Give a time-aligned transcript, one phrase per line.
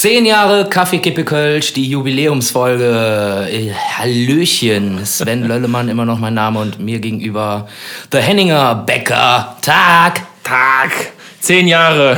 [0.00, 3.46] Zehn Jahre Kaffeekippe Kölsch, die Jubiläumsfolge.
[3.50, 7.68] Äh, Hallöchen, Sven Löllemann, immer noch mein Name und mir gegenüber
[8.10, 9.56] The Henninger Becker.
[9.60, 10.22] Tag!
[10.42, 10.90] Tag!
[11.40, 12.16] Zehn Jahre.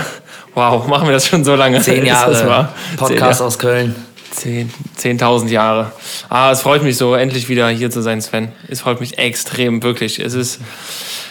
[0.55, 1.81] Wow, machen wir das schon so lange?
[1.81, 2.69] Zehn Jahre.
[2.97, 3.97] Podcast Zehn, aus Köln.
[4.33, 5.93] Zehn, zehntausend Jahre.
[6.31, 8.49] Ah, es freut mich so, endlich wieder hier zu sein, Sven.
[8.69, 10.19] Es freut mich extrem, wirklich.
[10.19, 10.59] Es ist,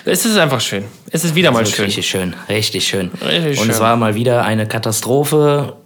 [0.05, 0.85] es ist einfach schön.
[1.09, 1.85] Es ist wieder mal Also schön.
[1.85, 3.09] Richtig schön, richtig schön.
[3.22, 3.70] Richtig und schön.
[3.72, 5.77] es war mal wieder eine Katastrophe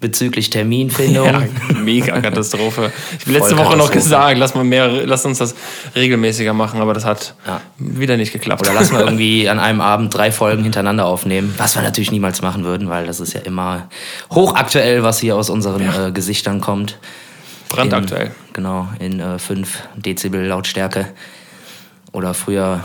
[0.00, 1.24] bezüglich Terminfindung.
[1.26, 1.42] Ja,
[1.78, 2.92] mega Katastrophe.
[3.18, 5.54] Ich habe letzte Woche noch gesagt, lass, mal mehr, lass uns das
[5.94, 7.60] regelmäßiger machen, aber das hat Ja.
[7.78, 8.62] wieder nicht geklappt.
[8.62, 11.54] Oder lass mal irgendwie an einem Abend drei Folgen hintereinander aufnehmen.
[11.56, 13.88] Was wir natürlich niemals machen würden, weil das ist ja immer
[14.30, 16.98] hochaktuell, was hier aus unseren äh, Gesichtern kommt.
[17.68, 18.26] Brandaktuell.
[18.26, 21.08] In, genau, in äh, 5 Dezibel Lautstärke.
[22.12, 22.80] Oder früher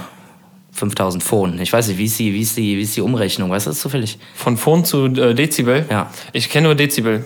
[0.80, 1.60] 5000 Phon.
[1.60, 3.50] Ich weiß nicht, wie ist die, wie ist die, wie ist die Umrechnung?
[3.52, 4.18] Weißt du das zufällig?
[4.36, 5.86] Von Phon zu äh, Dezibel?
[5.90, 6.10] Ja.
[6.34, 7.26] Ich kenne nur Dezibel.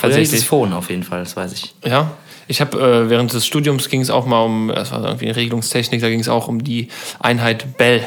[0.00, 0.44] Tatsächlich.
[0.46, 1.74] Phon auf jeden Fall, das weiß ich.
[1.84, 2.10] Ja.
[2.48, 5.36] Ich habe äh, während des Studiums ging es auch mal um, das war irgendwie eine
[5.36, 6.88] Regelungstechnik, da ging es auch um die
[7.20, 8.06] Einheit Bell.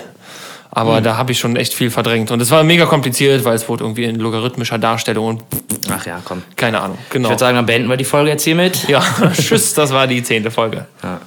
[0.76, 1.04] Aber Hm.
[1.04, 2.32] da habe ich schon echt viel verdrängt.
[2.32, 5.44] Und es war mega kompliziert, weil es wurde irgendwie in logarithmischer Darstellung und
[5.92, 6.42] Ach ja, komm.
[6.56, 6.98] keine Ahnung.
[7.06, 7.30] Ich Genau.
[7.30, 8.88] würde sagen, dann beenden wir die Folge jetzt hiermit.
[8.90, 9.04] ja,
[9.40, 10.88] tschüss, das war die zehnte Folge.
[11.04, 11.22] Ja,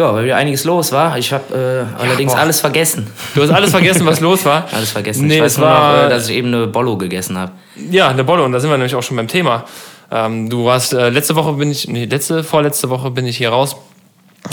[0.00, 1.16] ja weil wieder einiges los war.
[1.18, 2.40] Ich habe äh, allerdings boah.
[2.40, 3.06] alles vergessen.
[3.34, 4.66] Du hast alles vergessen, was los war.
[4.72, 5.26] Alles vergessen.
[5.26, 7.52] Nee, ich weiß es nur war, noch, äh, dass ich eben eine Bollo gegessen habe.
[7.90, 9.64] Ja, eine Bolle und da sind wir nämlich auch schon beim Thema.
[10.10, 13.50] Ähm, du warst äh, letzte Woche bin ich, nee, letzte, vorletzte Woche bin ich hier
[13.50, 13.76] raus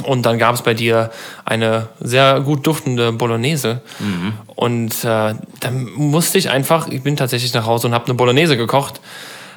[0.03, 1.11] und dann gab es bei dir
[1.45, 3.81] eine sehr gut duftende Bolognese.
[4.55, 8.57] Und äh, dann musste ich einfach, ich bin tatsächlich nach Hause und habe eine Bolognese
[8.57, 8.99] gekocht.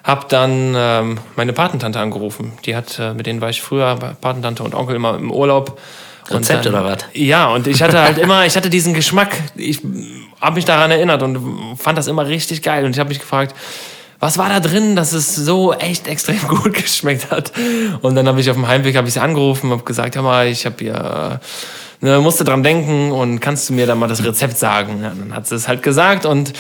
[0.04, 2.52] Hab dann ähm, meine Patentante angerufen.
[2.64, 5.78] Die hat, äh, mit denen war ich früher bei Patentante und Onkel immer im Urlaub.
[6.30, 6.98] Rezept dann- oder was?
[7.12, 9.36] Ja, und ich hatte halt immer, ich hatte diesen Geschmack.
[9.56, 9.82] Ich
[10.40, 12.84] habe mich daran erinnert und fand das immer richtig geil.
[12.84, 13.54] Und ich habe mich gefragt,
[14.20, 17.52] was war da drin, dass es so echt extrem gut geschmeckt hat?
[18.02, 20.46] Und dann habe ich auf dem Heimweg habe ich sie angerufen, habe gesagt, hör mal,
[20.46, 21.40] ich habe hier
[22.00, 25.02] ne, musste dran denken und kannst du mir da mal das Rezept sagen?
[25.02, 26.52] Ja, dann hat sie es halt gesagt und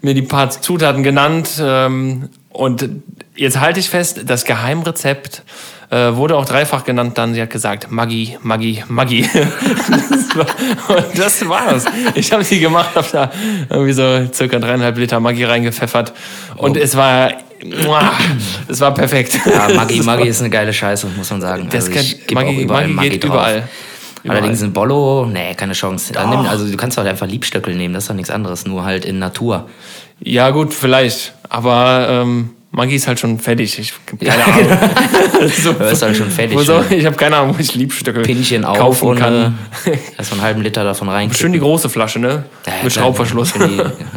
[0.00, 1.50] mir die paar Zutaten genannt.
[1.60, 2.88] Ähm, und
[3.36, 5.42] jetzt halte ich fest, das Geheimrezept
[5.90, 7.16] äh, wurde auch dreifach genannt.
[7.16, 9.22] Dann sie hat gesagt, Maggi, Maggi, Maggi.
[9.32, 11.84] das war, und das war's.
[12.16, 13.30] Ich habe sie gemacht, habe da
[13.70, 16.12] irgendwie so circa dreieinhalb Liter Maggi reingepfeffert
[16.56, 17.30] und es war,
[18.68, 19.38] es war perfekt.
[19.46, 21.68] Ja, Maggi, Maggi ist eine geile Scheiße, muss man sagen.
[21.70, 23.30] Das also kann- ich auch Maggi- überall Maggi Maggi geht drauf.
[23.34, 23.68] überall.
[24.26, 26.12] Allerdings ein Bollo, nee, keine Chance.
[26.12, 29.04] Nimm, also du kannst doch einfach Liebstöckel nehmen, das ist doch nichts anderes, nur halt
[29.04, 29.68] in Natur.
[30.20, 31.34] Ja, gut, vielleicht.
[31.48, 33.78] Aber ähm, Maggi ist halt schon fertig.
[33.78, 34.78] Ich hab keine Ahnung.
[35.62, 36.60] so, Du bist halt schon fertig.
[36.60, 36.84] schön.
[36.90, 39.58] ich habe keine Ahnung, wo ich Liebstöcke Pinchen auf kaufen und kann.
[40.18, 41.32] erst einen halben Liter davon rein.
[41.32, 42.44] Schön die große Flasche, ne?
[42.82, 43.54] Mit Schraubverschluss.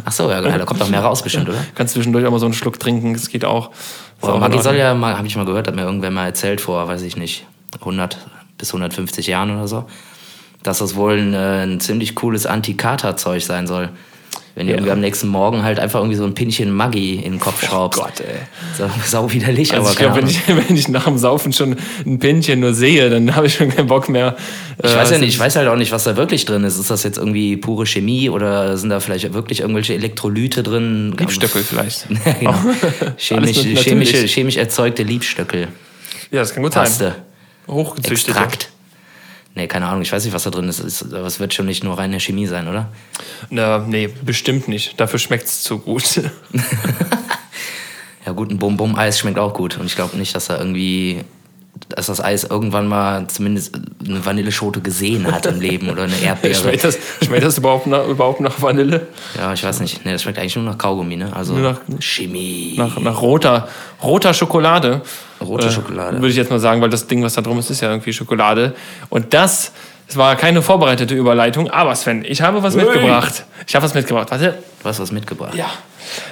[0.04, 1.58] Achso, ja, da kommt doch mehr raus bestimmt, oder?
[1.74, 3.70] Kannst zwischendurch auch mal so einen Schluck trinken, das geht auch.
[4.20, 6.86] Auch Maggi soll ja, mal, habe ich mal gehört, hat mir irgendwer mal erzählt vor,
[6.86, 7.46] weiß ich nicht,
[7.80, 8.18] 100
[8.58, 9.86] bis 150 Jahren oder so,
[10.62, 13.88] dass das wohl ein, äh, ein ziemlich cooles Anti-Kater-Zeug sein soll.
[14.54, 14.76] Wenn du Ja.
[14.78, 17.98] irgendwie am nächsten Morgen halt einfach irgendwie so ein Pinchen Maggi in den Kopf schraubst.
[17.98, 18.36] Gott, ey.
[18.76, 21.76] So, sau widerlich, Also aber ich glaube, wenn ich, wenn ich nach dem Saufen schon
[22.04, 24.36] ein Pinchen nur sehe, dann habe ich schon keinen Bock mehr.
[24.82, 26.78] Ich äh, weiß ja nicht, ich weiß halt auch nicht, was da wirklich drin ist.
[26.78, 31.14] Ist das jetzt irgendwie pure Chemie oder sind da vielleicht wirklich irgendwelche Elektrolyte drin?
[31.18, 32.06] Liebstöckel vielleicht.
[32.40, 32.54] genau.
[33.16, 35.68] chemisch, chemische, chemisch erzeugte Liebstöckel.
[36.30, 36.84] Ja, das kann gut sein.
[36.84, 37.14] Paste.
[37.68, 38.32] Hochgezüchtete.
[38.38, 38.71] Extrakt.
[39.54, 41.12] Nee, keine Ahnung, ich weiß nicht, was da drin ist.
[41.12, 42.88] Aber es wird schon nicht nur reine Chemie sein, oder?
[43.50, 44.98] Na, nee, bestimmt nicht.
[44.98, 46.22] Dafür schmeckt es zu gut.
[48.24, 49.78] Ja gut, ein Bum-Bum-Eis schmeckt auch gut.
[49.78, 51.24] Und ich glaube nicht, dass da irgendwie,
[51.88, 53.74] dass das Eis irgendwann mal zumindest
[54.06, 56.54] eine Vanilleschote gesehen hat im Leben oder eine Erdbeere.
[56.54, 59.06] schmeckt, das, schmeckt das überhaupt nach, überhaupt nach Vanille?
[59.36, 60.04] Ja, ich weiß nicht.
[60.04, 61.34] Nee, das schmeckt eigentlich nur nach Kaugummi, ne?
[61.34, 62.74] Also Nur nach- Chemie.
[62.76, 63.68] Nach, nach roter,
[64.02, 65.00] roter Schokolade.
[65.40, 66.16] Rote Äh, Schokolade.
[66.18, 68.12] Würde ich jetzt mal sagen, weil das Ding, was da drum ist, ist ja irgendwie
[68.12, 68.74] Schokolade.
[69.08, 69.72] Und das,
[70.08, 72.84] es war keine vorbereitete Überleitung, aber Sven, ich habe was Hey.
[72.84, 73.44] mitgebracht.
[73.66, 74.30] Ich habe was mitgebracht.
[74.30, 74.58] Warte.
[74.82, 75.54] Du hast was mitgebracht.
[75.54, 75.66] Ja.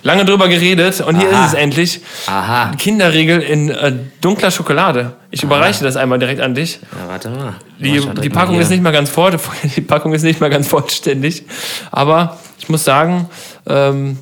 [0.02, 1.44] Lange drüber geredet und hier Aha.
[1.46, 2.00] ist es endlich.
[2.26, 2.72] Aha.
[2.76, 5.12] Kinderriegel in äh, dunkler Schokolade.
[5.30, 6.80] Ich überreiche das einmal direkt an dich.
[6.92, 7.54] Ja, warte mal.
[7.78, 8.62] Die, die Packung hier.
[8.62, 9.38] ist nicht mal ganz voll,
[9.76, 11.44] die Packung ist nicht mal ganz vollständig.
[11.92, 13.30] Aber ich muss sagen,
[13.66, 14.18] ähm,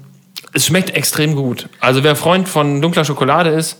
[0.52, 1.68] es schmeckt extrem gut.
[1.80, 3.78] Also wer Freund von dunkler Schokolade ist,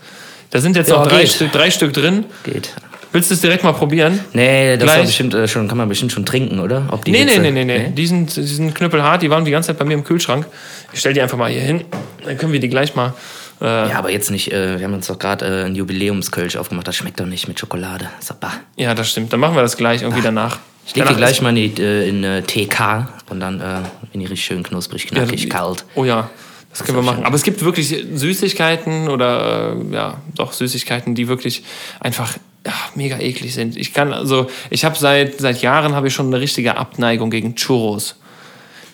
[0.51, 1.27] da sind jetzt Ja, noch drei.
[1.27, 2.25] Stück, drei Stück drin.
[2.43, 2.71] Geht.
[3.13, 4.21] Willst du es direkt mal probieren?
[4.35, 5.07] Nee, das Gleich.
[5.07, 6.87] bestimmt, äh, schon, kann man bestimmt schon trinken, oder?
[6.91, 7.91] Ob die Nee, nee, Hitze- nee, nee, nee.
[7.91, 10.47] Die sind, die sind knüppelhart, die waren die ganze Zeit bei mir im Kühlschrank.
[10.93, 11.85] Ich stell die einfach mal hier hin.
[12.25, 13.15] Dann können wir die gleich mal.
[13.61, 16.87] Äh, Ja, aber jetzt nicht, äh, wir haben uns doch gerade äh, ein Jubiläumskölsch aufgemacht,
[16.87, 18.09] das schmeckt doch nicht mit Schokolade.
[18.21, 18.53] So, bah.
[18.77, 19.33] ja, das stimmt.
[19.33, 20.59] Dann machen wir das gleich irgendwie danach.
[20.87, 23.65] Ich lege gleich mal in, die, äh, in äh, TK und dann äh,
[24.13, 25.85] in die richtig schön knusprig, knackig, Ja, kalt.
[25.95, 26.31] Oh ja,
[26.71, 27.25] das können wir ich machen.
[27.25, 31.63] Aber es gibt wirklich Süßigkeiten oder äh, ja, doch Süßigkeiten, die wirklich
[32.01, 32.35] einfach
[32.67, 33.77] ja, mega eklig sind.
[33.77, 37.55] Ich kann also, ich habe seit seit Jahren habe ich schon eine richtige Abneigung gegen
[37.55, 38.17] Churros.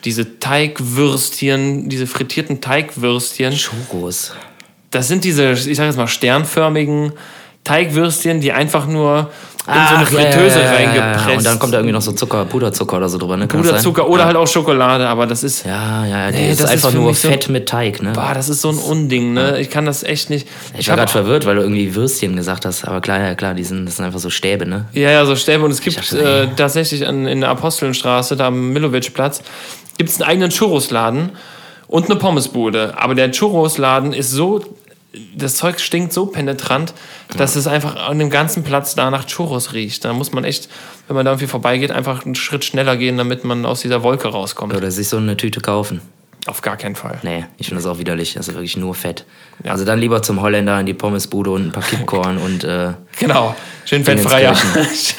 [0.04, 4.32] Diese Teigwürstchen, diese frittierten Teigwürstchen, Churros.
[4.90, 7.12] das sind diese, ich sage jetzt mal sternförmigen
[7.64, 9.30] Teigwürstchen, die einfach nur
[9.66, 10.92] in so eine Fritteuse ja, ja, ja, ja.
[11.12, 11.38] reingepresst.
[11.38, 13.48] Und dann kommt da irgendwie noch so Zucker, Puderzucker oder so drüber, ne?
[13.48, 13.62] Kann?
[13.62, 16.30] Puderzucker oder halt auch Schokolade, aber das ist Ja, ja, ja.
[16.30, 18.12] Nee, ist das ist einfach für nur so- Fett mit Teig, ne?
[18.12, 19.58] Boah, das ist so ein Unding, ne?
[19.60, 20.46] Ich kann das echt nicht.
[20.78, 22.84] Ich war hab- gerade verwirrt, weil du irgendwie Würstchen gesagt hast.
[22.86, 24.84] Aber klar, ja klar, die sind, das sind einfach so Stäbe, ne?
[24.92, 25.64] Ja, ja, so Stäbe.
[25.64, 29.40] Und es gibt dachte, äh, tatsächlich an, in der Apostelnstraße, da am Millowitschplatz,
[29.96, 31.30] gibt es einen eigenen Churrosladen
[31.86, 32.94] und eine Pommesbude.
[32.98, 34.60] Aber der Churrosladen ist so,
[35.34, 36.94] das Zeug stinkt so penetrant,
[37.36, 40.04] dass es einfach an dem ganzen Platz da nach Churros riecht.
[40.04, 40.68] Da muss man echt,
[41.06, 44.28] wenn man da irgendwie vorbeigeht, einfach einen Schritt schneller gehen, damit man aus dieser Wolke
[44.28, 44.74] rauskommt.
[44.74, 46.00] Oder sich so eine Tüte kaufen.
[46.46, 47.18] Auf gar keinen Fall.
[47.22, 48.34] Nee, ich finde das auch widerlich.
[48.34, 49.24] Das ist wirklich nur Fett.
[49.64, 53.56] Also dann lieber zum Holländer in die Pommesbude und ein paar Kippkorn und äh, Genau,
[53.86, 54.52] schön fettfreier.
[54.52, 55.18] Weißt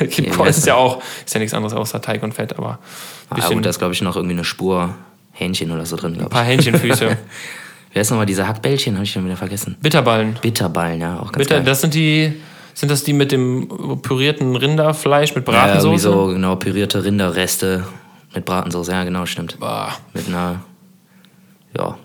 [0.58, 2.80] ist ja auch, ist ja nichts anderes außer Teig und Fett, aber
[3.30, 4.94] ah, gut, da ist glaube ich noch irgendwie eine Spur
[5.30, 6.44] Hähnchen oder so drin, ein paar.
[6.44, 7.16] Hähnchenfüße.
[7.94, 8.94] Wer ist nochmal diese Hackbällchen?
[8.94, 9.76] Habe ich schon wieder vergessen.
[9.80, 10.36] Bitterballen.
[10.42, 11.64] Bitterballen, ja, auch ganz Bitter, geil.
[11.64, 12.34] das sind die,
[12.74, 16.02] sind das die mit dem pürierten Rinderfleisch mit ja, irgendwie Bratensauce?
[16.02, 17.84] so genau pürierte Rinderreste
[18.34, 18.88] mit Bratensauce.
[18.88, 19.60] Ja, genau, stimmt.
[19.60, 19.94] Boah.
[20.12, 20.64] Mit einer,
[21.78, 21.96] ja,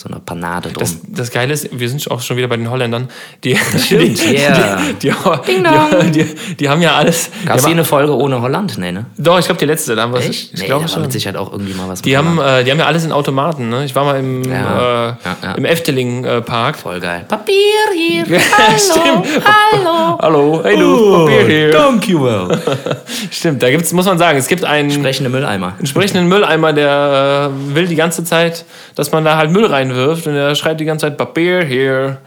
[0.00, 0.80] so einer Panade drum.
[0.80, 3.08] Das, das Geile ist, wir sind auch schon wieder bei den Holländern.
[3.44, 3.58] Die,
[3.90, 4.80] die, yeah.
[5.00, 7.30] die, die, die, die, die haben ja alles.
[7.44, 8.78] Gab es hier haben, eine Folge ohne Holland?
[8.78, 9.06] Nee, ne?
[9.16, 10.54] doch, ich glaube, die letzte, da haben wir Echt?
[10.54, 11.02] Ich nee, glaube schon.
[11.02, 13.68] mit Sicherheit auch irgendwie mal was Die haben, äh, die haben ja alles in Automaten.
[13.68, 13.84] Ne?
[13.84, 15.52] Ich war mal im, Ja, äh, ja, ja.
[15.54, 16.76] im Efteling-Park.
[16.78, 17.24] Voll geil.
[17.28, 17.54] Papier
[17.94, 18.24] hier.
[18.78, 19.26] Stimmt.
[19.44, 20.18] Hallo.
[20.22, 20.60] Hallo.
[20.62, 21.70] Hey du, Papier hier.
[21.72, 22.58] Thank you well.
[23.30, 25.74] Stimmt, da gibt's, muss man sagen, es gibt einen Sprechende Mülleimer.
[25.78, 28.64] entsprechenden Mülleimer, der äh, will die ganze Zeit,
[28.94, 32.18] dass man da halt Müll reinwirft und der schreit die ganze Zeit Papier hier.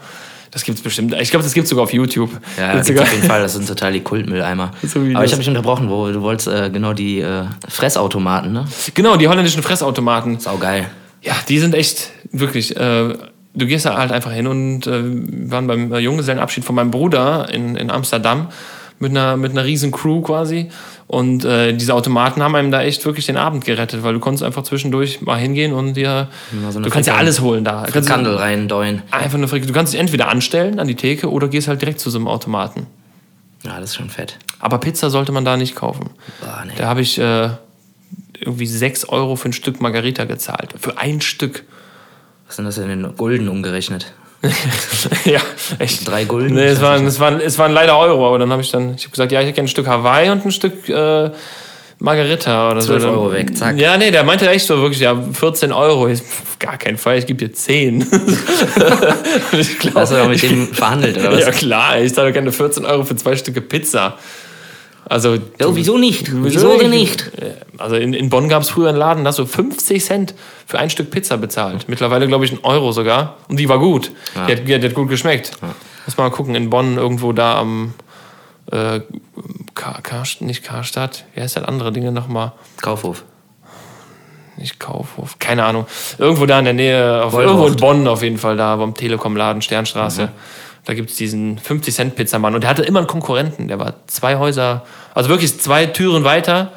[0.50, 1.14] Das gibt's bestimmt.
[1.18, 2.30] Ich glaube, das gibt's sogar auf YouTube.
[2.58, 3.40] Ja, Gibt's gibt's auf jeden Fall.
[3.40, 4.72] Das sind total die Kultmülleimer.
[4.82, 8.52] So Aber ich das- habe mich unterbrochen, wo du wolltest äh, genau die äh, Fressautomaten,
[8.52, 8.66] ne?
[8.94, 10.38] Genau, die holländischen Fressautomaten.
[10.40, 10.90] Sau geil.
[11.22, 12.76] Ja, die sind echt wirklich.
[12.76, 13.14] Äh,
[13.54, 16.90] du gehst da halt einfach hin und äh, wir waren beim äh, Junggesellenabschied von meinem
[16.90, 18.48] Bruder in, in Amsterdam
[19.02, 20.68] mit einer, mit einer riesen Crew quasi.
[21.08, 24.44] Und äh, diese Automaten haben einem da echt wirklich den Abend gerettet, weil du konntest
[24.44, 26.28] einfach zwischendurch mal hingehen und dir.
[26.70, 27.82] so eine du kannst ja alles holen da.
[27.84, 29.02] Du kannst Kandel reindeuen.
[29.10, 29.72] einfach eine Frikandel.
[29.72, 32.28] Du kannst dich entweder anstellen an die Theke oder gehst halt direkt zu so einem
[32.28, 32.86] Automaten.
[33.64, 34.38] Ja, das ist schon fett.
[34.60, 36.10] Aber Pizza sollte man da nicht kaufen.
[36.40, 36.72] Boah, nee.
[36.78, 37.50] Da habe ich äh,
[38.38, 40.74] irgendwie 6 Euro für ein Stück Margarita gezahlt.
[40.78, 41.64] Für ein Stück.
[42.46, 44.12] Was sind das denn in Gulden umgerechnet?
[45.24, 45.40] ja,
[45.78, 46.08] echt.
[46.08, 46.54] Drei Gulden?
[46.54, 49.02] Nee, es waren, es waren, es waren leider Euro, aber dann habe ich dann, ich
[49.04, 51.30] habe gesagt, ja, ich hätte gerne ein Stück Hawaii und ein Stück äh,
[52.00, 52.88] Margarita oder so.
[52.88, 53.78] 12 Dann- Euro weg, zack.
[53.78, 56.08] Ja, nee, der meinte echt so wirklich, ja, 14 Euro.
[56.08, 58.02] Ich, auf gar keinen Fall, ich gebe dir 10.
[59.52, 61.40] Und ich glaub, Hast du auch mit dem verhandelt, oder was?
[61.40, 64.18] ja klar, ich zahle keine 14 Euro für zwei Stücke Pizza.
[65.04, 66.30] Also, Ja, wieso nicht?
[66.32, 67.30] Wieso denn nicht?
[67.78, 70.34] Also in, in Bonn gab es früher einen Laden, da hast du 50 Cent
[70.66, 71.88] für ein Stück Pizza bezahlt.
[71.88, 73.36] Mittlerweile, glaube ich, ein Euro sogar.
[73.48, 74.12] Und die war gut.
[74.34, 74.46] Ja.
[74.46, 75.52] Die, hat, die, hat, gut geschmeckt.
[76.06, 77.94] Muss mal gucken, in Bonn irgendwo da am
[78.70, 79.00] äh,
[79.74, 82.52] Kar, Kar, nicht Karstadt, wie heißt das andere Dinge nochmal?
[82.80, 83.24] Kaufhof.
[84.56, 85.86] Nicht Kaufhof, keine Ahnung.
[86.18, 89.62] Irgendwo da in der Nähe, auf, irgendwo in Bonn auf jeden Fall, da beim Telekom-Laden,
[89.62, 90.28] Sternstraße.
[90.84, 92.54] Da gibt es diesen 50-Cent-Pizzamann.
[92.54, 93.68] Und der hatte immer einen Konkurrenten.
[93.68, 94.84] Der war zwei Häuser,
[95.14, 96.72] also wirklich zwei Türen weiter.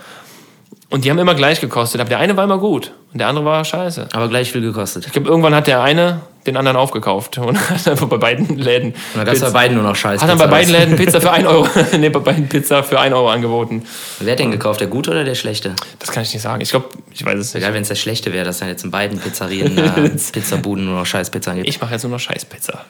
[0.89, 1.99] Und die haben immer gleich gekostet.
[1.99, 4.09] Aber der eine war immer gut und der andere war scheiße.
[4.13, 5.07] Aber gleich viel gekostet.
[5.07, 8.91] Ich glaube, irgendwann hat der eine den anderen aufgekauft und hat einfach bei beiden Läden.
[8.91, 10.21] Und da gab es bei beiden nur noch Scheiß.
[10.21, 10.71] hat dann bei beiden?
[10.71, 13.83] Läden Pizza für 1 Euro, nee, bei beiden Pizza für 1 Euro angeboten.
[14.19, 15.75] Wer hat den gekauft, der gute oder der schlechte?
[15.99, 16.61] Das kann ich nicht sagen.
[16.61, 17.63] Ich glaube, ich weiß es nicht.
[17.63, 20.99] Egal, wenn es der schlechte wäre, dass dann jetzt in beiden Pizzerien, äh, Pizzabuden nur
[20.99, 21.67] noch Scheißpizza gibt.
[21.67, 22.85] Ich mache jetzt nur noch Scheißpizza.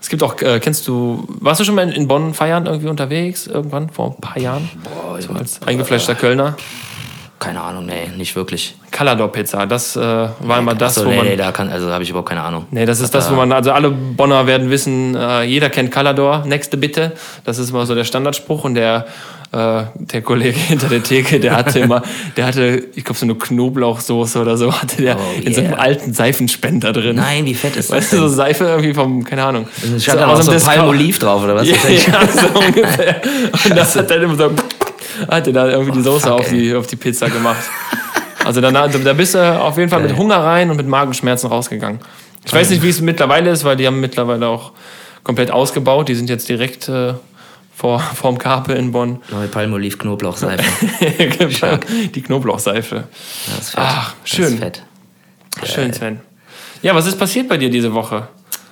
[0.00, 2.88] Es gibt auch, äh, kennst du, warst du schon mal in, in Bonn feiern irgendwie
[2.88, 4.68] unterwegs, irgendwann vor ein paar Jahren?
[4.84, 6.56] Boah, So als eingefleischter Kölner.
[7.40, 8.74] keine Ahnung, nee, nicht wirklich.
[8.90, 11.26] Calador Pizza, das äh, war immer das, Achso, wo nee, man.
[11.26, 12.66] nee, da kann, also habe ich überhaupt keine Ahnung.
[12.70, 16.44] Nee, das ist das, wo man, also alle Bonner werden wissen, äh, jeder kennt Calador,
[16.46, 17.12] nächste bitte.
[17.44, 19.06] Das ist immer so der Standardspruch und der,
[19.52, 22.02] äh, der Kollege hinter der Theke, der hatte immer,
[22.36, 25.74] der hatte, ich glaube, so eine Knoblauchsoße oder so, hatte der Oh, in so einem
[25.74, 27.16] alten Seifenspender drin.
[27.16, 28.28] Nein, wie fett ist das Weißt du, so?
[28.28, 29.66] Seife irgendwie vom, keine Ahnung.
[29.96, 31.66] Es stand da aus noch so Discount- Palmoliv drauf, oder was?
[31.68, 33.20] Ja, ja, so ungefähr.
[33.64, 34.50] Und das hat dann immer so,
[35.28, 37.62] hat er da irgendwie die Soße fuck, auf, die, auf die Pizza gemacht.
[38.44, 40.16] Also danach, da bist du auf jeden Fall mit.
[40.16, 42.00] Hunger rein und mit Magenschmerzen rausgegangen.
[42.46, 44.72] Ich weiß nicht, wie es mittlerweile ist, weil die haben mittlerweile auch
[45.22, 46.08] komplett ausgebaut.
[46.08, 47.12] Die sind jetzt direkt äh,
[47.78, 49.22] vor, vorm Karpe in Bonn.
[49.30, 50.64] Neue Palmolive Knoblauchseife.
[51.50, 51.86] Stark.
[52.12, 53.04] Die Knoblauchseife.
[53.04, 53.72] Fett.
[53.76, 54.60] Ach, schön.
[55.62, 56.18] Schön, Sven.
[56.82, 58.26] Ja, was ist passiert bei dir diese Woche?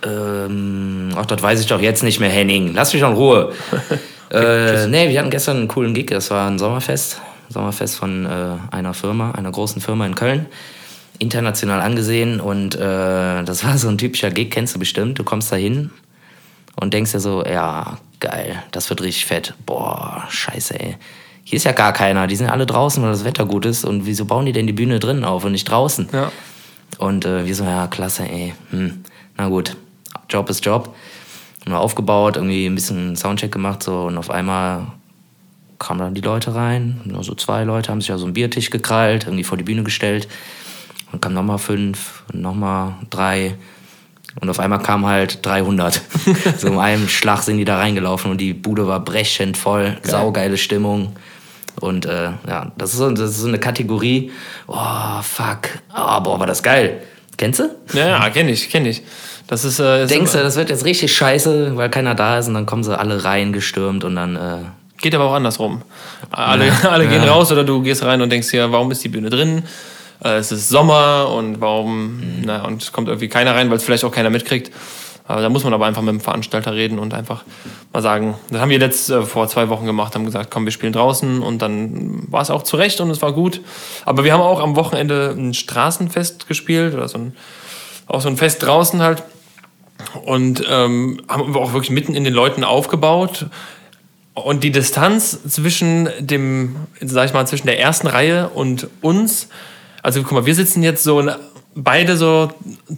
[0.05, 2.75] Ähm, ach, das weiß ich doch jetzt nicht mehr, Henning.
[2.75, 3.53] Lass mich doch in Ruhe.
[4.33, 6.09] äh, nee, wir hatten gestern einen coolen Gig.
[6.09, 7.21] Das war ein Sommerfest.
[7.49, 10.47] Sommerfest von äh, einer Firma, einer großen Firma in Köln.
[11.21, 12.41] International angesehen.
[12.41, 15.21] Und äh, das war so ein typischer Gig, kennst du bestimmt.
[15.21, 15.93] Du kommst da hin
[16.75, 19.55] und denkst dir so, ja, geil, das wird richtig fett.
[19.65, 20.97] Boah, scheiße, ey.
[21.45, 22.27] Hier ist ja gar keiner.
[22.27, 23.85] Die sind alle draußen, weil das Wetter gut ist.
[23.85, 26.09] Und wieso bauen die denn die Bühne drinnen auf und nicht draußen?
[26.13, 26.33] Ja.
[26.99, 28.55] Und äh, wir so, ja, klasse, ey.
[28.71, 29.05] Hm,
[29.37, 29.77] na gut,
[30.29, 30.95] Job ist Job.
[31.65, 34.87] Haben wir aufgebaut, irgendwie ein bisschen Soundcheck gemacht, so, und auf einmal
[35.79, 37.01] kamen dann die Leute rein.
[37.05, 39.83] Nur so zwei Leute haben sich ja so einen Biertisch gekrallt, irgendwie vor die Bühne
[39.83, 40.29] gestellt.
[41.11, 43.57] Dann kamen nochmal fünf, und nochmal drei.
[44.41, 46.01] Und auf einmal kamen halt 300.
[46.59, 50.59] so in einem Schlag sind die da reingelaufen und die Bude war brechend voll, saugeile
[50.59, 51.17] Stimmung.
[51.81, 54.31] Und äh, ja, das ist, so, das ist so eine Kategorie.
[54.67, 55.69] Oh, fuck.
[55.95, 57.03] Oh, boah, war das geil.
[57.37, 57.71] Kennst du?
[57.93, 59.03] Ja, ja, kenne ich, kenne ich.
[59.47, 59.79] Das ist.
[59.79, 62.67] Äh, ist Denkst du, das wird jetzt richtig scheiße, weil keiner da ist und dann
[62.67, 64.37] kommen sie alle reingestürmt und dann.
[64.37, 64.59] Äh,
[64.99, 65.83] Geht aber auch andersrum.
[66.31, 69.29] Alle, alle gehen raus oder du gehst rein und denkst dir, warum ist die Bühne
[69.29, 69.63] drin?
[70.23, 73.85] Äh, es ist Sommer und warum, na, und es kommt irgendwie keiner rein, weil es
[73.85, 74.73] vielleicht auch keiner mitkriegt.
[75.29, 77.43] Aber da muss man aber einfach mit dem Veranstalter reden und einfach
[77.93, 80.73] mal sagen, das haben wir letzt äh, vor zwei Wochen gemacht, haben gesagt, komm, wir
[80.73, 83.61] spielen draußen und dann war es auch zurecht und es war gut.
[84.05, 87.37] Aber wir haben auch am Wochenende ein Straßenfest gespielt oder so ein,
[88.07, 89.25] auch so ein Fest draußen halt
[90.25, 93.47] und ähm, haben auch wirklich mitten in den Leuten aufgebaut.
[94.35, 99.49] Und die Distanz zwischen dem, sag ich mal, zwischen der ersten Reihe und uns,
[100.07, 101.23] also guck mal, wir sitzen jetzt so
[101.75, 102.49] beide so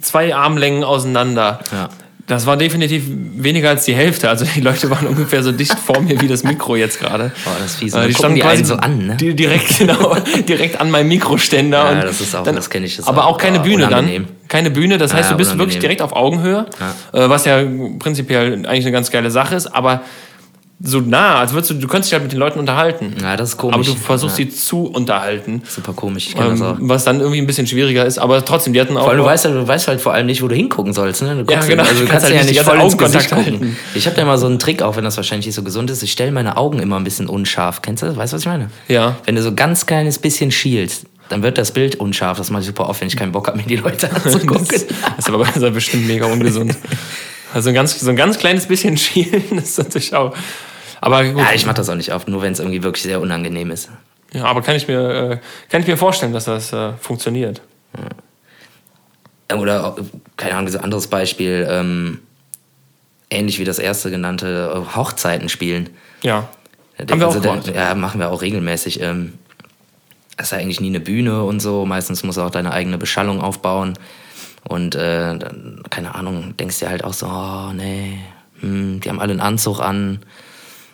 [0.02, 1.60] zwei Armlängen auseinander.
[1.72, 1.88] Ja.
[2.26, 4.28] Das war definitiv weniger als die Hälfte.
[4.28, 7.32] Also die Leute waren ungefähr so dicht vor mir wie das Mikro jetzt gerade.
[7.44, 7.94] Boah, das ist fies.
[7.94, 9.16] Äh, Dann die standen die quasi einen so an, ne?
[9.16, 10.14] direkt, genau,
[10.46, 11.92] direkt an meinem Mikroständer.
[11.94, 14.24] Ja, das ist auch- das kenn ich, das aber auch, auch keine Bühne unangenehm.
[14.26, 14.48] dann.
[14.48, 15.58] Keine Bühne, das heißt, Ja, du bist unangenehm.
[15.70, 16.66] wirklich direkt auf Augenhöhe,
[17.14, 17.62] äh, was ja
[17.98, 20.02] prinzipiell eigentlich eine ganz geile Sache ist, aber
[20.80, 23.14] so nah, als würdest du, du könntest dich halt mit den Leuten unterhalten.
[23.20, 23.74] Ja, das ist komisch.
[23.74, 25.62] Aber du versuchst ja, sie zu unterhalten.
[25.68, 26.78] Super komisch, ich kenne das auch.
[26.78, 29.02] Ähm, was dann irgendwie ein bisschen schwieriger ist, aber trotzdem, die hatten auch.
[29.02, 31.22] Vor allem, du weißt, halt, du weißt halt vor allem nicht, wo du hingucken sollst.
[31.22, 31.44] Ne?
[31.44, 31.82] Du Ja, genau.
[31.82, 33.76] Also, du kannst kannst ja halt nicht nicht voll ins Gesicht Augenkontakt gucken.
[33.94, 36.02] Ich habe da immer so einen Trick, auch wenn das wahrscheinlich nicht so gesund ist.
[36.04, 37.82] Ich stelle meine Augen immer ein bisschen unscharf.
[37.82, 38.16] Kennst du?
[38.16, 38.70] Weißt du, was ich meine?
[38.86, 39.16] Ja.
[39.24, 42.38] Wenn du so ganz kleines bisschen schielst, dann wird das Bild unscharf.
[42.38, 44.68] Das mache ich super oft, wenn ich keinen Bock habe, mir die Leute anzugucken.
[44.68, 46.76] Das, das ist aber das ja bestimmt mega ungesund.
[47.54, 50.34] Also ein ganz, so ein ganz kleines bisschen schielen ist natürlich auch.
[51.00, 51.38] Aber gut.
[51.38, 53.90] ja, ich mache das auch nicht oft, nur wenn es irgendwie wirklich sehr unangenehm ist.
[54.32, 55.00] Ja, aber kann ich mir,
[55.32, 55.38] äh,
[55.70, 57.60] kann ich mir vorstellen, dass das äh, funktioniert.
[59.54, 60.02] Oder, äh,
[60.36, 62.18] keine Ahnung, so ein anderes Beispiel, ähm,
[63.30, 65.90] ähnlich wie das erste genannte, äh, Hochzeiten spielen.
[66.22, 66.48] Ja.
[66.98, 67.72] Ja, Haben wir auch also da- gemacht.
[67.74, 69.00] Ja, machen wir auch regelmäßig.
[69.00, 69.34] Ähm,
[70.36, 71.86] das ist ja eigentlich nie eine Bühne und so.
[71.86, 73.94] Meistens musst du auch deine eigene Beschallung aufbauen.
[74.68, 78.18] Und äh, dann, keine Ahnung, denkst dir halt auch so, oh nee,
[78.60, 80.20] hm, die haben alle einen Anzug an.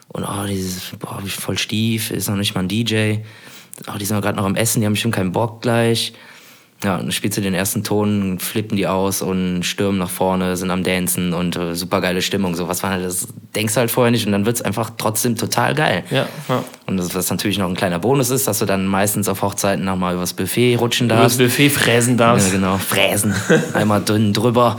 [0.08, 3.16] Und oh, dieses, boah, wie voll stief, ist noch nicht mal ein DJ.
[3.88, 6.12] Oh, die sind gerade noch am Essen, die haben bestimmt keinen Bock gleich.
[6.84, 10.56] Ja, und dann spielst du den ersten Ton, flippen die aus und stürmen nach vorne,
[10.56, 12.54] sind am Dancen und äh, super geile Stimmung.
[12.54, 15.74] So was war das denkst du halt vorher nicht und dann wird's einfach trotzdem total
[15.74, 16.04] geil.
[16.10, 16.64] Ja, ja.
[16.86, 19.84] Und das, was natürlich noch ein kleiner Bonus ist, dass du dann meistens auf Hochzeiten
[19.84, 21.38] nochmal übers Buffet rutschen darfst.
[21.38, 22.48] Buffet fräsen darfst.
[22.48, 23.34] Ja, genau, fräsen.
[23.72, 24.78] Einmal dünn drüber.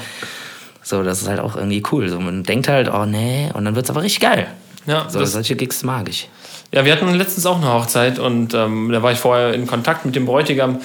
[0.84, 2.10] So, das ist halt auch irgendwie cool.
[2.10, 4.48] So, man denkt halt, oh nee, und dann wird's aber richtig geil.
[4.86, 6.30] Ja, So, solche Gigs mag ich.
[6.72, 10.06] ja, wir hatten letztens auch eine Hochzeit und ähm, da war ich vorher in Kontakt
[10.06, 10.80] mit dem Bräutigam,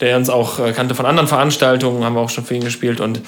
[0.00, 3.00] der uns auch äh, kannte von anderen Veranstaltungen, haben wir auch schon für ihn gespielt
[3.00, 3.22] und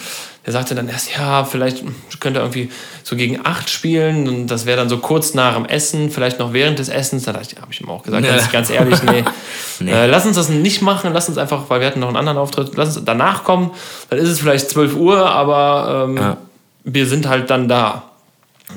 [0.45, 1.83] der sagte dann erst, ja, vielleicht
[2.21, 2.71] könnte er irgendwie
[3.05, 6.53] so gegen acht spielen und das wäre dann so kurz nach dem Essen, vielleicht noch
[6.53, 7.25] während des Essens.
[7.25, 8.29] Da habe ich ihm auch gesagt, Nee.
[8.29, 9.25] ganz, ganz ehrlich, nee.
[9.81, 9.93] Nee.
[9.93, 12.37] Äh, lass uns das nicht machen, lass uns einfach, weil wir hatten noch einen anderen
[12.39, 13.71] Auftritt, lass uns danach kommen,
[14.11, 16.37] dann ist es vielleicht 12 Uhr, aber ähm, Ja.
[16.85, 18.08] wir sind halt dann da.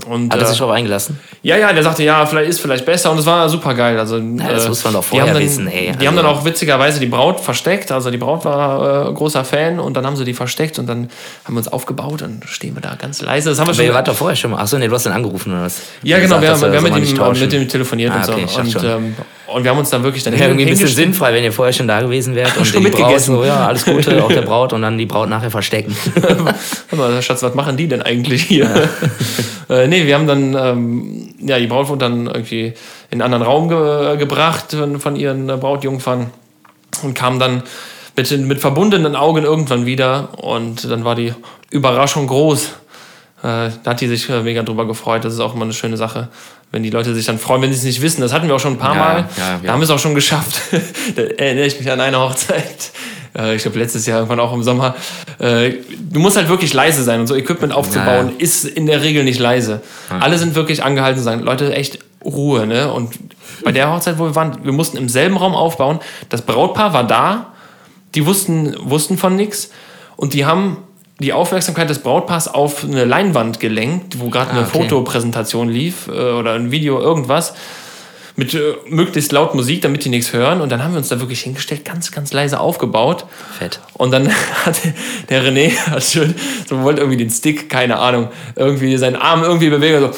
[0.07, 1.19] Und, Hat er äh, sich darauf eingelassen?
[1.43, 3.99] ja, ja, der sagte, ja, vielleicht ist vielleicht besser und es war super geil.
[3.99, 5.87] Also, das äh, muss man doch vorher dann, wissen, ey.
[5.87, 7.91] Die Also- haben dann auch witzigerweise die Braut versteckt.
[7.91, 11.09] Also die Braut war äh, großer Fan und dann haben sie die versteckt und dann
[11.45, 13.49] haben wir uns aufgebaut und stehen wir da ganz leise.
[13.49, 13.95] Das haben wir Aber ihr schon.
[13.95, 14.59] wart doch vorher schon mal.
[14.61, 15.81] Achso, nee, du hast den angerufen oder was?
[16.03, 18.31] Ja, genau, Gesagt, wir, haben, wir haben mit, dem telefoniert Ah, und so.
[18.33, 19.15] okay, dachte und, ähm,
[19.53, 21.73] und wir haben uns dann wirklich dann Ja, irgendwie ein bisschen sinnfrei, wenn ihr vorher
[21.73, 23.35] schon da gewesen wärt und Schon die Braut mitgegessen.
[23.35, 25.95] so, ja, alles Gute, auch der Braut und dann die Braut nachher verstecken.
[26.91, 28.89] Mal, Schatz, was machen die denn eigentlich hier?
[29.69, 32.73] äh, nee, wir haben dann, ähm, ja, die Braut wurde dann irgendwie
[33.09, 36.31] in einen anderen Raum ge gebracht von, von ihren äh, Brautjungfern
[37.03, 37.63] und kam dann
[38.15, 41.33] mit, mit verbundenen Augen irgendwann wieder und dann war die
[41.69, 42.65] Überraschung groß.
[43.43, 45.25] Äh, da hat die sich äh, mega drüber gefreut.
[45.25, 46.29] Das ist auch immer eine schöne Sache,
[46.71, 48.21] Wenn die Leute sich dann freuen, wenn sie es nicht wissen.
[48.21, 49.17] Das hatten wir auch schon ein paar Ja, Mal.
[49.37, 50.61] ja, da haben wir es auch schon geschafft.
[51.15, 52.91] da erinnere ich mich an eine Hochzeit.
[53.37, 54.95] Äh, Ich glaube, letztes Jahr irgendwann auch im Sommer.
[55.39, 58.39] Äh, Du musst halt wirklich leise sein und so Equipment aufzubauen Ja, ja.
[58.39, 59.81] ist in der Regel nicht leise.
[60.09, 62.91] Alle sind wirklich angehalten zu sagen, Leute, echt Ruhe, ne?
[62.93, 63.13] Und
[63.63, 65.99] bei der Hochzeit, wo wir waren, wir mussten im selben Raum aufbauen.
[66.29, 67.47] Das Brautpaar war da,
[68.15, 69.71] die wussten, wussten von nichts
[70.17, 70.77] und die haben
[71.21, 74.83] die Aufmerksamkeit des Brautpaars auf eine Leinwand gelenkt, wo gerade eine Ah, okay.
[74.83, 77.53] Fotopräsentation lief äh, oder ein Video, irgendwas.
[78.35, 80.61] Mit äh, möglichst laut Musik, damit die nichts hören.
[80.61, 83.25] Und dann haben wir uns da wirklich hingestellt, ganz, ganz leise aufgebaut.
[83.57, 83.79] Fett.
[83.93, 84.29] Und dann
[84.65, 84.79] hat
[85.29, 86.33] der René hat schön,
[86.67, 90.11] so wollte irgendwie den Stick, keine Ahnung, irgendwie seinen Arm irgendwie bewegen, so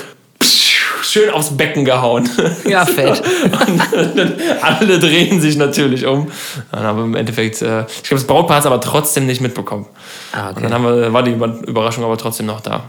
[1.04, 2.30] schön aufs Becken gehauen.
[2.68, 3.22] Ja, fett.
[3.68, 6.32] Und dann alle drehen sich natürlich um.
[6.72, 9.42] Dann haben wir im Endeffekt, äh, ich glaube, das Brautpaar hat es aber trotzdem nicht
[9.42, 9.86] mitbekommen.
[10.32, 10.58] Ah, okay.
[10.58, 12.84] Und dann haben wir, war die Über- Überraschung aber trotzdem noch da.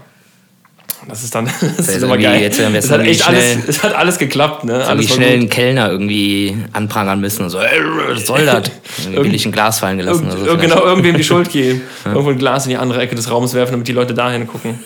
[1.07, 2.41] Das ist dann, das ist ist immer geil.
[2.41, 4.79] jetzt es hat echt schnell- alles, es hat alles geklappt, ne?
[4.79, 7.79] Wie Alles schnell einen Kellner irgendwie anprangern müssen und so, ey,
[8.09, 8.71] was soll das?
[9.03, 10.57] Irgendwie billig ein Glas fallen gelassen Irgend, oder so.
[10.57, 11.81] genau, irgendwem die Schuld geben.
[12.05, 14.79] Irgendwo ein Glas in die andere Ecke des Raums werfen, damit die Leute dahin gucken.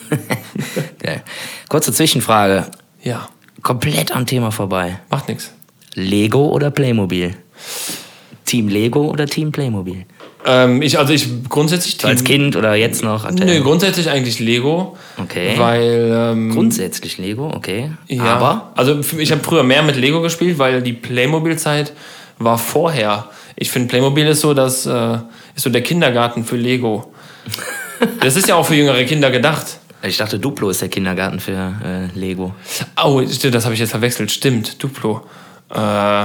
[1.68, 2.66] Kurze Zwischenfrage.
[3.02, 3.28] Ja,
[3.62, 5.00] Komplett am Thema vorbei.
[5.10, 5.52] macht nichts.
[5.94, 7.34] Lego oder Playmobil?
[8.46, 10.06] Team Lego oder Team Playmobil?
[10.46, 13.30] Ähm, ich, also ich grundsätzlich So als Kind oder jetzt noch?
[13.30, 14.96] Nö, grundsätzlich eigentlich Lego.
[15.18, 15.54] Okay.
[15.58, 17.90] Weil, ähm, Grundsätzlich Lego, okay.
[18.08, 21.92] ja, Aber also ich habe früher mehr mit Lego gespielt, weil die Playmobil-Zeit
[22.38, 23.28] war vorher.
[23.56, 25.18] Ich finde, Playmobil ist so, das, äh,
[25.54, 27.12] ist so der Kindergarten für Lego.
[28.22, 29.78] Das ist ja auch für jüngere Kinder gedacht.
[30.02, 32.54] Ich dachte, Duplo ist der Kindergarten für äh, Lego.
[33.02, 34.30] Oh, das habe ich jetzt verwechselt.
[34.30, 35.22] Stimmt, Duplo.
[35.74, 36.24] Äh,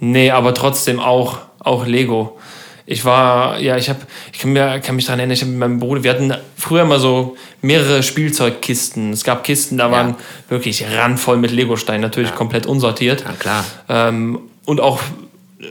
[0.00, 2.38] nee, aber trotzdem auch, auch Lego.
[2.84, 4.00] Ich war, ja, ich habe,
[4.32, 6.84] ich kann, mir, kann mich daran erinnern, ich habe mit meinem Bruder, wir hatten früher
[6.84, 9.12] mal so mehrere Spielzeugkisten.
[9.12, 10.16] Es gab Kisten, da waren
[10.48, 13.22] wirklich randvoll mit Legosteinen, natürlich komplett unsortiert.
[13.24, 13.64] Na klar.
[13.88, 15.00] Ähm, und auch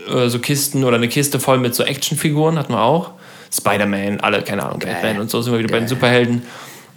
[0.08, 3.10] äh, so Kisten oder eine Kiste voll mit so Actionfiguren hatten wir auch.
[3.52, 6.42] Spider-Man, alle, keine Ahnung, Batman und so sind wir wieder bei den Superhelden.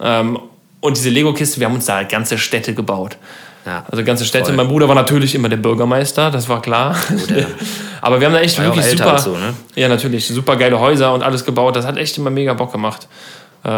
[0.00, 0.38] Ähm,
[0.80, 3.16] und diese Lego-Kiste, wir haben uns da ganze Städte gebaut.
[3.64, 4.46] Ja, Also ganze Städte.
[4.46, 4.54] voll.
[4.56, 6.96] Mein Bruder war natürlich immer der Bürgermeister, das war klar.
[8.00, 9.54] Aber wir haben da echt War wirklich super, so, ne?
[9.74, 11.74] ja natürlich, super geile Häuser und alles gebaut.
[11.74, 13.08] Das hat echt immer mega Bock gemacht.
[13.64, 13.68] Äh,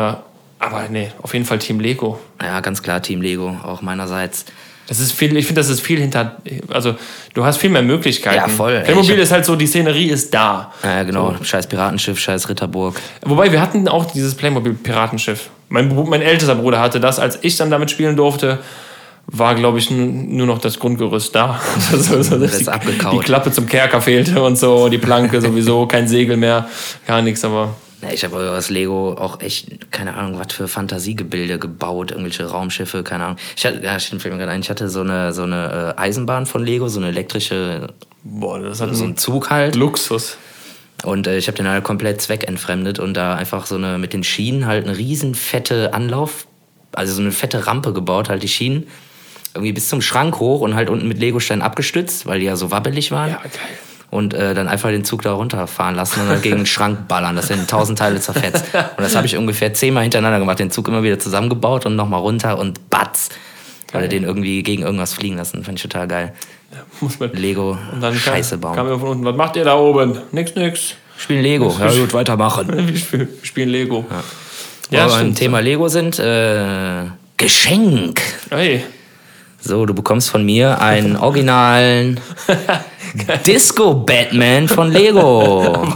[0.61, 2.19] aber nee, auf jeden Fall Team Lego.
[2.43, 4.45] Ja, ganz klar Team Lego, auch meinerseits.
[4.89, 6.39] Das ist viel, ich finde, das ist viel hinter,
[6.71, 6.95] also
[7.35, 8.37] du hast viel mehr Möglichkeiten.
[8.37, 8.81] Ja, voll.
[8.81, 10.73] Playmobil hab- ist halt so, die Szenerie ist da.
[10.83, 11.35] Ja, genau.
[11.43, 12.97] Scheiß Piratenschiff, scheiß Ritterburg.
[13.25, 15.51] Wobei wir hatten auch dieses Playmobil-Piratenschiff.
[15.69, 17.19] Mein, mein ältester Bruder hatte das.
[17.19, 18.61] Als ich dann damit spielen durfte,
[19.27, 21.61] war, glaube ich, nur noch das Grundgerüst da.
[21.93, 23.13] so, so, Das ist die, abgekaut.
[23.13, 26.67] die Klappe zum Kerker fehlte und so, die Planke sowieso, kein Segel mehr,
[27.07, 27.75] gar nichts, aber
[28.13, 33.25] ich habe aus Lego auch echt, keine Ahnung, was für Fantasiegebilde gebaut, irgendwelche Raumschiffe, keine
[33.25, 33.39] Ahnung.
[33.57, 36.47] Ich hatte, ja, fällt mir gerade ein, ich hatte so eine, so eine äh, Eisenbahn
[36.47, 37.89] von Lego, so eine elektrische,
[38.23, 39.75] boah, das hat so so ein Zug halt.
[39.75, 40.37] Luxus.
[41.05, 44.23] Und äh, ich habe den halt komplett zweckentfremdet und da einfach so eine, mit den
[44.23, 46.47] Schienen halt eine riesen fette Anlauf,
[46.93, 48.87] also so eine fette Rampe gebaut, halt die Schienen.
[49.55, 52.71] Irgendwie bis zum Schrank hoch und halt unten mit Legosteinen abgestützt, weil die ja so
[52.71, 53.31] wabbelig waren.
[53.31, 53.79] Ja, geil.
[54.11, 57.37] Und äh, dann einfach den Zug da runterfahren lassen und dann gegen den Schrank ballern,
[57.37, 58.65] dass er in tausend Teile zerfetzt.
[58.73, 62.21] Und das habe ich ungefähr zehnmal hintereinander gemacht, den Zug immer wieder zusammengebaut und nochmal
[62.21, 63.29] runter und batz.
[63.93, 66.33] Oder den irgendwie gegen irgendwas fliegen lassen, fand ich total geil.
[67.01, 67.33] Muss man.
[67.33, 68.77] Lego, Und dann Scheiße kam, bauen.
[68.77, 70.19] kam er von unten, was macht ihr da oben?
[70.33, 70.95] Nix, nix.
[71.19, 72.69] Spielen Lego, ja gut, weitermachen.
[73.11, 74.07] Wir spielen, Lego.
[74.91, 75.35] Ja, Ja, Wo wir beim.
[75.35, 77.05] Thema Lego sind, äh,
[77.37, 78.21] Geschenk.
[78.51, 78.85] Hey,
[79.69, 82.19] So, du bekommst von mir einen originalen
[83.47, 85.87] Disco-Batman von Lego.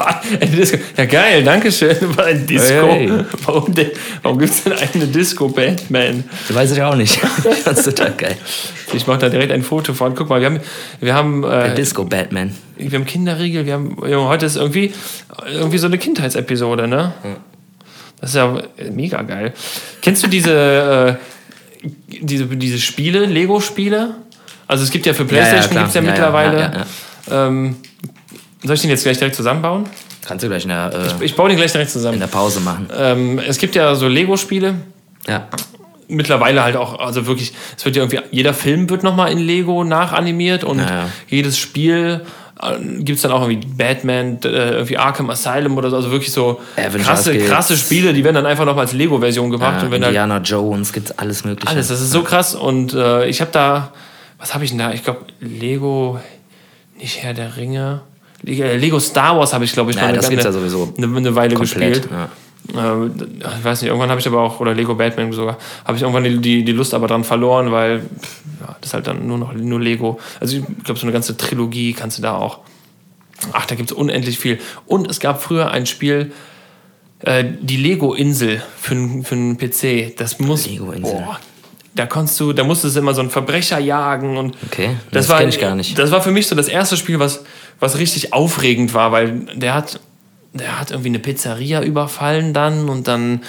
[0.43, 0.77] Disco.
[0.95, 1.97] Ja, geil, danke schön.
[2.19, 2.87] Ein Disco.
[2.87, 3.11] Hey.
[3.47, 6.23] Warum, denn- warum gibt es denn eine Disco Batman?
[6.49, 7.19] Das weiß ich auch nicht.
[7.65, 8.37] Das ist total geil.
[8.93, 10.15] Ich mache da direkt ein Foto von.
[10.15, 10.61] Guck mal, wir haben,
[11.01, 12.55] wir haben, Der äh, Disco-Batman.
[12.77, 13.97] wir haben Kinderriegel, wir haben,
[14.29, 14.93] heute ist irgendwie,
[15.51, 17.13] irgendwie so eine Kindheitsepisode, ne?
[18.21, 18.55] Das ist ja
[18.93, 19.55] mega geil.
[20.03, 21.42] Kennst du diese, äh,
[21.83, 24.15] diese, diese Spiele, Lego-Spiele?
[24.67, 26.59] Also es gibt ja für Playstation gibt's ja, Ja, mittlerweile.
[26.61, 26.73] ja,
[27.31, 27.77] ja, Ähm,
[28.63, 29.85] soll ich den jetzt gleich direkt zusammenbauen?
[30.25, 32.21] Kannst du gleich in der, äh, Ich baue den gleich direkt in zusammen.
[32.21, 32.89] der Pause machen.
[32.97, 34.75] Ähm, es gibt ja so Lego-Spiele,
[35.27, 35.49] Ja.
[36.09, 39.83] mittlerweile halt auch, also wirklich, es wird ja irgendwie, jeder Film wird nochmal in Lego
[39.85, 40.81] nachanimiert und
[41.29, 42.21] jedes Spiel
[43.01, 46.61] gibt es dann auch irgendwie Batman, äh, irgendwie Arkham Asylum oder so, also wirklich so
[46.77, 47.49] Avengers krasse, gibt's.
[47.49, 50.39] krasse Spiele, die werden dann einfach nochmal als Lego-Version gemacht ja und wenn halt Indiana
[50.39, 51.69] Jones, gibt's alles mögliche.
[51.73, 53.93] alles, das ist so krass und äh, ich habe da,
[54.39, 54.93] was habe ich denn da?
[54.93, 56.21] Ich glaube Lego,
[56.99, 58.03] nicht Herr der Ringe,
[58.43, 60.55] Le- äh, Lego Star Wars habe ich glaube ich Ja, mal eine, das gibt's eine,
[60.55, 60.93] ja sowieso.
[60.97, 61.95] eine, eine Weile Komplett.
[61.95, 62.09] gespielt.
[62.13, 62.29] Ja.
[62.75, 66.03] Äh, ich weiß nicht, irgendwann habe ich aber auch, oder Lego Batman sogar, habe ich
[66.03, 68.03] irgendwann die, die, die Lust aber dran verloren, weil,
[68.61, 70.21] ja, das ist halt dann nur noch nur Lego.
[70.41, 72.61] Also ich glaube, so eine ganze Trilogie kannst du da auch.
[73.53, 74.59] Ach, da gibt es unendlich viel.
[74.87, 76.33] Und es gab früher ein Spiel,
[77.21, 78.95] äh, die Lego-Insel für,
[79.25, 80.17] für einen PC.
[80.17, 80.67] Das muss.
[80.67, 81.13] Lego-Insel.
[81.13, 81.41] Boah,
[81.95, 85.29] da konntest du, da musstest du immer so einen Verbrecher jagen und Okay, das, das
[85.29, 85.99] war ich gar nicht.
[85.99, 87.45] Das war für mich so das erste Spiel, was,
[87.81, 90.01] was richtig aufregend war, weil der hat,
[90.53, 93.43] der hat irgendwie eine Pizzeria überfallen dann und dann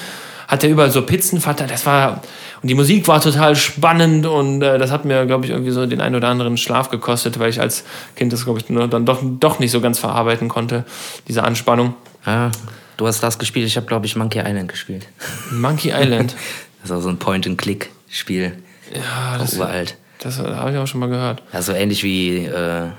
[0.48, 1.72] hat er überall so Pizzen verteilt.
[1.72, 2.22] Das war
[2.64, 5.86] und die Musik war total spannend und äh, das hat mir, glaube ich, irgendwie so
[5.86, 7.84] den ein oder anderen Schlaf gekostet, weil ich als
[8.16, 10.86] Kind das, glaube ich, nur dann doch, doch nicht so ganz verarbeiten konnte,
[11.28, 11.94] diese Anspannung.
[12.26, 12.52] Ja,
[12.96, 15.08] du hast das gespielt, ich habe, glaube ich, Monkey Island gespielt.
[15.52, 16.36] Monkey Island.
[16.82, 18.58] Das auch so ein Point-and-Click-Spiel.
[18.94, 19.96] Ja, das, Uralt.
[20.20, 21.42] das habe ich auch schon mal gehört.
[21.54, 22.90] Ja, so ähnlich wie, äh,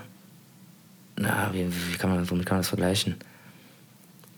[1.17, 3.17] na, wie, wie kann man, womit kann man das vergleichen?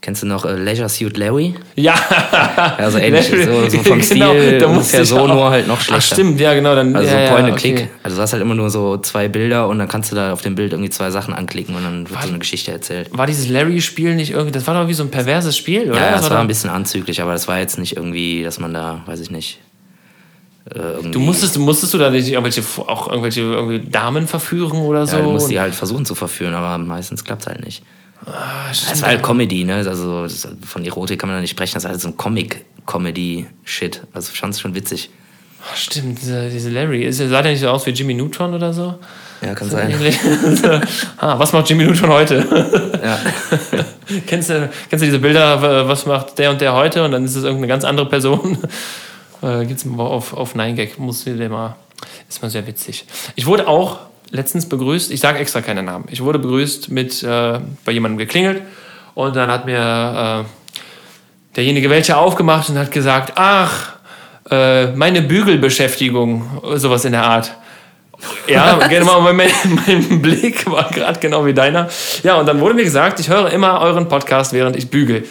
[0.02, 1.54] Kennst du noch äh, Leisure Suit Larry?
[1.74, 1.94] Ja,
[2.78, 5.82] Ja, so ähnlich, so, so vom Stil da ungefähr so, auch- nur halt noch Ach,
[5.82, 6.14] schlechter.
[6.14, 6.74] stimmt, ja, genau.
[6.76, 7.74] Dann, Also ja, so ja, Point and Click.
[7.74, 7.88] okay.
[8.04, 10.42] Also du hast halt immer nur so zwei Bilder und dann kannst du da auf
[10.42, 13.08] dem Bild irgendwie zwei Sachen anklicken und dann wird so eine Geschichte erzählt.
[13.16, 15.96] War dieses Larry-Spiel nicht irgendwie, das war doch wie so ein perverses Spiel, oder?
[16.00, 18.72] Ja, das war doch- ein bisschen anzüglich, aber das war jetzt nicht irgendwie, dass man
[18.74, 19.58] da, weiß ich nicht.
[20.72, 25.06] Äh, irgendwie, Du musstest, musstest du da nicht irgendwelche, auch irgendwelche irgendwie Damen verführen oder
[25.06, 25.16] so?
[25.16, 27.82] ja, du musst die halt versuchen zu verführen, aber meistens klappt es halt nicht.
[28.24, 28.92] Ah, Es stimmt.
[28.96, 29.74] ist halt Comedy, ne?
[29.76, 34.02] Also das, von Erotik kann man da nicht sprechen, das ist halt so ein Comic-Comedy-Shit.
[34.12, 35.10] Also ich fand's schon witzig.
[35.62, 37.04] Ah, Stimmt, diese, diese Larry.
[37.04, 38.94] Ist, sah der nicht so aus wie Jimmy Neutron oder so?
[39.42, 39.92] Ja, kann So sein.
[41.18, 42.90] ah, was macht Jimmy Neutron heute?
[43.02, 43.18] Ja.
[44.26, 47.04] kennst, du, kennst du diese Bilder, w- was macht der und der heute?
[47.04, 48.58] Und dann ist es irgendeine ganz andere Person.
[49.42, 51.76] äh, gibt's mal auf, auf 9gag, muss dir mal,
[52.28, 53.04] ist mal sehr witzig.
[53.34, 53.98] Ich wurde auch
[54.36, 58.62] letztens begrüßt, ich sage extra keine Namen, ich wurde begrüßt mit, äh, bei jemandem geklingelt
[59.14, 63.94] und dann hat mir äh, derjenige welche aufgemacht und hat gesagt, ach,
[64.50, 67.52] äh, meine Bügelbeschäftigung, sowas in der Art.
[68.46, 69.36] Ja, genau, mein,
[69.86, 71.88] mein Blick war gerade genau wie deiner.
[72.22, 75.24] Ja, und dann wurde mir gesagt, ich höre immer euren Podcast, während ich bügel.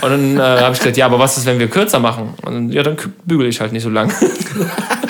[0.00, 2.34] Und dann äh, habe ich gesagt, ja, aber was ist, wenn wir kürzer machen?
[2.42, 4.12] Und ja, dann bügel ich halt nicht so lang.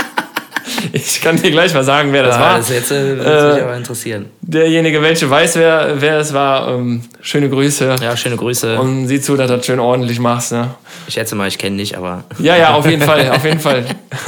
[0.92, 2.56] ich kann dir gleich mal sagen, wer das Ah, war.
[2.58, 4.26] das jetzt äh, würde mich aber interessieren.
[4.40, 7.96] Derjenige, welche weiß, wer, wer es war, ähm, schöne Grüße.
[8.00, 8.78] Ja, schöne Grüße.
[8.78, 10.52] Und sieh zu, dass du das schön ordentlich machst.
[10.52, 10.74] Ne?
[11.06, 13.84] ich schätze mal, ich kenne dich, aber Ja, ja, auf jeden Fall, auf jeden Fall.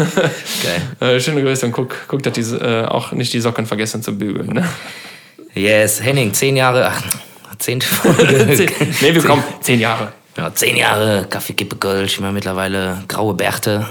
[0.62, 0.82] geil.
[1.16, 4.16] Äh, schöne Grüße und guck, guck dass die äh, auch nicht die Socken vergessen zu
[4.16, 4.48] bügeln.
[4.52, 4.68] Ne?
[5.54, 7.02] Yes, Henning, zehn Jahre, ach,
[7.58, 8.54] zehnte Folge.
[8.54, 10.12] Zehn, nee, wir kommen zehn Jahre.
[10.36, 13.88] Ja, zehn Jahre, Kaffee, Kippe, Kölsch, immer mittlerweile graue Bärte.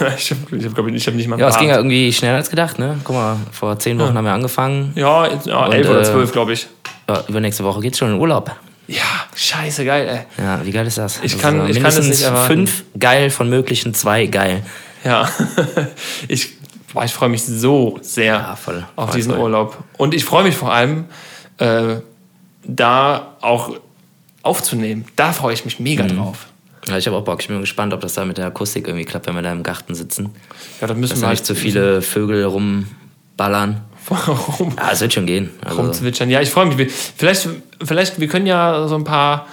[0.00, 2.36] Ja, ich habe ich hab, ich hab nicht mal Ja, es ging ja irgendwie schneller
[2.36, 2.98] als gedacht, ne?
[3.04, 4.92] Guck mal, vor zehn Wochen haben wir angefangen.
[4.94, 6.66] Ja, jetzt- ja Und, elf oder äh, zwölf, glaube ich.
[7.08, 8.50] Ja, übernächste Woche geht's schon in Urlaub.
[8.86, 9.02] Ja,
[9.36, 10.44] scheiße, geil, ey.
[10.44, 11.20] Ja, wie geil ist das?
[11.22, 12.46] Ich kann- ich kann das nicht erwarten.
[12.52, 14.62] fünf geil von möglichen zwei geil.
[15.04, 15.28] Ja,
[16.28, 16.50] ich,
[16.92, 19.40] boah, ich freue mich so sehr Ja, voll, auf voll, diesen voll.
[19.42, 19.78] Urlaub.
[19.96, 21.04] Und ich freue mich vor allem,
[21.58, 21.96] äh,
[22.64, 23.76] da auch
[24.42, 25.04] aufzunehmen.
[25.16, 26.16] Da freue ich mich mega Mhm.
[26.16, 26.46] drauf.
[26.88, 27.40] Ja, ich habe auch Bock.
[27.40, 29.62] Ich bin gespannt, ob das da mit der Akustik irgendwie klappt, wenn wir da im
[29.62, 30.34] Garten sitzen.
[30.80, 33.82] Ja, da müssen Dass wir da halt nicht zu viele Vögel rumballern.
[34.58, 35.50] rum, Ja, es wird schon gehen.
[35.64, 36.30] Also, rumzwitschern.
[36.30, 36.92] Ja, ich freue mich.
[37.16, 37.48] Vielleicht,
[37.84, 39.46] vielleicht, wir können ja so ein paar,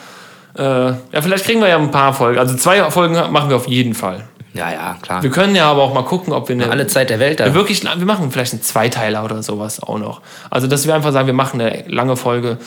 [0.57, 2.39] äh, ja, vielleicht kriegen wir ja ein paar Folgen.
[2.39, 4.23] Also zwei Folgen machen wir auf jeden Fall.
[4.53, 5.21] ja, ja, klar.
[5.21, 7.45] Wir können ja aber auch mal gucken, ob wir eine, Alle Zeit der Welt da.
[7.45, 10.21] wir wirklich, wir machen vielleicht einen Zweiteiler oder sowas auch noch.
[10.49, 12.57] Also, dass wir einfach sagen, wir machen eine lange Folge.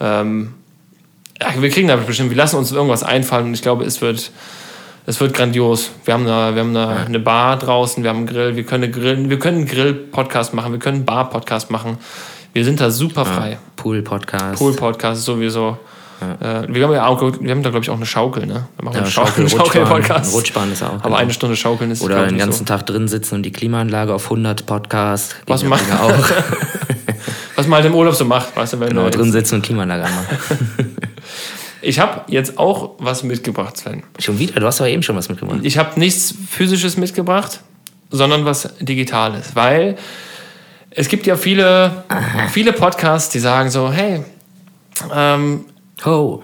[0.00, 0.54] Ähm,
[1.42, 4.30] ja, wir kriegen da bestimmt, wir lassen uns irgendwas einfallen und ich glaube, es wird,
[5.06, 5.90] es wird grandios.
[6.04, 8.84] Wir haben, eine, wir haben eine, eine Bar draußen, wir haben einen Grill, wir können,
[8.84, 11.98] eine Grill, wir können einen Grill-Podcast machen, wir können einen Bar-Podcast machen.
[12.52, 13.58] Wir sind da super frei.
[13.76, 14.58] Pool-Podcast.
[14.58, 15.78] Pool-Podcast sowieso.
[16.20, 18.68] Äh, wir haben ja auch, wir haben da glaube ich auch eine Schaukel, ne?
[18.76, 19.66] Wir machen Ja, einen Schaukel, Schaukel- Rutschbahn.
[19.86, 20.34] Schaukel-Podcast.
[20.34, 20.92] Rutschbahn ist auch.
[20.92, 21.16] Aber genau.
[21.16, 24.66] eine Stunde Schaukeln ist Oder den ganzen Tag drin sitzen und die Klimaanlage auf 100
[24.66, 25.34] Podcast.
[25.48, 26.10] Was ja macht- auch?
[26.14, 26.34] so.
[27.56, 29.62] Was man halt im Urlaub so macht, weißt du, wenn genau, du drin sitzen und
[29.62, 30.38] Klimaanlage anmachen.
[31.80, 34.02] Ich habe jetzt auch was mitgebracht, Sven.
[34.18, 34.60] schon wieder?
[34.60, 35.60] Du hast aber eben schon was mitgebracht.
[35.62, 37.60] Ich habe nichts physisches mitgebracht,
[38.10, 39.96] sondern was digitales, weil
[40.90, 42.04] es gibt ja viele,
[42.50, 44.22] viele Podcasts, die sagen so, hey,
[45.14, 45.64] ähm,
[46.04, 46.40] Oh.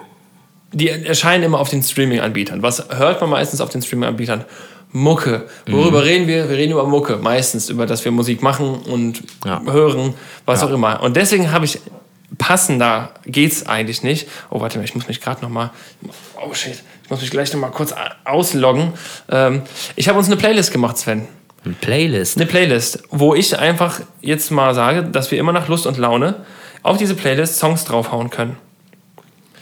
[0.73, 2.63] die erscheinen immer auf den Streaming-Anbietern.
[2.63, 4.45] Was hört man meistens auf den Streaming-Anbietern?
[4.91, 5.47] Mucke.
[5.67, 6.49] Worüber reden wir?
[6.49, 7.17] Wir reden über Mucke.
[7.19, 9.61] Meistens über, dass wir Musik machen und Ja.
[9.67, 10.15] hören,
[10.47, 11.03] was auch immer.
[11.03, 11.79] Und deswegen habe ich
[12.39, 14.29] passender geht's eigentlich nicht.
[14.51, 15.71] Oh, warte mal, ich muss mich gerade noch mal.
[16.41, 18.93] Oh shit, ich muss mich gleich noch mal kurz ausloggen.
[19.29, 19.63] Ähm,
[19.97, 21.27] ich habe uns eine Playlist gemacht, Sven.
[21.65, 22.37] Eine Playlist.
[22.37, 26.37] Eine Playlist, wo ich einfach jetzt mal sage, dass wir immer nach Lust und Laune
[26.83, 28.57] auf diese Playlist Songs draufhauen können.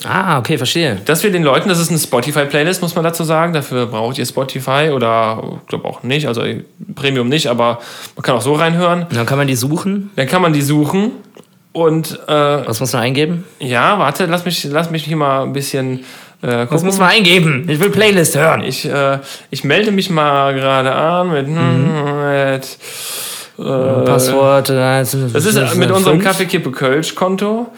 [0.05, 1.01] Ah, okay, verstehe.
[1.07, 3.55] Dass wir den Leuten, das ist eine Spotify-Playlist, muss man dazu sagen.
[3.55, 6.45] Dafür braucht ihr Spotify oder ich glaube auch nicht, also
[6.95, 7.81] Premium nicht, aber
[8.15, 9.07] man kann auch so reinhören.
[9.11, 10.11] Dann kann man die suchen.
[10.17, 11.13] Dann kann man die suchen
[11.77, 13.45] und äh, Was muss man eingeben?
[13.61, 16.01] ja, warte, lass mich, lass mich hier mal ein bisschen
[16.43, 16.87] äh, Was gucken.
[16.87, 17.67] muss man eingeben?
[17.69, 18.63] Ich will Playlist hören.
[18.65, 19.19] Ich, äh,
[19.51, 22.79] ich melde mich mal gerade an mit, mit
[23.59, 24.71] äh, Passwort.
[24.71, 27.69] äh, Das ist mit unserem Kaffeekippe Kölsch Konto.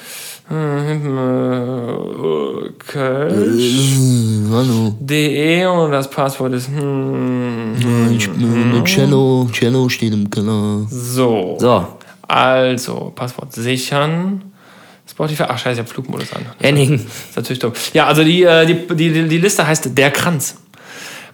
[0.51, 2.63] Hallo.
[4.49, 7.75] Kölsch.de und das Passwort ist hm,
[8.85, 9.49] Cello.
[9.53, 10.87] Cello steht im Keller.
[10.89, 11.57] so.
[11.61, 11.87] So,
[12.29, 14.53] Also, Passwort sichern.
[15.11, 15.45] Spotify.
[15.49, 16.45] Ach, scheiße, ich habe Flugmodus an.
[16.61, 16.95] Henning.
[16.95, 17.73] Ist natürlich dumm.
[17.95, 20.59] Ja, also die, äh, die, die, die- die Liste heißt Der Kranz.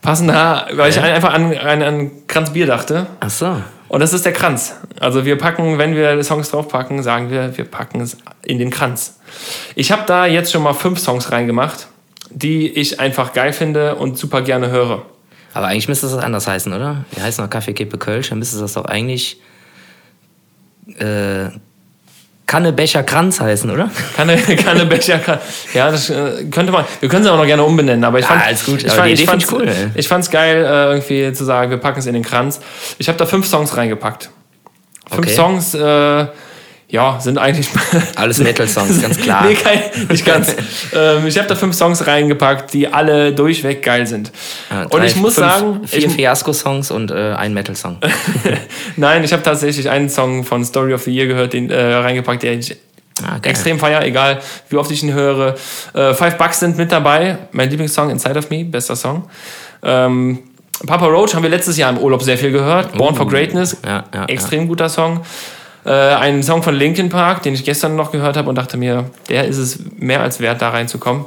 [0.01, 3.07] Passend da, weil ich einfach an, an, an Kranz Bier dachte.
[3.21, 3.61] Ach so.
[3.89, 4.75] Und das ist der Kranz.
[5.01, 9.19] Also wir packen, wenn wir Songs draufpacken, sagen wir, wir packen es in den Kranz.
[9.75, 11.89] Ich habe da jetzt schon mal fünf Songs reingemacht,
[12.31, 15.03] die ich einfach geil finde und super gerne höre.
[15.55, 17.05] Aber eigentlich müsste das anders heißen, oder?
[17.13, 19.41] Wir heißen noch Kaffeekippe Kölsch, dann müsste das doch eigentlich
[20.99, 21.51] äh,
[22.47, 23.91] Kanne Becher Kranz heißen, oder?
[24.17, 25.39] Kanne, Kanne Becher, kann,
[25.73, 26.85] ja, das äh, könnte man.
[27.01, 29.09] Wir können es auch noch gerne umbenennen, aber ich fand, alles gut, ich aber fand,
[29.09, 29.91] die ich Idee find ich fand's- cool, ey.
[29.95, 32.61] Ich fand's geil, äh, irgendwie zu sagen, wir packen es in den Kranz.
[32.99, 34.29] Ich habe da fünf Songs reingepackt.
[35.11, 35.35] Fünf Okay.
[35.35, 36.27] Songs, äh,
[36.95, 37.69] ja, sind eigentlich
[38.15, 39.47] Alles Metal-Songs, ganz klar.
[39.47, 40.55] nee, kein, nicht ganz.
[40.95, 44.31] ähm, ich habe da fünf Songs reingepackt, die alle durchweg geil sind.
[44.71, 47.99] Ja, und drei, ich muss fünf, sagen, Vier ich, Fiasko-Songs und äh, ein Metal-Song.
[48.97, 52.45] nein, ich habe tatsächlich einen Song von Story of the Year gehört, den äh, reingepackt,
[52.45, 52.77] der ich
[53.23, 55.55] Ah, extrem feier, egal wie oft ich ihn höre.
[55.95, 57.39] Äh, Five Bucks sind mit dabei.
[57.53, 59.29] Mein Lieblingssong Inside of Me, bester Song.
[59.85, 60.41] Ähm,
[60.85, 62.93] Papa Roach haben wir letztes Jahr im Urlaub sehr viel gehört.
[62.99, 65.21] Born for Greatness, Uh, Ja, ja, extrem guter Song.
[65.85, 69.11] Äh, ein Song von Linkin Park, den ich gestern noch gehört habe und dachte mir,
[69.29, 71.27] der ist es mehr als wert, da reinzukommen.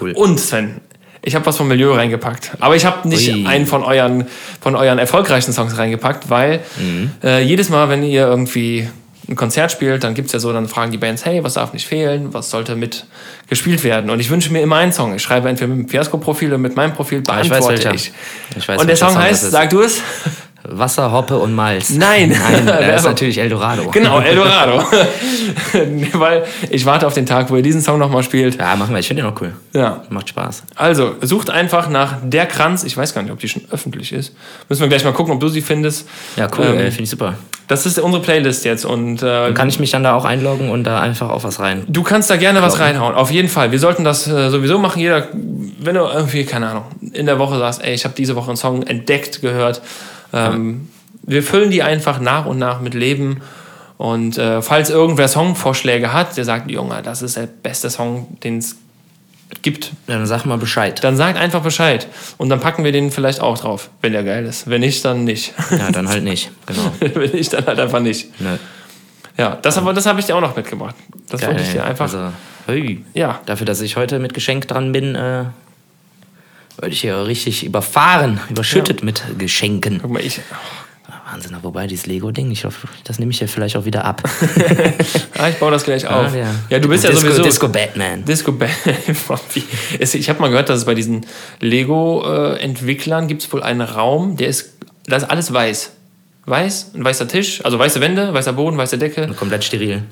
[0.00, 0.12] Cool.
[0.12, 0.80] Und Sven,
[1.22, 2.52] ich habe was vom Milieu reingepackt.
[2.60, 3.46] Aber ich habe nicht Ui.
[3.46, 4.26] einen von euren,
[4.60, 7.12] von euren erfolgreichsten Songs reingepackt, weil Mhm.
[7.22, 8.88] äh, jedes Mal, wenn ihr irgendwie
[9.28, 11.86] ein Konzert spielt, dann gibt's ja so, dann fragen die Bands, hey, was darf nicht
[11.86, 13.06] fehlen, was sollte mit
[13.48, 14.10] gespielt werden?
[14.10, 15.14] Und ich wünsche mir immer einen Song.
[15.14, 18.12] Ich schreibe entweder mit dem Fiasco-Profil oder mit meinem Profil, Ah, ich weiß beantworte ich.
[18.56, 20.00] Ich weiß, Und der Song heißt, sag du es?
[20.64, 21.90] Wasser, Hoppe und Malz.
[21.90, 22.30] Nein.
[22.30, 23.90] Nein, das ist natürlich Eldorado.
[23.90, 24.84] Genau, Eldorado.
[26.12, 28.58] weil ich warte auf den Tag, wo ihr diesen Song nochmal spielt.
[28.58, 29.00] Ja, machen wir.
[29.00, 29.52] Ich finde den auch cool.
[29.72, 30.02] Ja.
[30.10, 30.62] Macht Spaß.
[30.76, 32.84] Also, sucht einfach nach Der Kranz.
[32.84, 34.34] Ich weiß gar nicht, ob die schon öffentlich ist.
[34.68, 36.08] Müssen wir gleich mal gucken, ob du sie findest.
[36.36, 36.66] Ja, cool.
[36.66, 37.34] Ähm, äh, finde ich super.
[37.68, 40.84] Das ist unsere Playlist jetzt und äh, Kann ich mich dann da auch einloggen und
[40.84, 41.84] da einfach auch was rein?
[41.88, 43.14] du kannst da gerne was reinhauen.
[43.14, 43.72] Auf jeden Fall.
[43.72, 45.00] Wir sollten das äh, sowieso machen.
[45.00, 48.48] Jeder, wenn du irgendwie, keine Ahnung, in der Woche sagst, ey, ich habe diese Woche
[48.48, 49.80] einen Song entdeckt, gehört.
[50.32, 50.88] Ähm,
[51.22, 53.40] Wir füllen die einfach nach und nach mit Leben.
[53.98, 58.58] Und äh, falls irgendwer Songvorschläge hat, der sagt, Junge, das ist der beste Song, den
[58.58, 58.76] es
[59.60, 61.04] gibt, Dann sag mal Bescheid.
[61.04, 62.08] dann sagt einfach Bescheid.
[62.38, 64.68] Und dann packen wir den vielleicht auch drauf, wenn der geil ist.
[64.68, 65.52] Wenn nicht, dann nicht.
[65.70, 66.50] Ja, dann halt nicht.
[66.66, 66.90] Genau.
[67.00, 68.40] wenn nicht, dann halt einfach nicht.
[68.40, 68.58] Ne.
[69.36, 70.94] Ja, das, aber, das habe ich dir auch noch mitgebracht.
[71.28, 72.04] Das Geil, wollte ich dir einfach.
[72.04, 72.32] Also,
[72.66, 73.04] hui.
[73.14, 75.44] ja, Dafür, dass ich heute mit Geschenk dran bin, äh,
[76.78, 79.98] werde ich hier richtig überfahren, überschüttet mit Geschenken.
[80.02, 80.40] guck mal, ich.
[81.30, 84.22] Wahnsinn, wobei dieses Lego-Ding, ich hoffe, das nehme ich ja vielleicht auch wieder ab.
[85.38, 86.32] Ah, ich baue das gleich auf.
[86.36, 86.46] ja.
[86.70, 87.42] Ja, du bist ja Disco, sowieso.
[87.42, 88.24] Disco Batman.
[88.24, 88.54] Disco.
[89.98, 91.26] Es- ich habe mal gehört, dass es bei diesen
[91.60, 94.74] Lego-Entwicklern gibt es wohl einen Raum, der ist,
[95.06, 95.92] da ist alles weiß.
[96.44, 100.02] Weiß, ein weißer Tisch, also weiße Wände, weißer Boden, weiße Decke, Komplett steril.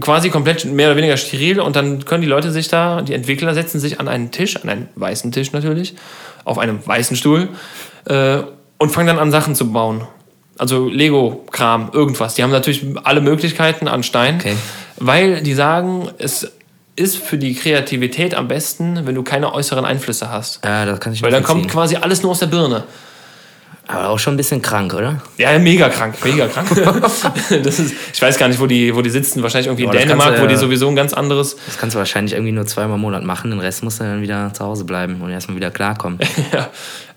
[0.00, 3.52] quasi komplett mehr oder weniger steril und dann können die Leute sich da, die Entwickler
[3.54, 5.94] setzen sich an einen Tisch, an einen weißen Tisch natürlich,
[6.44, 7.48] auf einem weißen Stuhl
[8.04, 8.38] äh,
[8.78, 10.06] und fangen dann an Sachen zu bauen.
[10.56, 12.34] Also Lego-Kram, irgendwas.
[12.34, 14.54] Die haben natürlich alle Möglichkeiten an Stein, Okay.
[14.98, 16.52] weil die sagen, es
[16.94, 20.60] ist für die Kreativität am besten, wenn du keine äußeren Einflüsse hast.
[20.64, 22.84] Ja, das kann ich Weil dann kommt quasi alles nur aus der Birne.
[23.88, 25.20] Aber auch schon ein bisschen krank, oder?
[25.38, 26.68] Ja, mega krank, mega krank.
[27.62, 29.42] das ist, ich weiß gar nicht, wo die, wo die sitzen.
[29.42, 31.56] Wahrscheinlich irgendwie in Aber das Dänemark, du wo die sowieso ein ganz anderes.
[31.66, 34.22] Das kannst du wahrscheinlich irgendwie nur zweimal im Monat machen, den Rest musst du dann
[34.22, 36.18] wieder zu Hause bleiben und erstmal wieder klarkommen.
[36.52, 36.68] Ja.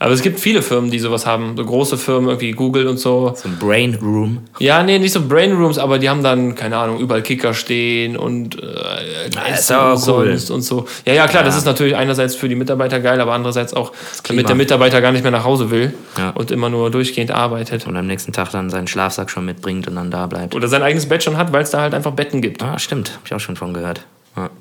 [0.06, 1.58] Aber es gibt viele Firmen, die sowas haben.
[1.58, 3.34] So große Firmen, irgendwie Google und so.
[3.36, 4.38] So ein Brain Room.
[4.60, 8.16] Ja, nee, nicht so Brain Rooms, aber die haben dann, keine Ahnung, überall Kicker stehen
[8.16, 10.28] und äh, ist Essen aber und cool.
[10.38, 10.86] sonst und so.
[11.06, 13.94] Ja, ja, klar, das ist natürlich einerseits für die Mitarbeiter geil, aber andererseits auch,
[14.28, 16.30] damit der Mitarbeiter gar nicht mehr nach Hause will Ja.
[16.32, 17.88] und immer nur durchgehend arbeitet.
[17.88, 20.54] Und am nächsten Tag dann seinen Schlafsack schon mitbringt und dann da bleibt.
[20.54, 22.62] Oder sein eigenes Bett schon hat, weil es da halt einfach Betten gibt.
[22.62, 23.12] Ah, stimmt.
[23.16, 24.02] Hab ich auch schon von gehört.
[24.38, 24.52] Ja.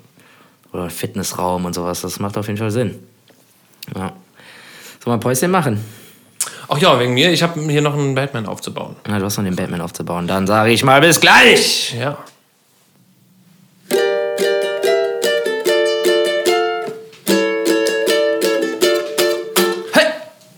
[0.73, 2.01] Oder Fitnessraum und sowas.
[2.01, 2.95] Das macht auf jeden Fall Sinn.
[3.95, 4.15] Ja.
[5.05, 5.85] Soll man ein Päuschen machen?
[6.67, 7.31] Ach ja, wegen mir.
[7.31, 8.97] Ich habe hier noch einen Batman aufzubauen.
[9.07, 10.27] Na, du hast noch den Batman aufzubauen.
[10.27, 11.95] Dann sage ich mal bis gleich.
[12.01, 12.17] Ja.
[19.93, 20.07] Hey,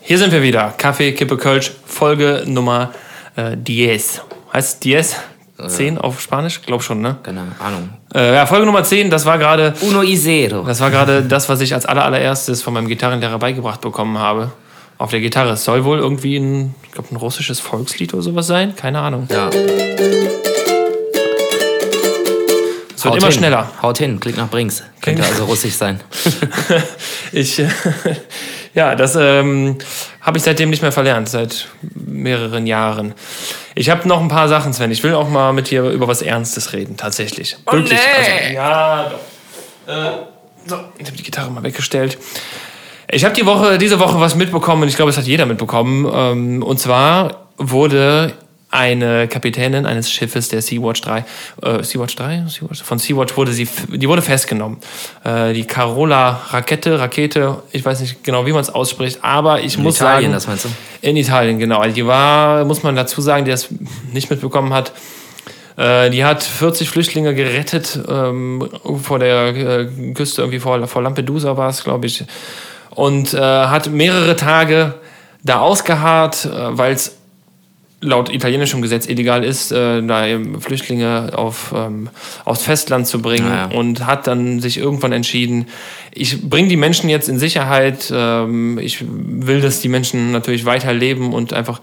[0.02, 0.74] hier sind wir wieder.
[0.78, 2.92] Kaffee, Kippe, Kölsch, Folge Nummer
[3.34, 4.22] äh, Dies.
[4.52, 5.16] Heißt Dies?
[5.64, 6.60] 10 auf Spanisch?
[6.62, 7.16] Glaub schon, ne?
[7.22, 7.90] Keine Ahnung.
[8.14, 10.62] Äh, ja, Folge Nummer 10, das war gerade Uno y cero.
[10.62, 14.52] das war gerade das, was ich als aller, allererstes von meinem Gitarrenlehrer beigebracht bekommen habe.
[14.98, 15.50] Auf der Gitarre.
[15.52, 18.74] Es soll wohl irgendwie ein, ich glaube, ein russisches Volkslied oder sowas sein.
[18.76, 19.28] Keine Ahnung.
[19.30, 19.50] Ja.
[22.96, 23.32] Es wird immer hin.
[23.32, 23.70] schneller.
[23.82, 24.82] Haut hin, klingt nach Brinks.
[25.02, 26.00] Könnte also russisch sein.
[27.32, 27.68] Ich, äh,
[28.76, 29.78] ja, das ähm,
[30.20, 33.14] habe ich seitdem nicht mehr verlernt, seit mehreren Jahren.
[33.74, 34.90] Ich habe noch ein paar Sachen, Sven.
[34.90, 37.56] Ich will auch mal mit dir über was Ernstes reden, tatsächlich.
[37.64, 37.98] Wirklich.
[37.98, 38.42] nee.
[38.44, 39.10] Also, ja,
[39.86, 39.92] doch.
[39.92, 40.10] Äh,
[40.66, 42.18] so, ich habe die Gitarre mal weggestellt.
[43.10, 46.10] Ich habe die Woche, diese Woche was mitbekommen, ich glaube, es hat jeder mitbekommen.
[46.12, 48.34] Ähm, und zwar wurde
[48.70, 51.24] eine Kapitänin eines Schiffes der Sea-Watch 3,
[51.62, 52.44] äh, Sea-Watch 3?
[52.48, 54.78] Sea-Watch, von Sea-Watch wurde sie, die wurde festgenommen.
[55.24, 59.78] Äh, die Carola Rakete, Rakete, ich weiß nicht genau, wie man es ausspricht, aber ich
[59.78, 60.68] muss Italien, sagen, das meinst du?
[61.00, 61.84] in Italien, genau.
[61.84, 63.68] Die war, muss man dazu sagen, der es
[64.12, 64.92] nicht mitbekommen hat,
[65.76, 68.68] äh, die hat 40 Flüchtlinge gerettet ähm,
[69.02, 72.24] vor der äh, Küste, irgendwie vor, vor Lampedusa war es, glaube ich.
[72.90, 74.94] Und äh, hat mehrere Tage
[75.42, 77.15] da ausgeharrt, äh, weil es
[78.06, 80.24] laut italienischem Gesetz illegal ist, äh, da
[80.60, 82.08] Flüchtlinge auf, ähm,
[82.44, 83.66] aufs Festland zu bringen Naja.
[83.66, 85.66] und hat dann sich irgendwann entschieden,
[86.12, 91.32] ich bringe die Menschen jetzt in Sicherheit, ähm, ich will, dass die Menschen natürlich weiterleben
[91.32, 91.80] und einfach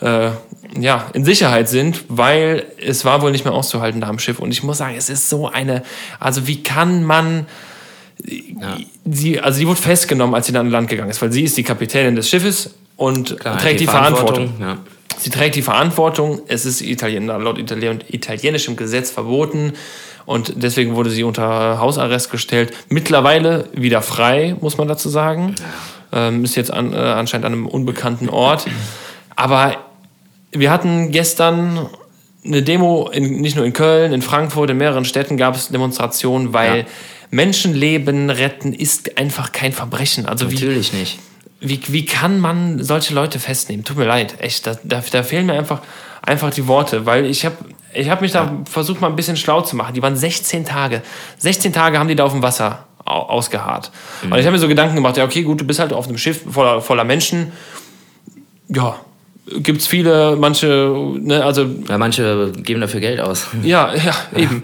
[0.00, 0.30] äh,
[0.78, 4.38] ja, in Sicherheit sind, weil es war wohl nicht mehr auszuhalten da am Schiff.
[4.38, 5.82] Und ich muss sagen, es ist so eine,
[6.18, 7.46] also wie kann man,
[9.04, 11.56] sie, also sie wurde festgenommen, als sie dann an Land gegangen ist, weil sie ist
[11.56, 14.54] die Kapitänin des Schiffes und Klar, trägt die, Verantwortung.
[14.60, 14.78] Ja.
[15.20, 16.40] Sie trägt die Verantwortung.
[16.48, 19.74] Es ist Italien, laut Italien, italienischem Gesetz verboten.
[20.24, 22.72] Und deswegen wurde sie unter Hausarrest gestellt.
[22.88, 25.54] Mittlerweile wieder frei, muss man dazu sagen.
[26.12, 28.66] Ähm, ist jetzt an, äh, anscheinend an einem unbekannten Ort.
[29.36, 29.76] Aber
[30.52, 31.86] wir hatten gestern
[32.44, 36.54] eine Demo, in, nicht nur in Köln, in Frankfurt, in mehreren Städten gab es Demonstrationen,
[36.54, 36.84] weil Ja.
[37.32, 40.26] Menschenleben retten ist einfach kein Verbrechen.
[40.26, 41.18] Also wie, Natürlich nicht.
[41.60, 43.84] Wie, wie kann man solche Leute festnehmen?
[43.84, 44.66] Tut mir leid, echt.
[44.66, 45.80] Da, da, da fehlen mir einfach,
[46.22, 47.56] einfach die Worte, weil ich habe
[47.92, 49.94] ich hab mich da versucht, mal ein bisschen schlau zu machen.
[49.94, 51.02] Die waren 16 Tage.
[51.38, 53.90] 16 Tage haben die da auf dem Wasser au- ausgeharrt.
[54.22, 56.16] Und ich habe mir so Gedanken gemacht, ja, okay, gut, du bist halt auf einem
[56.18, 57.52] Schiff voller, voller Menschen.
[58.68, 58.96] Ja,
[59.58, 63.48] gibt's viele, manche, ne, also Ja, manche geben dafür Geld aus.
[63.62, 64.62] ja, ja, eben.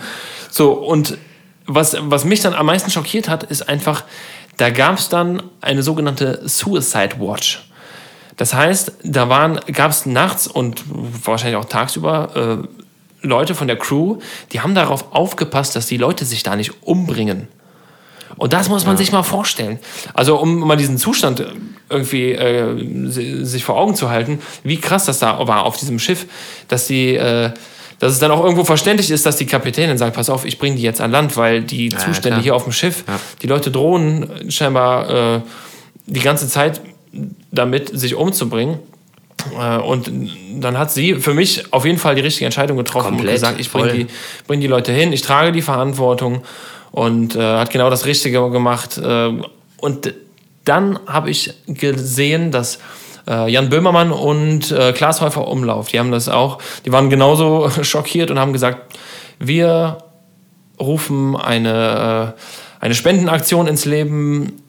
[0.50, 1.18] So, und
[1.66, 4.04] was, was mich dann am meisten schockiert hat, ist einfach,
[4.56, 7.68] da gab es dann eine sogenannte Suicide Watch.
[8.36, 10.82] Das heißt, da waren, gab es nachts und
[11.24, 12.66] wahrscheinlich auch tagsüber
[13.22, 14.18] äh, Leute von der Crew,
[14.52, 17.48] die haben darauf aufgepasst, dass die Leute sich da nicht umbringen.
[18.36, 19.78] Und das muss man sich mal vorstellen.
[20.12, 21.44] Also um mal diesen Zustand
[21.88, 25.98] irgendwie äh, si- sich vor Augen zu halten, wie krass das da war auf diesem
[25.98, 26.26] Schiff,
[26.68, 27.52] dass die, äh,
[27.98, 30.76] dass es dann auch irgendwo verständlich ist, dass die Kapitänin sagt, pass auf, ich bringe
[30.76, 32.42] die jetzt an Land, weil die Zustände klar.
[32.42, 33.04] hier auf dem Schiff,
[33.42, 35.40] die Leute drohen scheinbar äh,
[36.06, 36.80] die ganze Zeit
[37.50, 38.78] damit, sich umzubringen.
[39.58, 40.10] Äh, Und
[40.56, 43.60] dann hat sie für mich auf jeden Fall die richtige Entscheidung getroffen und Komplett, gesagt,
[43.60, 44.06] ich bringe die,
[44.46, 46.42] bring die Leute hin, ich trage die Verantwortung
[46.90, 48.98] und äh, hat genau das Richtige gemacht.
[48.98, 49.32] Äh,
[49.78, 50.14] und
[50.64, 52.78] dann habe ich gesehen, dass
[53.28, 57.70] äh, Jan Böhmermann und äh, Klaas Häufer Umlauf, die haben das auch, die waren genauso
[57.82, 58.96] schockiert und haben gesagt,
[59.38, 59.98] wir
[60.80, 64.62] rufen eine, äh, eine Spendenaktion ins Leben,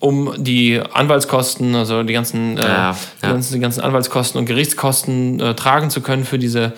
[0.00, 3.32] um die Anwaltskosten, also die ganzen, äh, Ja, Die, ja.
[3.32, 6.72] ganzen die ganzen Anwaltskosten und Gerichtskosten äh, tragen zu können für diese,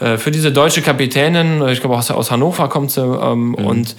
[0.00, 1.66] äh, für diese deutsche Kapitänin.
[1.68, 3.02] Ich glaube, aus, aus Hannover kommt sie.
[3.02, 3.94] Ähm, Und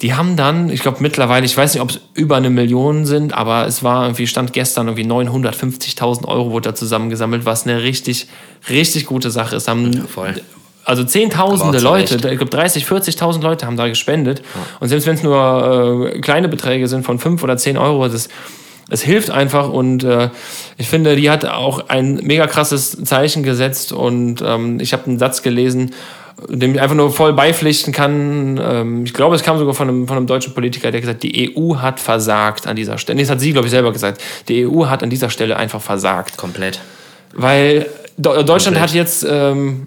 [0.00, 3.34] die haben dann, ich glaube mittlerweile, ich weiß nicht, ob es über eine Million sind,
[3.34, 8.28] aber es war irgendwie, stand gestern irgendwie 950.000 Euro wurde da zusammengesammelt, was eine richtig,
[8.70, 9.68] richtig gute Sache ist.
[9.68, 10.34] Haben, voll.
[10.84, 14.42] Also zehntausende Leute, ich glaube 30, 40.000 Leute haben da gespendet.
[14.80, 18.30] Und selbst wenn es nur äh, kleine Beträge sind von 5 oder 10 Euro, das,
[18.88, 20.30] es hilft einfach und äh,
[20.78, 25.18] ich finde, die hat auch ein mega krasses Zeichen gesetzt und ähm, ich habe einen
[25.18, 25.92] Satz gelesen,
[26.48, 28.60] dem ich einfach nur voll beipflichten kann.
[28.62, 31.54] Ähm, ich glaube, es kam sogar von einem, von einem deutschen Politiker, der gesagt, die
[31.56, 33.16] EU hat versagt an dieser Stelle.
[33.16, 34.20] Nee, das hat sie, glaube ich, selber gesagt.
[34.48, 36.36] Die EU hat an dieser Stelle einfach versagt.
[36.36, 36.80] Komplett.
[37.34, 37.86] Weil
[38.16, 38.82] Deutschland Komplett.
[38.82, 39.86] hat jetzt ähm,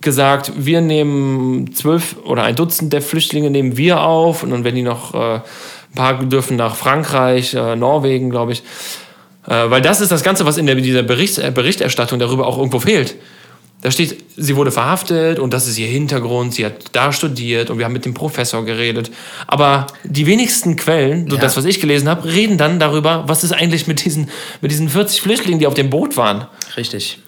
[0.00, 4.74] gesagt, wir nehmen zwölf oder ein Dutzend der Flüchtlinge nehmen wir auf und dann wenn
[4.74, 5.42] die noch äh, ein
[5.94, 8.62] paar dürfen nach Frankreich, äh, Norwegen, glaube ich.
[9.46, 12.58] Äh, weil das ist das Ganze, was in der, dieser Berichts äh, Berichterstattung darüber auch
[12.58, 13.16] irgendwo fehlt.
[13.82, 17.78] Da steht, sie wurde verhaftet und das ist ihr Hintergrund, sie hat da studiert und
[17.78, 19.10] wir haben mit dem Professor geredet.
[19.46, 21.42] Aber die wenigsten Quellen, so Ja.
[21.42, 24.88] das, was ich gelesen habe, reden dann darüber, was ist eigentlich mit diesen, mit diesen
[24.88, 26.46] 40 Flüchtlingen, die auf dem Boot waren.
[26.76, 27.18] Richtig.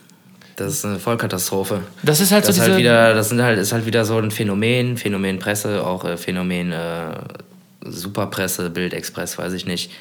[0.57, 1.82] Das ist eine Vollkatastrophe.
[2.03, 4.16] Das ist halt Das, so ist halt wieder, das sind halt, ist halt wieder so
[4.18, 7.11] ein Phänomen, Phänomen Presse, auch äh, Phänomen äh,
[7.84, 9.92] Superpresse, Bildexpress, weiß ich nicht.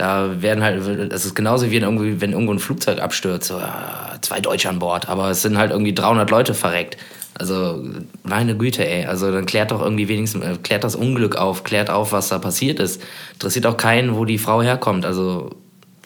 [0.00, 0.80] Da werden halt,
[1.12, 4.70] es ist genauso wie wenn irgendwie, wenn irgendwo ein Flugzeug abstürzt, so, ja, zwei Deutsche
[4.70, 6.96] an Bord, aber es sind halt irgendwie 300 Leute verreckt.
[7.34, 7.84] Also,
[8.22, 9.04] meine Güte, ey.
[9.04, 12.38] Also, dann klärt doch irgendwie wenigstens, äh, klärt das Unglück auf, klärt auf, was da
[12.38, 13.02] passiert ist.
[13.34, 15.04] Interessiert auch keinen, wo die Frau herkommt.
[15.04, 15.50] Also,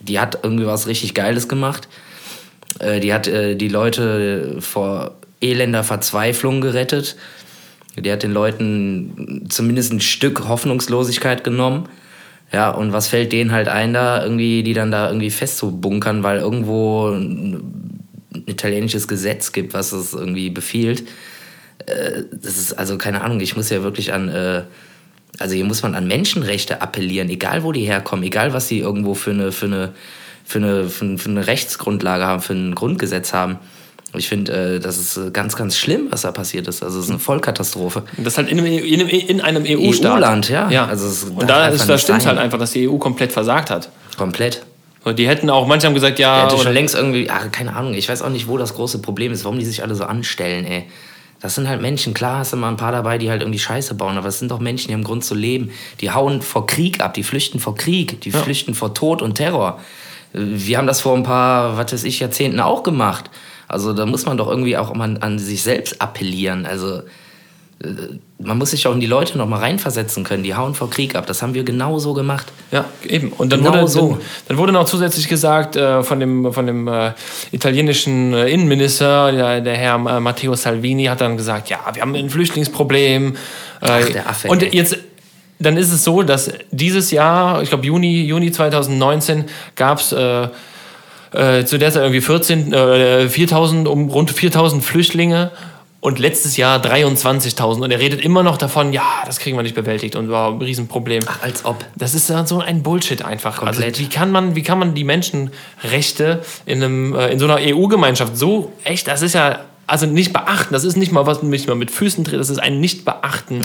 [0.01, 1.87] die hat irgendwie was richtig Geiles gemacht.
[2.81, 7.15] Äh, die hat äh, die Leute vor elender Verzweiflung gerettet.
[7.97, 11.89] Die hat den Leuten zumindest ein Stück Hoffnungslosigkeit genommen.
[12.55, 16.39] Ja, und was fällt denen halt ein, da irgendwie, die dann da irgendwie festzubunkern, weil
[16.39, 17.99] irgendwo ein
[18.47, 21.03] italienisches Gesetz gibt, was es irgendwie befiehlt.
[21.87, 24.63] Äh, das ist also keine Ahnung, ich muss ja wirklich an, äh,
[25.41, 29.15] also hier muss man an Menschenrechte appellieren, egal wo die herkommen, egal was sie irgendwo
[29.15, 29.93] für eine, für eine,
[30.45, 33.59] für eine, für eine, für eine Rechtsgrundlage haben, für ein Grundgesetz haben.
[34.17, 36.83] Ich finde, äh, das ist äh, ganz, ganz schlimm, was da passiert ist.
[36.83, 38.03] Also es ist eine Vollkatastrophe.
[38.19, 40.17] Das halt in einem, in einem, in einem EU-Staat.
[40.17, 40.71] EU-Land, ja.
[40.71, 40.87] ja.
[40.87, 43.91] Also es und da, ist, da stimmt halt einfach, dass die EU komplett versagt hat.
[44.17, 44.63] Komplett.
[45.05, 47.77] Und die hätten auch, manche haben gesagt, ja, Er hätte schon längst irgendwie, ach, keine
[47.77, 50.05] Ahnung, ich weiß auch nicht, wo das große Problem ist, warum die sich alle so
[50.05, 50.85] anstellen, ey.
[51.41, 53.95] Das sind halt Menschen, klar hast du mal ein paar dabei, die halt irgendwie Scheiße
[53.97, 55.73] bauen, aber es sind doch Menschen, die haben Grund zu leben.
[56.01, 59.79] Die hauen vor Krieg ab, die flüchten vor Krieg, die flüchten vor Tod und Terror.
[60.33, 63.29] Wir haben das vor ein paar, was weiß ich, Jahrzehnten auch gemacht.
[63.69, 66.67] Also da muss man doch irgendwie auch mal an sich selbst appellieren.
[66.67, 67.03] Also
[67.83, 70.43] äh, man muss sich auch in die Leute noch mal reinversetzen können.
[70.43, 71.27] Die hauen vor Krieg ab.
[71.27, 72.47] Das haben wir genau so gemacht.
[72.73, 73.33] Ja, eben.
[73.33, 74.19] Und dann, Genau wurde, so.
[74.49, 77.13] dann, wurde noch zusätzlich gesagt äh, von dem, von dem äh,
[77.53, 82.15] italienischen äh, Innenminister, der, der Herr äh, Matteo Salvini, hat dann gesagt, ja, wir haben
[82.15, 83.35] ein Flüchtlingsproblem.
[83.35, 83.37] Äh,
[83.81, 84.71] Ach, der Affe, Und ey.
[84.73, 84.99] jetzt,
[85.59, 89.45] dann ist es so, dass dieses Jahr, ich glaube Juni, Juni 2019,
[89.77, 90.15] gab es
[91.35, 95.51] äh, zu der Zeit irgendwie 14, äh, 4000, um rund 4000 Flüchtlinge
[96.01, 97.83] und letztes Jahr 23.000.
[97.83, 100.61] Und er redet immer noch davon, ja, das kriegen wir nicht bewältigt und war ein
[100.61, 101.23] Riesenproblem.
[101.27, 101.83] Ach, als ob.
[101.97, 103.57] Das ist ja so ein Bullshit einfach.
[103.57, 103.85] Komplett.
[103.85, 107.57] Also wie kann man, wie kann man die Menschenrechte in, einem, äh, in so einer
[107.59, 111.69] EU-Gemeinschaft so echt, das ist ja also nicht beachten, das ist nicht mal was nicht
[111.69, 113.61] mal mit Füßen dreht, das ist ein nicht beachten.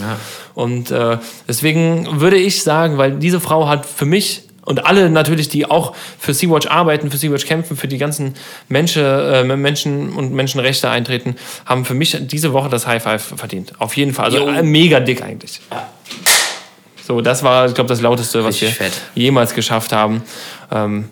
[0.53, 1.17] Und äh,
[1.47, 5.95] deswegen würde ich sagen, weil diese Frau hat für mich und alle natürlich, die auch
[6.19, 8.35] für Sea-Watch arbeiten, für Sea-Watch kämpfen, für die ganzen
[8.67, 13.73] Menschen, äh, Menschen und Menschenrechte eintreten, haben für mich diese Woche das High Five verdient.
[13.79, 14.25] Auf jeden Fall.
[14.25, 15.59] Also äh, mega dick eigentlich.
[17.01, 18.93] So, das war, ich glaube, das lauteste, was Richtig wir fett.
[19.15, 20.21] jemals geschafft haben.
[20.71, 21.05] Ähm,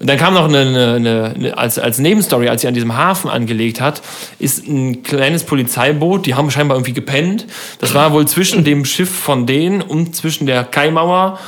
[0.00, 2.96] und dann kam noch eine, eine, eine, eine als, als Nebenstory, als sie an diesem
[2.96, 4.02] Hafen angelegt hat,
[4.40, 7.46] ist ein kleines Polizeiboot, die haben scheinbar irgendwie gepennt.
[7.78, 11.38] Das war wohl zwischen dem Schiff von denen und zwischen der Kaimauer.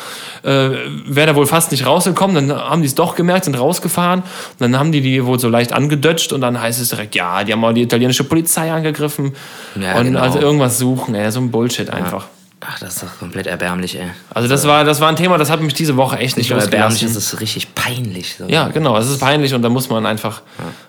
[0.47, 0.71] Äh,
[1.07, 4.21] Wäre da wohl fast nicht rausgekommen, dann haben die es doch gemerkt, sind rausgefahren.
[4.21, 7.43] Und dann haben die die wohl so leicht angedötscht und dann heißt es direkt, ja,
[7.43, 9.35] die haben mal die italienische Polizei angegriffen
[9.81, 10.21] Ja, und genau.
[10.21, 12.27] also irgendwas suchen, ey, so ein Bullshit einfach.
[12.61, 14.11] Ach, das ist doch komplett erbärmlich, ey.
[14.31, 16.63] Also das war, das war ein Thema, das hat mich diese Woche echt nicht Nicht
[16.63, 18.37] erbärmlich, es ist richtig peinlich.
[18.39, 18.47] So.
[18.47, 20.41] Ja, genau, es ist peinlich und da muss man einfach,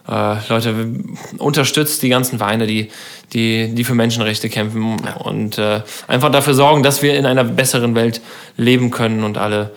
[0.07, 0.93] äh, Leute,
[1.37, 2.89] unterstützt die ganzen Vereine, die,
[3.33, 7.95] die, die für Menschenrechte kämpfen und äh, einfach dafür sorgen, dass wir in einer besseren
[7.95, 8.21] Welt
[8.55, 9.71] leben können und alle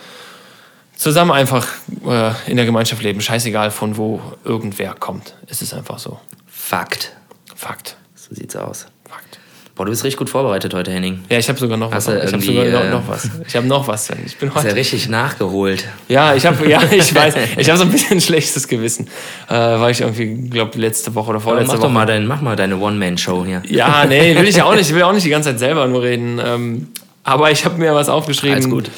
[0.96, 1.66] zusammen einfach
[2.06, 3.20] äh, in der Gemeinschaft leben.
[3.20, 5.34] Scheißegal, von wo irgendwer kommt.
[5.48, 6.20] Es ist einfach so.
[6.46, 7.16] Fakt.
[7.56, 7.96] Fakt.
[8.14, 8.86] So sieht's aus.
[9.08, 9.39] Fakt.
[9.80, 11.20] Boah, du bist richtig gut vorbereitet heute, Henning.
[11.30, 12.24] Ja, ich habe sogar noch Hast was.
[12.24, 13.30] Ich habe sogar noch, äh, noch was.
[13.48, 14.10] Ich habe noch was.
[14.26, 14.76] Ich bin Hast ja heute.
[14.76, 15.88] richtig nachgeholt.
[16.06, 19.08] Ja, ich habe, ja, ich weiß, ich habe so ein bisschen schlechtes Gewissen,
[19.48, 21.92] äh, weil ich irgendwie, glaube letzte Woche oder mach vorletzte doch Woche.
[21.92, 23.62] mal, dein, mach mal deine One-Man-Show hier.
[23.70, 24.90] Ja, nee, will ich ja auch nicht.
[24.90, 26.38] Ich will auch nicht die ganze Zeit selber nur reden.
[26.44, 26.88] Ähm,
[27.24, 28.56] aber ich habe mir was aufgeschrieben.
[28.56, 28.90] Alles gut.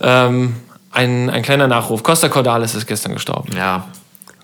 [0.00, 0.54] Ähm,
[0.92, 2.04] ein, ein kleiner Nachruf.
[2.04, 3.50] Costa Cordalis ist gestern gestorben.
[3.56, 3.88] Ja.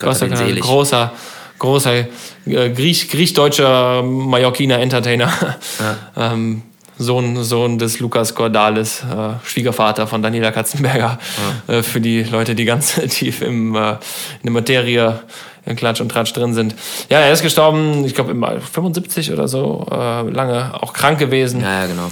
[0.01, 1.13] Gott Costa Cordalis, großer,
[1.59, 2.07] großer
[2.47, 5.33] äh, Griech, griechdeutscher Mallorquiner Entertainer.
[6.17, 6.63] ähm,
[6.99, 11.19] Sohn, Sohn des Lukas Cordalis, äh, Schwiegervater von Daniela Katzenberger.
[11.67, 13.97] Äh, für die Leute, die ganz tief im, äh, in
[14.45, 15.21] der Materie
[15.67, 16.75] in Klatsch und Tratsch drin sind.
[17.11, 21.83] Ja, er ist gestorben, ich glaube, 75 oder so, äh, lange auch krank gewesen Ja,
[21.83, 22.11] ja, genau.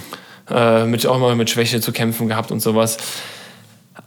[0.51, 2.99] äh, mit, auch mal mit Schwäche zu kämpfen gehabt und sowas.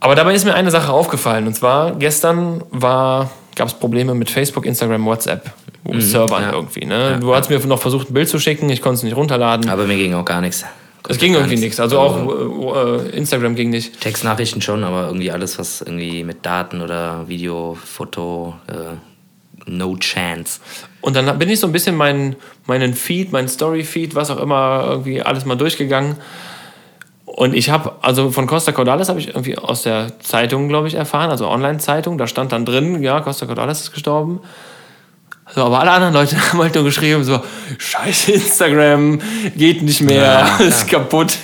[0.00, 1.46] Aber dabei ist mir eine Sache aufgefallen.
[1.46, 5.50] Und zwar, gestern gab es Probleme mit Facebook, Instagram, WhatsApp.
[5.98, 6.48] Servern Mhm.
[6.48, 6.52] ja.
[6.54, 6.84] irgendwie.
[6.84, 7.18] Ne?
[7.20, 9.68] Du hast mir noch versucht, ein Bild zu schicken, ich konnte es nicht runterladen.
[9.70, 10.64] Aber mir ging auch gar nichts.
[11.08, 11.80] es ging irgendwie nichts.
[11.80, 14.00] Also auch äh, Instagram ging nicht.
[14.00, 18.96] Textnachrichten schon, aber irgendwie alles, was irgendwie mit Daten oder Video, Foto, äh,
[19.70, 20.60] No chance.
[21.00, 22.36] Und dann bin ich so ein bisschen meinen,
[22.66, 26.16] meinen Feed, meinen Story-Feed, was auch immer, irgendwie alles mal durchgegangen.
[27.36, 30.94] Und ich habe, also von Costa Cordalis habe ich irgendwie aus der Zeitung, glaube ich,
[30.94, 34.40] erfahren, also Online-Zeitung, da stand dann drin, ja, Costa Cordalis ist gestorben.
[35.54, 37.40] So, aber alle anderen Leute haben halt nur geschrieben, so,
[37.78, 39.20] scheiße, Instagram
[39.56, 41.38] geht nicht mehr, Ja, ist kaputt.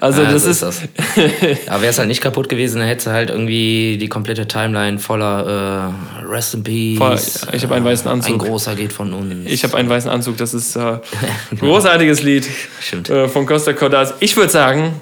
[0.00, 0.82] Also Ja, das so ist, ist
[1.68, 4.98] Aber wäre es halt nicht kaputt gewesen, dann hättest du halt irgendwie die komplette Timeline
[4.98, 6.98] voller äh, Rest in Peace.
[7.44, 8.38] Voll, ich habe einen weißen Ein Anzug.
[8.40, 9.48] großer geht von uns.
[9.50, 12.48] Ich habe einen weißen Anzug, das ist äh, ein großartiges Lied
[12.80, 13.08] Stimmt.
[13.10, 14.14] äh, von Costa Cordalis.
[14.18, 14.94] Ich würde sagen,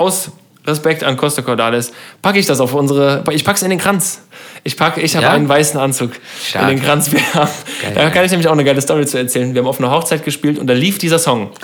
[0.00, 0.30] aus
[0.66, 4.22] Respekt an Costa Cordalis packe ich das auf unsere, ich packe es in den Kranz.
[4.62, 5.32] Ich packe, ich habe Ja?
[5.32, 6.12] einen weißen Anzug
[6.48, 6.64] Stark.
[6.70, 7.10] in den Kranz.
[7.12, 7.48] Wir haben,
[7.82, 7.92] Geil.
[7.94, 9.54] da kann ich nämlich auch eine geile Story zu erzählen.
[9.54, 11.50] Wir haben auf einer Hochzeit gespielt und da lief dieser Song.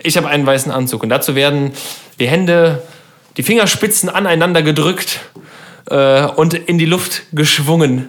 [0.00, 1.72] Ich habe einen weißen Anzug und dazu werden
[2.20, 2.84] die Hände,
[3.36, 5.18] die Fingerspitzen aneinander gedrückt
[5.90, 8.08] äh, und in die Luft geschwungen.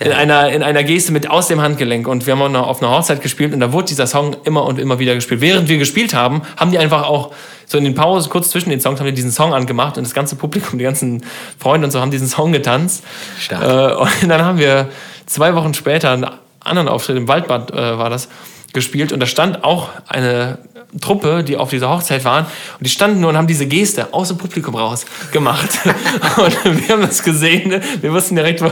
[0.00, 2.08] In einer, in einer Geste mit aus dem Handgelenk.
[2.08, 4.64] Und wir haben auch noch auf einer Hochzeit gespielt und da wurde dieser Song immer
[4.64, 5.42] und immer wieder gespielt.
[5.42, 7.32] Während wir gespielt haben, haben die einfach auch
[7.66, 10.14] so in den Pausen, kurz zwischen den Songs, haben die diesen Song angemacht und das
[10.14, 11.22] ganze Publikum, die ganzen
[11.58, 13.04] Freunde und so haben diesen Song getanzt.
[13.38, 13.62] Stark.
[13.62, 13.94] Äh,
[14.24, 14.88] und dann haben wir
[15.26, 16.26] zwei Wochen später einen
[16.60, 18.28] anderen Auftritt im Waldbad äh, war das
[18.72, 20.58] gespielt und da stand auch eine
[21.00, 24.28] Truppe, die auf dieser Hochzeit waren und die standen nur und haben diese Geste aus
[24.28, 25.68] dem Publikum raus gemacht
[26.36, 28.62] und wir haben das gesehen, wir wussten direkt,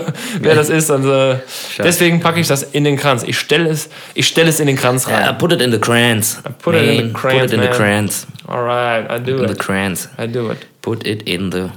[0.41, 1.37] wer das ist und äh,
[1.79, 3.23] deswegen packe ich das in den Kranz.
[3.25, 5.25] Ich stelle es, ich stelle es in den Kranz rein.
[5.27, 6.39] Ja, put it in the crayons.
[6.63, 7.77] put it in the Man, crayons, Put it in the man.
[7.77, 8.27] crayons.
[8.49, 9.59] Alright, I do In the it.
[9.59, 10.09] crayons.
[10.19, 10.59] I do it.
[10.83, 11.71] Put it in the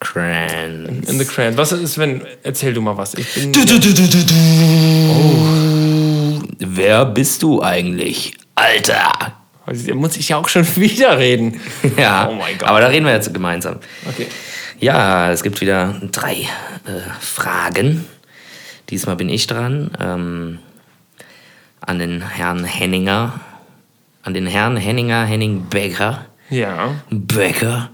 [0.00, 1.08] crayons.
[1.08, 1.56] In the crayons.
[1.56, 3.14] Was ist, wenn, erzähl du mal was.
[3.14, 3.52] Ich bin,
[6.58, 8.34] Wer bist du eigentlich?
[8.54, 9.37] Alter!
[9.72, 11.60] Da muss ich ja auch schon wieder reden.
[11.96, 12.68] Ja, Oh mein Gott.
[12.68, 13.76] aber da reden wir jetzt gemeinsam.
[14.08, 14.26] Okay.
[14.80, 18.04] Ja, es gibt wieder drei äh, Fragen.
[18.90, 19.90] Diesmal bin ich dran.
[20.00, 20.58] Ähm,
[21.80, 23.40] an den Herrn Henninger.
[24.22, 26.26] An den Herrn Henninger, Henning Becker.
[26.50, 26.94] Ja.
[27.10, 27.90] Becker.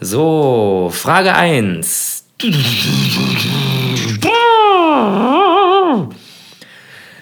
[0.00, 2.24] So, Frage 1.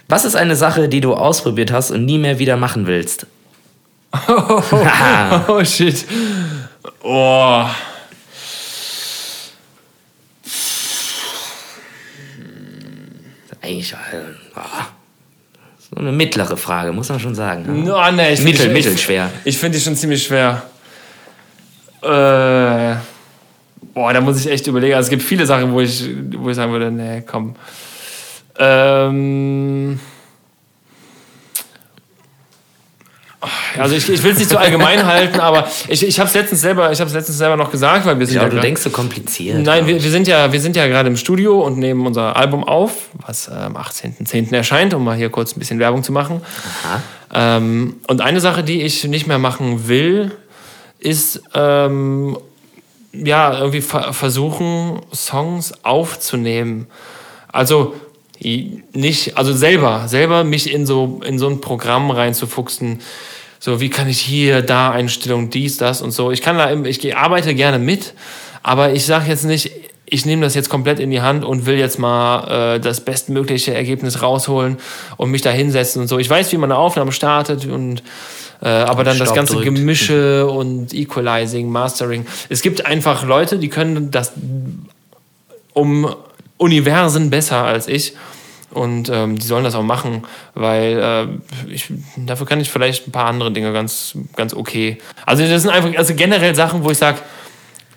[0.08, 3.26] Was ist eine Sache, die du ausprobiert hast und nie mehr wieder machen willst?
[5.48, 6.04] Oh shit.
[7.02, 7.66] Oh.
[13.62, 13.96] Eigentlich äh,
[14.56, 14.86] ah,
[15.78, 17.84] so eine mittlere Frage, muss man schon sagen.
[17.84, 18.12] ne?
[18.12, 19.30] Nee, ich Mittel- die- mittelschwer.
[19.44, 20.62] Ich, ich finde die schon ziemlich schwer.
[22.02, 22.96] Äh,
[23.92, 24.94] boah, da muss ich echt überlegen.
[24.94, 27.54] Also, es gibt viele Sachen, wo ich, wo ich sagen würde, nee, komm.
[28.58, 30.00] Ähm.
[33.78, 36.60] Also ich, ich will es nicht zu allgemein halten, aber ich, ich habe es letztens
[36.60, 38.82] selber, ich habe letztens selber noch gesagt, weil wir sind Ja, ja, du grad- denkst
[38.82, 39.58] so kompliziert.
[39.64, 42.64] Nein, wir, wir sind ja, wir sind ja gerade im Studio und nehmen unser Album
[42.64, 44.54] auf, was äh, am 18.10.
[44.54, 46.42] erscheint, um mal hier kurz ein bisschen Werbung zu machen.
[47.32, 50.32] Ähm, und eine Sache, die ich nicht mehr machen will,
[50.98, 52.36] ist ähm,
[53.12, 56.88] ja irgendwie ver versuchen, Songs aufzunehmen.
[57.52, 57.94] Also
[58.40, 63.00] nicht, also selber, selber mich in so in so ein Programm reinzufuchsen.
[63.58, 66.30] So, wie kann ich hier, da Einstellung, dies, das und so.
[66.30, 68.14] Ich kann da, ich arbeite gerne mit,
[68.62, 69.70] aber ich sage jetzt nicht,
[70.06, 73.74] ich nehme das jetzt komplett in die Hand und will jetzt mal äh, das bestmögliche
[73.74, 74.78] Ergebnis rausholen
[75.18, 76.18] und mich da hinsetzen und so.
[76.18, 78.02] Ich weiß, wie man eine Aufnahme startet und
[78.62, 79.66] äh, aber dann das Stopp ganze drückt.
[79.66, 82.26] Gemische und Equalizing, Mastering.
[82.48, 84.32] Es gibt einfach Leute, die können das
[85.72, 86.14] um
[86.60, 88.14] Universen besser als ich.
[88.72, 90.22] Und ähm, die sollen das auch machen,
[90.54, 94.98] weil äh, ich, dafür kann ich vielleicht ein paar andere Dinge ganz, ganz okay.
[95.26, 97.18] Also das sind einfach also generell Sachen, wo ich sage,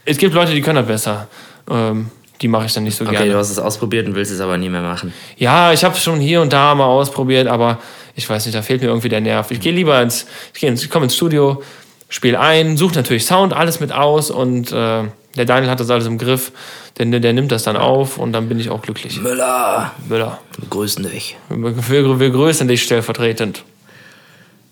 [0.03, 1.27] es gibt Leute, die können das besser.
[1.69, 2.09] Ähm,
[2.41, 3.31] die mache ich dann nicht so Okay, gerne.
[3.33, 5.13] du hast es ausprobiert und willst es aber nie mehr machen.
[5.37, 7.77] Ja, ich habe schon hier und da mal ausprobiert, aber
[8.15, 9.51] ich weiß nicht, da fehlt mir irgendwie der Nerv.
[9.51, 11.61] Ich gehe lieber ins, ich, geh ins, ich komme ins Studio,
[12.09, 15.03] spiele ein, suche natürlich Sound, alles mit aus und äh,
[15.35, 16.51] der Daniel hat das alles im Griff.
[16.97, 19.19] Der, der nimmt das dann auf und dann bin ich auch glücklich.
[19.21, 21.37] Müller, Müller, wir grüßen dich.
[21.49, 23.63] wir, wir, wir grüßen dich stellvertretend.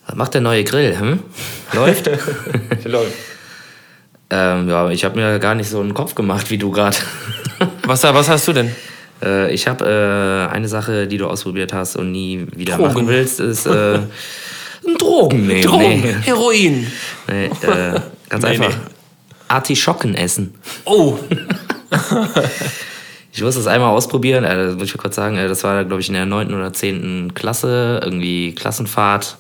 [0.08, 1.00] Was macht der neue Grill?
[1.00, 1.20] Hm?
[1.74, 2.08] Läuft?
[2.86, 3.14] Läuft.
[4.30, 6.98] ähm, ja, ich habe mir gar nicht so einen Kopf gemacht wie du gerade.
[7.86, 8.72] Was, was hast du denn?
[9.24, 9.86] äh, ich habe
[10.50, 12.94] äh, eine Sache, die du ausprobiert hast und nie wieder Drogen.
[12.94, 14.00] machen willst, ist äh,
[14.98, 15.62] Drogen nehmen.
[15.62, 16.92] Drogen, Nee, Heroin.
[17.28, 18.00] nee, äh,
[18.30, 18.70] ganz Nee, einfach.
[18.70, 18.76] nee.
[19.52, 20.56] Artischocken essen.
[20.86, 21.20] Oh,
[23.34, 26.02] Ich muss das einmal ausprobieren, äh, das muss ich kurz sagen, äh, das war, glaube
[26.02, 26.54] ich, in der 9.
[26.54, 27.34] oder 10.
[27.34, 29.38] Klasse, irgendwie Klassenfahrt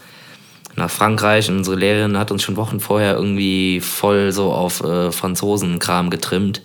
[0.78, 5.12] nach Frankreich und unsere Lehrerin hat uns schon Wochen vorher irgendwie voll so auf äh,
[5.12, 6.62] Franzosenkram getrimmt.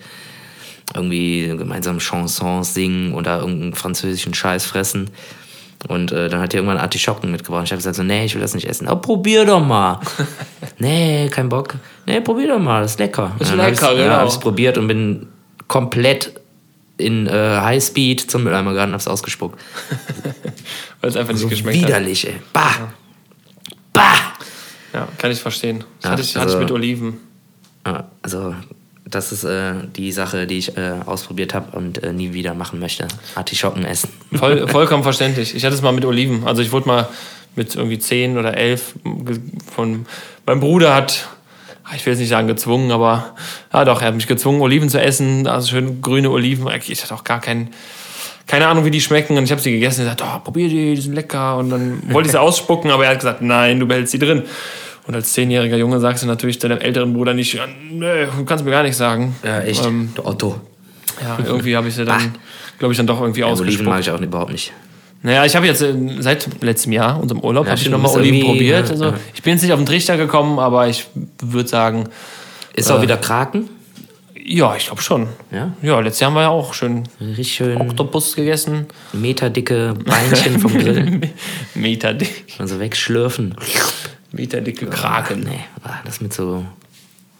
[0.94, 5.10] irgendwie gemeinsam Chansons singen oder irgendeinen französischen Scheiß fressen.
[5.88, 7.64] Und äh, dann hat er irgendwann Artischocken mitgebracht.
[7.64, 8.88] Ich habe gesagt so, nee, ich will das nicht essen.
[8.88, 10.00] Oh, probier doch mal.
[10.78, 11.74] nee, kein Bock.
[12.06, 13.32] Nee, probier doch mal, das ist lecker.
[13.38, 14.10] Ist Und dann lecker, ich's- genau.
[14.12, 15.26] Ja, hab ich's probiert und bin
[15.68, 16.40] komplett
[16.96, 19.60] in äh, Highspeed zum Mülleimer gegangen und hab's ausgespuckt.
[21.02, 21.88] Weil es einfach nicht So geschmeckt hat.
[21.88, 22.36] widerlich, ey.
[22.52, 22.72] Bah!
[23.92, 24.14] Bah!
[24.94, 25.84] Ja, kann ich verstehen.
[26.00, 27.18] Das Ja, hatte, ich, hatte also- ich mit Oliven.
[27.86, 28.54] Ja, also,
[29.08, 32.80] das ist äh, die Sache, die ich äh, ausprobiert habe und äh, nie wieder machen
[32.80, 33.06] möchte.
[33.36, 34.10] Artischocken essen.
[34.34, 35.54] Voll, vollkommen verständlich.
[35.54, 36.46] Ich hatte es mal mit Oliven.
[36.46, 37.08] Also ich wurde mal
[37.54, 38.94] mit irgendwie zehn oder elf
[39.74, 40.06] von
[40.44, 41.28] mein Bruder hat,
[41.94, 43.34] ich will jetzt nicht sagen gezwungen, aber
[43.72, 45.46] ja doch, er hat mich gezwungen, Oliven zu essen.
[45.46, 46.68] Also schön grüne Oliven.
[46.86, 47.70] Ich hatte auch gar kein,
[48.46, 49.38] keine Ahnung, wie die schmecken.
[49.38, 51.56] Und ich habe sie gegessen und gesagt, oh, probier die, die sind lecker.
[51.56, 54.42] Und dann wollte ich sie ausspucken, aber er hat gesagt, nein, du behältst sie drin.
[55.06, 58.64] Und als zehnjähriger Junge sagst du natürlich deinem älteren Bruder nicht, ja, nee, du kannst
[58.64, 59.36] mir gar nicht sagen.
[59.44, 59.84] Ja, echt.
[59.86, 60.60] Ähm, Der Otto.
[61.22, 62.34] ja, irgendwie habe ich sie dann,
[62.78, 63.88] glaube ich, dann doch irgendwie Ja, Oliven ausgespuckt.
[63.88, 64.72] mag ich auch überhaupt nicht.
[65.22, 68.40] Naja, ich habe jetzt äh, seit letztem Jahr, unserem Urlaub, Ja, habe ich nochmal Oliven
[68.46, 68.90] probiert.
[68.90, 69.14] Also.
[69.34, 71.06] Ich bin jetzt nicht auf den Trichter gekommen, aber ich
[71.40, 72.08] würde sagen,
[72.74, 73.68] Ist auch wieder Kraken.
[74.44, 75.28] ja, ich glaube schon.
[75.52, 75.72] Ja.
[75.82, 78.86] Ja, letztes Jahr haben wir ja auch schön Richtig schön Oktopus gegessen.
[79.12, 81.20] meterdicke Beinchen vom Grill.
[81.74, 82.44] Meterdick.
[82.58, 83.54] Also wegschlürfen.
[84.36, 85.40] Meterdicke Kraken.
[85.40, 86.64] Nee, ah, das mit so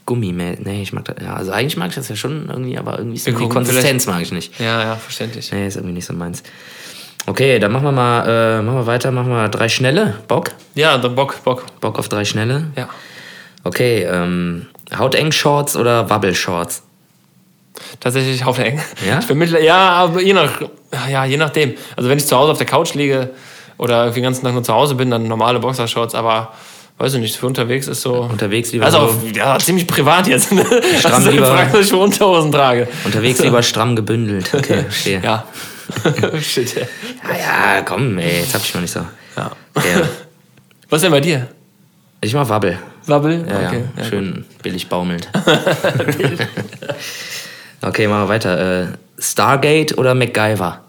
[0.06, 0.32] Gummi.
[0.32, 1.16] Nee, ich mag das.
[1.22, 4.06] Ja, also eigentlich mag ich das ja schon irgendwie, aber irgendwie ist Wir die Konsistenz
[4.06, 4.58] mag ich nicht.
[4.58, 5.50] Ja, ja, verständlich.
[5.52, 6.42] Nee, ist irgendwie nicht so meins.
[7.26, 10.14] Okay, dann machen wir mal, äh, machen wir weiter, machen wir drei schnelle.
[10.28, 10.52] Bock?
[10.74, 11.66] Ja, der Bock, Bock.
[11.80, 12.66] Bock auf drei schnelle?
[12.76, 12.88] Ja.
[13.64, 14.66] Okay, ähm,
[14.96, 16.84] Hauteng-Shorts oder Wabbel-Shorts?
[17.98, 18.80] Tatsächlich hauteng.
[19.06, 19.18] Ja?
[19.18, 20.62] Ich bin mittler, ja, aber je nach,
[21.10, 21.74] ja, je nachdem.
[21.96, 23.30] Also wenn ich zu Hause auf der Couch liege
[23.76, 26.54] oder irgendwie den ganzen Tag nur zu Hause bin, dann normale Boxershorts, aber
[26.98, 28.22] weiß ich nicht, für unterwegs ist so.
[28.22, 30.52] Unterwegs lieber Also so- auf, ja, ziemlich privat jetzt.
[30.52, 30.64] Ne?
[30.98, 32.88] Stramm also lieber- gefragt, was ich für Unterhosen trage.
[33.04, 34.52] Unterwegs lieber stramm gebündelt.
[34.54, 35.20] Okay, verstehe.
[35.22, 35.44] Ja.
[36.40, 36.74] Shit.
[36.74, 36.86] Ja,
[37.76, 39.00] ja, komm, ey, jetzt hab ich mal nicht so.
[39.36, 39.50] Ja.
[39.74, 40.02] Okay.
[40.90, 41.48] Was ist denn bei dir?
[42.20, 42.78] Ich mach Wabbel.
[43.06, 43.44] Wabbel?
[43.48, 43.84] Ja, okay.
[43.96, 45.28] ja, schön billig baumelnd.
[47.82, 48.82] okay, machen wir weiter.
[48.82, 48.86] Äh,
[49.18, 50.80] Stargate oder MacGyver?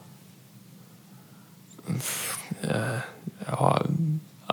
[2.68, 3.04] Ja,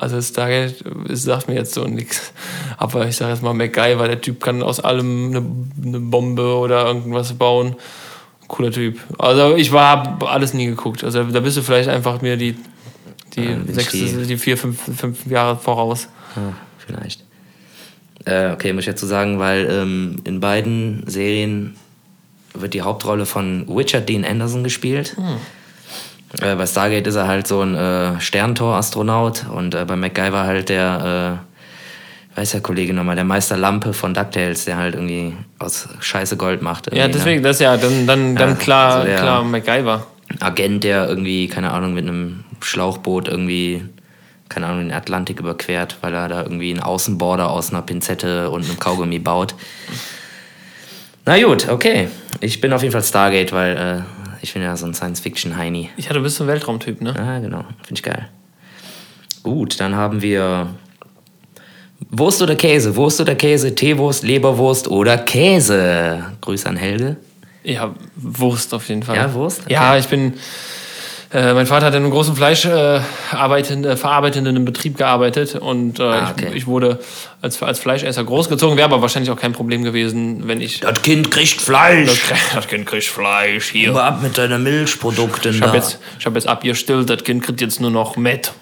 [0.04, 2.32] also es sagt mir jetzt so nichts.
[2.76, 5.44] Aber ich sage jetzt mal MacGyver, der Typ kann aus allem eine,
[5.86, 7.76] eine Bombe oder irgendwas bauen.
[8.46, 9.00] Cooler Typ.
[9.18, 11.02] Also ich war hab alles nie geguckt.
[11.02, 12.56] Also da bist du vielleicht einfach mir die
[13.34, 16.08] die Ja, bin sechs, ich die- die vier, fünf, fünf Jahre voraus.
[16.36, 17.24] Ah, vielleicht.
[18.26, 21.74] Äh, okay, muss ich dazu sagen, weil ähm, in beiden Serien
[22.54, 25.16] wird die Hauptrolle von Richard Dean Anderson gespielt.
[26.40, 30.68] Äh, bei Stargate ist er halt so ein äh, Sterntor-Astronaut und äh, bei MacGyver halt
[30.68, 31.40] der,
[32.34, 36.36] äh, weiß der Kollege nochmal, der Meister Lampe von DuckTales, der halt irgendwie aus Scheiße
[36.36, 36.86] Gold macht.
[36.86, 39.96] Ja, irgendwie, deswegen, das ist ja dann, dann, dann Ja, klar, also klar MacGyver.
[39.96, 40.04] Ne?
[40.40, 43.84] Agent, der irgendwie, keine Ahnung, mit einem Schlauchboot irgendwie,
[44.48, 48.64] keine Ahnung, den Atlantik überquert, weil er da irgendwie einen Außenborder aus einer Pinzette und
[48.64, 49.54] einem Kaugummi baut.
[51.26, 52.08] Na gut, okay.
[52.40, 55.88] Ich bin auf jeden Fall Stargate, weil äh, ich bin ja so ein Science-Fiction-Heini.
[55.96, 57.14] Ja, du bist so ein Weltraumtyp, ne?
[57.18, 57.64] Ah, genau.
[57.82, 58.28] Finde ich geil.
[59.42, 60.68] Gut, dann haben wir
[62.10, 62.94] Wurst oder Käse?
[62.94, 63.74] Wurst oder Käse?
[63.74, 66.24] Teewurst, Leberwurst oder Käse?
[66.42, 67.16] Grüße an Helge.
[67.62, 69.16] Ja, Wurst auf jeden Fall.
[69.16, 69.62] Ja, Wurst?
[69.62, 69.72] Okay.
[69.72, 70.34] Ja, ich bin.
[71.34, 73.00] Äh, mein Vater hat in einem großen Fleisch äh,
[73.32, 76.46] arbeitend, äh, verarbeitenden Betrieb gearbeitet und äh, Ah, okay.
[76.50, 77.00] ich, ich wurde
[77.42, 78.76] als, als Fleischesser großgezogen.
[78.76, 80.78] Wäre aber wahrscheinlich auch kein Problem gewesen, wenn ich.
[80.78, 82.22] Das Kind kriegt Fleisch.
[82.54, 83.92] Das Kind kriegt Fleisch hier.
[83.94, 87.60] Hör ab mit deinen Milchprodukten Ich habe jetzt, ich hab jetzt abgestillt, das Kind kriegt
[87.60, 88.52] jetzt nur noch Met.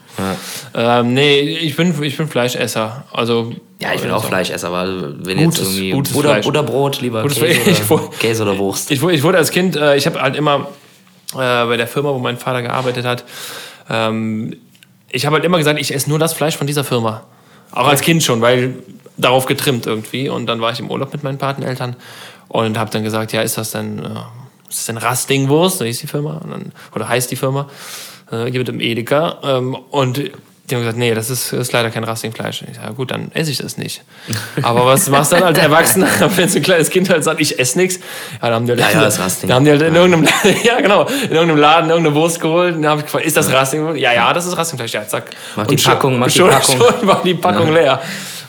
[0.75, 3.05] Ähm, nee, ich bin, ich bin Fleischesser.
[3.13, 3.53] Also,
[3.83, 4.87] ja, ich bin auch Fleischesser, aber
[5.27, 6.45] wenn Gutes- jetzt irgendwie gutes Butter, Fleisch.
[6.47, 8.91] Butterbrot, lieber Gutes Käse, oder, Käse oder Wurst.
[8.91, 10.69] Ich, wurde- ich wurde als Kind, ich habe halt immer
[11.35, 13.25] äh, bei der Firma, wo mein Vater gearbeitet hat,
[13.91, 14.57] ähm,
[15.11, 17.25] ich habe halt immer gesagt, ich esse nur das Fleisch von dieser Firma.
[17.71, 18.75] Auch als Kind schon, weil
[19.17, 20.29] darauf getrimmt irgendwie.
[20.29, 21.97] Und dann war ich im Urlaub mit meinen Pateneltern
[22.49, 24.09] und habe dann gesagt, ja, ist das denn, äh,
[24.69, 25.79] ist das denn Rastingwurst?
[25.79, 26.41] So hieß die Firma.
[26.49, 27.69] Dann, oder heißt die Firma.
[28.31, 29.39] Äh, hier mit dem Edeka.
[29.43, 30.31] Ähm, und
[30.73, 32.63] die haben gesagt, nee, das ist, ist leider kein Rastingfleisch.
[32.63, 34.03] Ich sage, ja, gut, dann esse ich das nicht.
[34.63, 36.07] Aber was machst du dann als Erwachsener,
[36.37, 37.97] wenn so ein kleines Kind halt sagt, ich esse nichts?
[37.97, 39.51] Ja, dann haben die halt, Ja, ja, das Rasting.
[39.51, 40.27] Da haben die halt in irgendeinem,
[40.65, 42.75] ja genau, in irgendeinem Laden irgendeine Wurst geholt.
[42.77, 43.97] Und dann habe ich gefragt, ist das Rasting?
[43.97, 44.95] Ja, ja, das ist Rastingfleisch.
[44.95, 45.25] Ja, zack.
[45.57, 46.77] Mach die Und schon- Packung, mach die schon, Packung.
[46.79, 48.01] Schon war die Packung leer.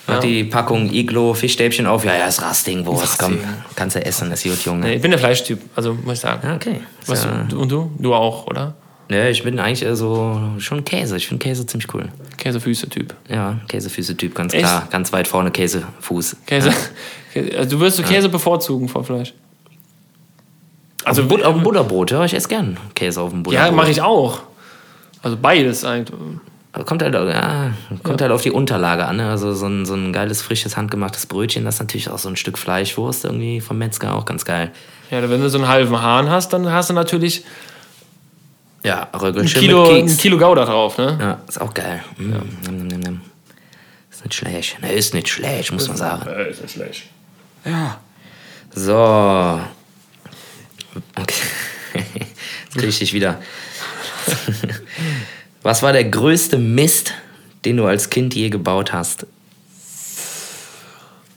[0.07, 2.05] Mach die Packung Iglo, Fischstäbchen auf.
[2.05, 3.19] Ja, ja, ist Rastingwurst.
[3.19, 3.39] Komm,
[3.75, 4.85] kannst du essen, das ist gut, Junge.
[4.87, 6.39] Nee, ich bin der Fleischtyp, also muss ich sagen.
[6.47, 6.79] Ja, okay.
[7.05, 7.91] Was, ja, und du?
[7.99, 8.75] Du auch, oder?
[9.09, 11.17] Ne, ich bin eigentlich eher so schon Käse.
[11.17, 12.09] Ich finde Käse ziemlich cool.
[12.37, 13.13] Käsefüße-Typ.
[13.29, 14.63] Ja, Käsefüße-Typ, ganz Echt?
[14.63, 14.87] klar.
[14.91, 16.37] Ganz weit vorne Käsefuß.
[16.45, 16.71] Käse.
[17.33, 19.33] Käse- Also du würdest du Käse bevorzugen vor Fleisch?
[21.05, 23.69] Also, But auf dem Butterbrot, ja, ich esse gern Käse auf dem Butterbrot.
[23.71, 24.41] ja, mache ich auch.
[25.21, 26.17] Also beides eigentlich.
[26.85, 29.17] Kommt halt, ja, kommt halt auf die Unterlage an.
[29.17, 29.29] Ne?
[29.29, 32.35] Also so ein, so ein geiles, frisches, handgemachtes Brötchen, das ist natürlich auch so ein
[32.35, 34.71] Stück Fleischwurst irgendwie vom Metzger auch ganz geil.
[35.11, 37.43] Ja, wenn du so einen halben Hahn hast, dann hast du natürlich
[38.83, 40.17] Ja, ein Röggelchen Kilo, mit ein Keks.
[40.17, 41.17] Kilo Gouda drauf, ne?
[41.19, 42.03] Ja, ist auch geil.
[42.17, 43.21] Mm, nimm, nimm, nimm, nimm.
[44.11, 44.81] Ist nicht schlecht.
[44.81, 46.29] Ne, ist nicht schlecht, muss man sagen.
[46.29, 47.03] Äh, ist nicht schlecht.
[48.75, 49.61] So.
[51.15, 51.33] Okay.
[51.93, 53.41] Jetzt krieg ich dich wieder.
[55.63, 57.13] Was war der größte Mist,
[57.63, 59.25] den du als Kind je gebaut hast?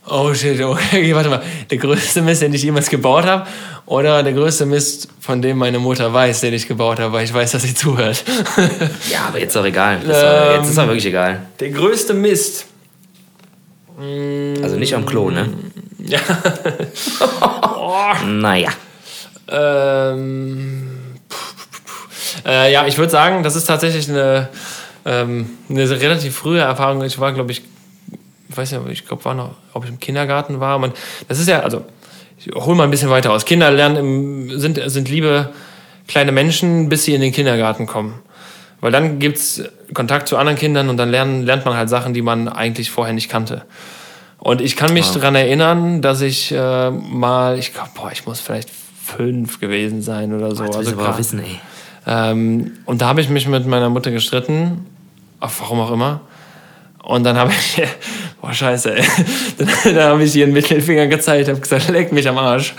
[0.08, 1.42] Oh shit, okay, warte mal.
[1.70, 3.46] Der größte Mist, den ich jemals gebaut habe,
[3.86, 7.34] oder der größte Mist, von dem meine Mutter weiß, den ich gebaut habe, weil ich
[7.34, 8.24] weiß, dass sie zuhört.
[9.10, 10.06] Ja, aber jetzt ist doch egal.
[10.06, 10.60] War, Ähm.
[10.60, 11.42] jetzt ist doch wirklich egal.
[11.60, 12.66] der größte Mist.
[14.62, 15.48] Also nicht am Klo, ne?
[15.98, 16.18] Ja.
[18.26, 18.70] Naja.
[19.48, 20.88] Ähm,
[22.44, 24.48] äh, ja, ich würde sagen, das ist tatsächlich eine,
[25.04, 27.02] ähm, eine relativ frühe Erfahrung.
[27.04, 27.62] Ich war, glaube ich,
[28.62, 30.78] ich weiß nicht, ich glaube, war noch, ob ich im Kindergarten war.
[30.78, 30.92] Man,
[31.28, 31.84] das ist ja, also,
[32.38, 33.44] ich hole mal ein bisschen weiter aus.
[33.44, 35.50] Kinder lernen im, sind, sind liebe
[36.08, 38.14] kleine Menschen, bis sie in den Kindergarten kommen.
[38.80, 42.14] Weil dann gibt es Kontakt zu anderen Kindern und dann lernen, lernt man halt Sachen,
[42.14, 43.62] die man eigentlich vorher nicht kannte.
[44.38, 48.38] Und ich kann mich daran erinnern, dass ich äh, mal, ich glaube, boah, ich muss
[48.40, 50.64] vielleicht fünf gewesen sein oder so.
[50.64, 51.60] Aber grad- auch wissen, ey.
[52.06, 54.86] ähm, und da habe ich mich mit meiner Mutter gestritten,
[55.40, 56.20] warum auch immer.
[57.06, 57.80] Und dann habe ich,
[58.40, 59.04] boah scheiße, ey.
[59.58, 62.74] Dann, dann habe ich ihr einen Mittelfinger gezeigt, habe gesagt, leck mich am Arsch.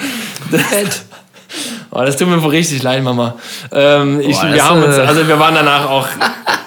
[0.52, 0.62] Das,
[1.92, 3.36] oh, das tut mir wohl richtig leid, Mama.
[3.72, 6.08] Ähm, ich, Boah, das, wir haben uns, äh, also wir waren danach auch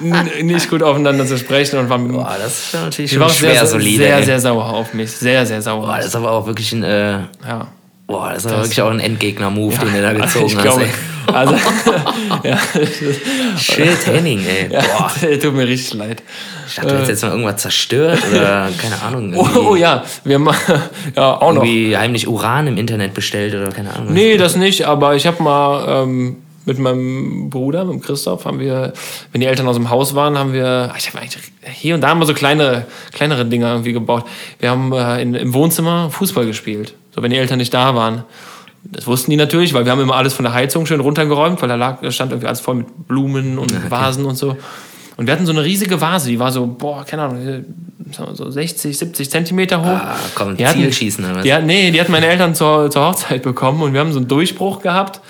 [0.01, 3.53] nicht gut aufeinander zu sprechen und waren, Boah, das ist natürlich ich schon war schwer
[3.53, 4.05] sehr, solide.
[4.05, 4.25] sehr, ey.
[4.25, 5.13] sehr sauer auf mich.
[5.13, 5.87] Sehr, sehr sauer.
[5.87, 7.67] Boah, das ist aber auch wirklich ein, äh, ja.
[8.07, 10.87] boah, das ist aber wirklich auch ein Endgegner-Move, den du da gezogen ich hast, glaube.
[11.33, 11.55] Also,
[12.45, 12.59] ja,
[13.59, 14.72] Shit, Henning, ey.
[14.72, 15.11] ja, Boah,
[15.41, 16.22] tut mir richtig leid.
[16.68, 20.35] ich dachte, du hättest jetzt mal irgendwas zerstört oder, keine Ahnung, Oh, oh ja, wir
[20.37, 20.49] haben
[21.16, 21.62] ja auch noch.
[21.64, 24.12] irgendwie heimlich Uran im Internet bestellt oder keine Ahnung.
[24.12, 28.93] Nee, das nicht, aber ich habe mal ähm, mit meinem Bruder, mit Christoph, haben wir,
[29.33, 32.14] wenn die Eltern aus dem Haus waren, haben wir, ich habe eigentlich hier und da
[32.14, 34.24] mal so kleine, kleinere Dinge irgendwie gebaut.
[34.59, 38.24] Wir haben äh, in, im Wohnzimmer Fußball gespielt, so wenn die Eltern nicht da waren.
[38.85, 41.68] Das wussten die natürlich, weil wir haben immer alles von der Heizung schön runtergeräumt, weil
[41.68, 44.57] da lag, da stand irgendwie alles voll mit Blumen und Vasen und so.
[45.16, 47.64] Und wir hatten so eine riesige Vase, die war so, boah, keine Ahnung,
[48.33, 49.87] so 60, 70 Zentimeter hoch.
[50.03, 51.43] Ah, komm, Die hatten- Zielschießen oder was?
[51.43, 54.18] Die, hat- nee, die hatten meine Eltern zur, zur Hochzeit bekommen und wir haben so
[54.18, 55.20] einen Durchbruch gehabt.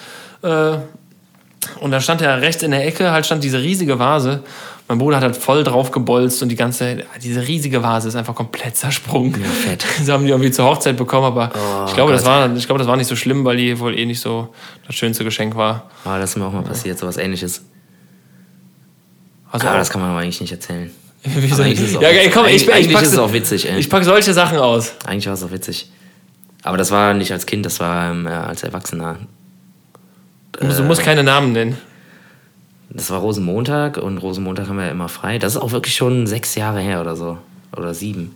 [0.43, 0.77] Äh,
[1.81, 4.43] und da stand ja rechts in der Ecke, halt stand diese riesige Vase.
[4.91, 8.35] Mein Bruder hat halt voll drauf gebolzt und die ganze, diese riesige Vase ist einfach
[8.35, 9.41] komplett zersprungen.
[9.41, 9.87] Ja, fett.
[10.03, 12.81] Sie haben die irgendwie zur Hochzeit bekommen, aber Oh, ich, glaube, das war, ich glaube,
[12.81, 14.53] das war nicht so schlimm, weil die wohl eh nicht so
[14.85, 15.89] das schönste Geschenk war.
[16.05, 17.63] Ah, das ist mir auch mal passiert, sowas ähnliches.
[19.53, 20.91] Also Aber auch- das kann man aber eigentlich nicht erzählen.
[21.23, 21.63] Wieso?
[21.63, 22.33] eigentlich ist es auch ja, ey, witzig.
[22.33, 23.79] komm, ich, Eigentlich- ich, eigentlich pack, ist es auch witzig, ey.
[23.79, 24.95] Ich pack solche Sachen aus.
[25.07, 25.89] Eigentlich war es auch witzig.
[26.65, 29.19] Aber das war nicht als Kind, das war ähm, äh, als Erwachsener.
[30.51, 31.79] Du du musst keine Namen nennen.
[32.93, 35.39] Das war Rosenmontag und Rosenmontag haben wir ja immer frei.
[35.39, 37.39] Das ist auch wirklich schon sechs Jahre her oder so.
[37.77, 38.35] Oder sieben.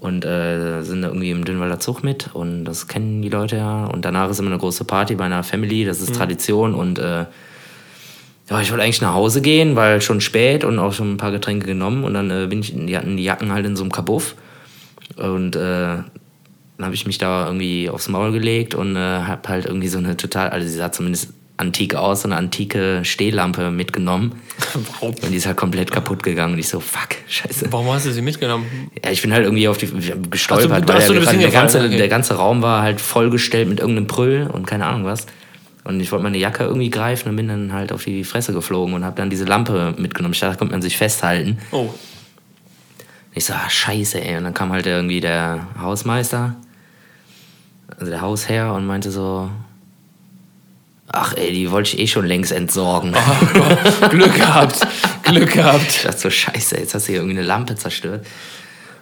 [0.00, 3.84] Und äh, sind da irgendwie im Dünnwalder Zug mit und das kennen die Leute ja.
[3.84, 7.26] Und danach ist immer eine große Party bei einer Family, das ist Tradition und äh,
[8.50, 11.30] ja, ich wollte eigentlich nach Hause gehen, weil schon spät und auch schon ein paar
[11.30, 13.92] Getränke genommen und dann äh, bin ich, die hatten die Jacken halt in so einem
[13.92, 14.34] Kabuff
[15.16, 16.06] und äh, dann
[16.80, 20.16] habe ich mich da irgendwie aufs Maul gelegt und äh, habe halt irgendwie so eine
[20.16, 24.32] total, also sie sah zumindest antik aus, so eine antike Stehlampe mitgenommen.
[25.00, 25.14] Warum?
[25.14, 27.72] Und die ist halt komplett kaputt gegangen und ich so, fuck, scheiße.
[27.72, 28.66] Warum hast du sie mitgenommen?
[29.02, 29.88] Ja, ich bin halt irgendwie auf die
[30.30, 31.96] gestolpert, so, weil so, der, der, hingefallen, ganze, okay.
[31.96, 35.26] der ganze Raum war halt vollgestellt mit irgendeinem Prüll und keine Ahnung was.
[35.84, 38.94] Und ich wollte meine Jacke irgendwie greifen und bin dann halt auf die Fresse geflogen
[38.94, 40.34] und habe dann diese Lampe mitgenommen.
[40.34, 41.58] Ich dachte, da konnte man sich festhalten.
[41.72, 41.92] Oh.
[43.34, 44.36] Ich so, ah, scheiße, ey.
[44.36, 46.54] Und dann kam halt irgendwie der Hausmeister,
[47.98, 49.50] also der Hausherr, und meinte so,
[51.12, 53.14] ach ey, die wollte ich eh schon längst entsorgen.
[53.14, 54.80] Oh Gott, Glück gehabt.
[55.22, 55.82] Glück gehabt.
[55.88, 58.26] Ich dachte so, scheiße, jetzt hast du hier irgendwie eine Lampe zerstört.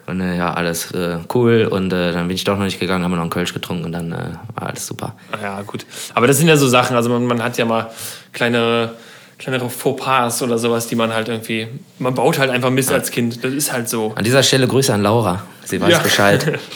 [0.06, 1.68] Und äh, ja, alles äh, cool.
[1.70, 3.84] Und äh, dann bin ich doch noch nicht gegangen, haben wir noch einen Kölsch getrunken
[3.84, 4.16] und dann äh,
[4.56, 5.14] war alles super.
[5.40, 5.86] Ja, gut.
[6.14, 7.90] Aber das sind ja so Sachen, also man, man hat ja mal
[8.32, 8.94] kleinere,
[9.38, 11.68] kleinere Fauxpas oder sowas, die man halt irgendwie.
[11.98, 13.44] Man baut halt einfach Mist als Kind.
[13.44, 14.12] Das ist halt so.
[14.16, 15.42] An dieser Stelle Grüße an Laura.
[15.64, 15.98] Sie weiß Ja.
[15.98, 16.58] Bescheid.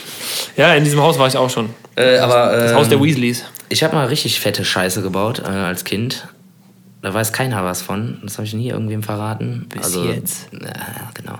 [0.57, 1.71] Ja, in diesem Haus war ich auch schon.
[1.97, 3.45] äh, aber Das ähm, Haus der Weasleys.
[3.69, 6.29] Ich habe mal richtig fette Scheiße gebaut äh, als Kind.
[7.03, 8.19] Da weiß keiner was von.
[8.23, 9.67] Das habe ich nie irgendwem verraten.
[9.69, 10.49] Bis jetzt.
[10.53, 11.39] Ja, genau.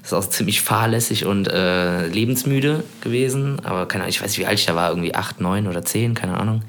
[0.00, 3.60] Das ist auch ziemlich fahrlässig und äh, lebensmüde gewesen.
[3.64, 4.90] Aber keine Ahnung, ich weiß nicht, wie alt ich da war.
[4.90, 6.62] Irgendwie acht, neun oder zehn, keine Ahnung.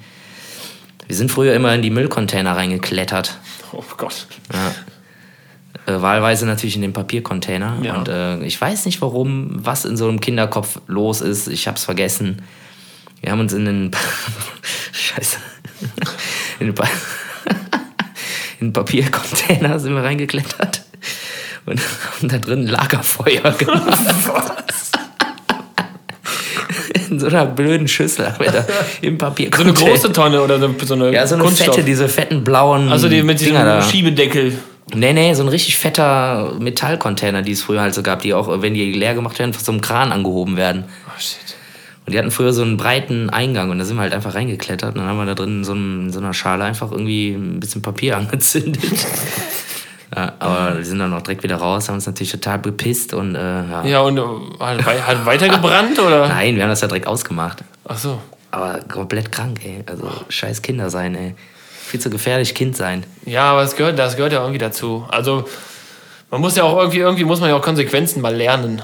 [1.08, 3.38] Wir sind früher immer in die Müllcontainer reingeklettert.
[3.72, 4.28] Oh Gott.
[5.86, 7.78] Äh, wahlweise natürlich in den Papiercontainer.
[7.82, 7.96] Ja.
[7.96, 11.48] Und äh, ich weiß nicht warum, was in so einem Kinderkopf los ist.
[11.48, 12.42] Ich hab's vergessen.
[13.24, 13.92] Wir haben uns in den.
[14.92, 15.38] Scheiße.
[16.60, 16.88] In den, pa
[18.60, 20.82] in Papiercontainer sind wir reingeklettert.
[21.66, 24.04] Und haben da drin Lagerfeuer gemacht.
[27.10, 28.66] in so einer blöden Schüssel haben wir da
[29.02, 31.76] im So eine große Tonne oder so so eine Ja, so eine Kunststoff.
[31.76, 32.90] fette, diese fetten blauen.
[32.90, 33.82] Also die mit diesem Dinger.
[33.82, 34.58] Schiebedeckel.
[34.94, 38.62] Nee, nee, so ein richtig fetter Metallcontainer, die es früher halt so gab, die auch,
[38.62, 40.84] wenn die leer gemacht werden, von so einem Kran angehoben werden.
[41.08, 41.38] Oh shit.
[42.06, 44.96] Und die hatten früher so einen breiten Eingang und da sind wir halt einfach reingeklettert
[44.96, 47.32] und dann haben wir da drin in so, einem, in so einer Schale einfach irgendwie
[47.32, 48.84] ein bisschen Papier angezündet.
[50.14, 53.36] ja, aber wir sind dann auch direkt wieder raus, haben uns natürlich total bepisst und
[53.36, 53.86] äh, ja.
[53.86, 54.22] Ja, und äh,
[54.60, 56.28] hat, hat weiter gebrannt oder?
[56.30, 57.64] Nein, wir haben das ja direkt ausgemacht.
[57.86, 58.22] Ach so.
[58.52, 59.84] Aber komplett krank, ey.
[59.86, 61.36] Also scheiß Kinder sein, ey.
[61.88, 63.04] Viel zu gefährlich Kind sein.
[63.26, 65.06] Ja, aber das gehört, das gehört ja irgendwie dazu.
[65.10, 65.46] Also
[66.30, 68.82] man muss ja auch irgendwie, irgendwie muss man ja auch Konsequenzen mal lernen.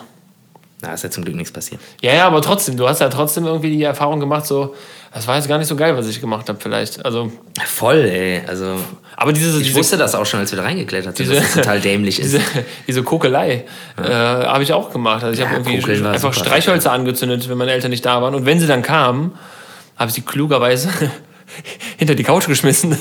[0.82, 1.82] Na, ist ja zum Glück nichts passiert.
[2.01, 4.75] Ja, ja, aber trotzdem, du hast ja trotzdem irgendwie die Erfahrung gemacht, so,
[5.13, 7.03] das war jetzt gar nicht so geil, was ich gemacht habe, vielleicht.
[7.03, 7.32] Also,
[7.65, 8.41] Voll, ey.
[8.47, 8.77] Also
[9.17, 11.53] aber diese, Ich diese, wusste das auch schon, als wir da reingeklettert sind, Diese- dass
[11.53, 12.34] das total dämlich ist.
[12.34, 12.41] diese,
[12.88, 13.65] diese Kokelei
[13.97, 15.23] äh, habe ich auch gemacht.
[15.23, 16.45] Also ich Ja, habe irgendwie einfach super.
[16.45, 18.34] Streichhölzer angezündet, wenn meine Eltern nicht da waren.
[18.34, 19.34] Und wenn sie dann kamen,
[19.97, 20.89] habe ich sie klugerweise
[21.97, 22.93] hinter die Couch geschmissen.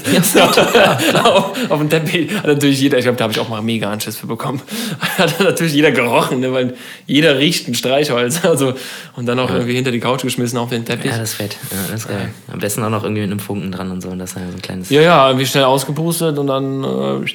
[1.24, 2.34] auf, auf den Teppich.
[2.34, 4.60] Hat natürlich jeder, ich glaube, da habe ich auch mal mega Anschiss für bekommen.
[5.18, 6.52] Hat natürlich jeder gerochen, ne?
[6.52, 6.74] weil
[7.06, 8.40] jeder riecht ein Streichholz.
[8.48, 8.72] Also,
[9.14, 11.10] und dann auch irgendwie hinter die Couch geschmissen auf den Teppich.
[11.10, 11.56] Ja, das ist fett.
[11.70, 12.30] Ja, das ist geil.
[12.50, 14.08] Am besten auch noch irgendwie mit einem Funken dran und so.
[14.08, 14.90] Und das ist ja so ein kleines.
[14.90, 17.28] Ja, ja, irgendwie schnell ausgepustet und dann äh,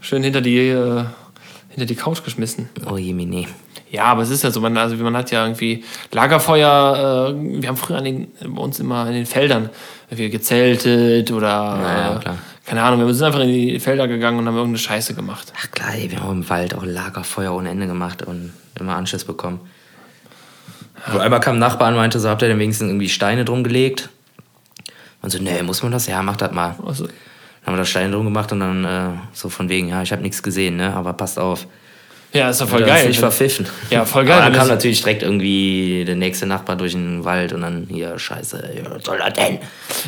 [0.00, 1.04] schön hinter die, äh,
[1.70, 2.68] hinter die Couch geschmissen.
[2.88, 3.48] Oh je, nee.
[3.90, 7.68] Ja, aber es ist ja so, man, also man hat ja irgendwie Lagerfeuer, äh, wir
[7.68, 9.70] haben früher an den, bei uns immer in den Feldern
[10.10, 12.38] gezeltet oder, Ja, ja, äh, klar.
[12.64, 15.52] keine Ahnung, wir sind einfach in die Felder gegangen und haben irgendeine Scheiße gemacht.
[15.56, 19.24] Ach klar, ey, wir haben im Wald auch Lagerfeuer ohne Ende gemacht und immer Anschiss
[19.24, 19.60] bekommen.
[21.12, 23.62] Wo einmal kam ein Nachbar und meinte so, habt ihr denn wenigstens irgendwie Steine drum
[23.62, 24.08] gelegt?
[25.22, 26.06] Und so, nee, muss man das?
[26.06, 26.74] Ja, mach das mal.
[26.78, 27.04] Dann Also,
[27.64, 30.22] haben wir da Steine drum gemacht und dann äh, so von wegen, ja, ich habe
[30.22, 30.94] nichts gesehen, ne?
[30.94, 31.66] Aber passt auf.
[32.36, 33.08] Ja, ist doch voll geil.
[33.08, 33.66] nicht verpfiffen.
[33.90, 37.52] Ja, voll geil, Aber dann kam natürlich direkt irgendwie der nächste Nachbar durch den Wald
[37.52, 39.58] und dann hier, scheiße, ja, was soll das denn?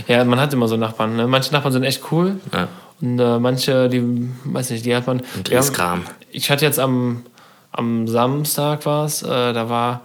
[0.07, 1.17] Ja, man hat immer so Nachbarn.
[1.17, 1.27] Ne?
[1.27, 2.37] Manche Nachbarn sind echt cool.
[2.53, 2.69] Ja.
[3.01, 4.03] Und äh, manche, die,
[4.45, 5.19] weiß nicht, die hat man.
[5.21, 6.03] Und haben- Dresskram.
[6.31, 7.25] Ich hatte jetzt am,
[7.73, 10.03] am Samstag was, äh, da war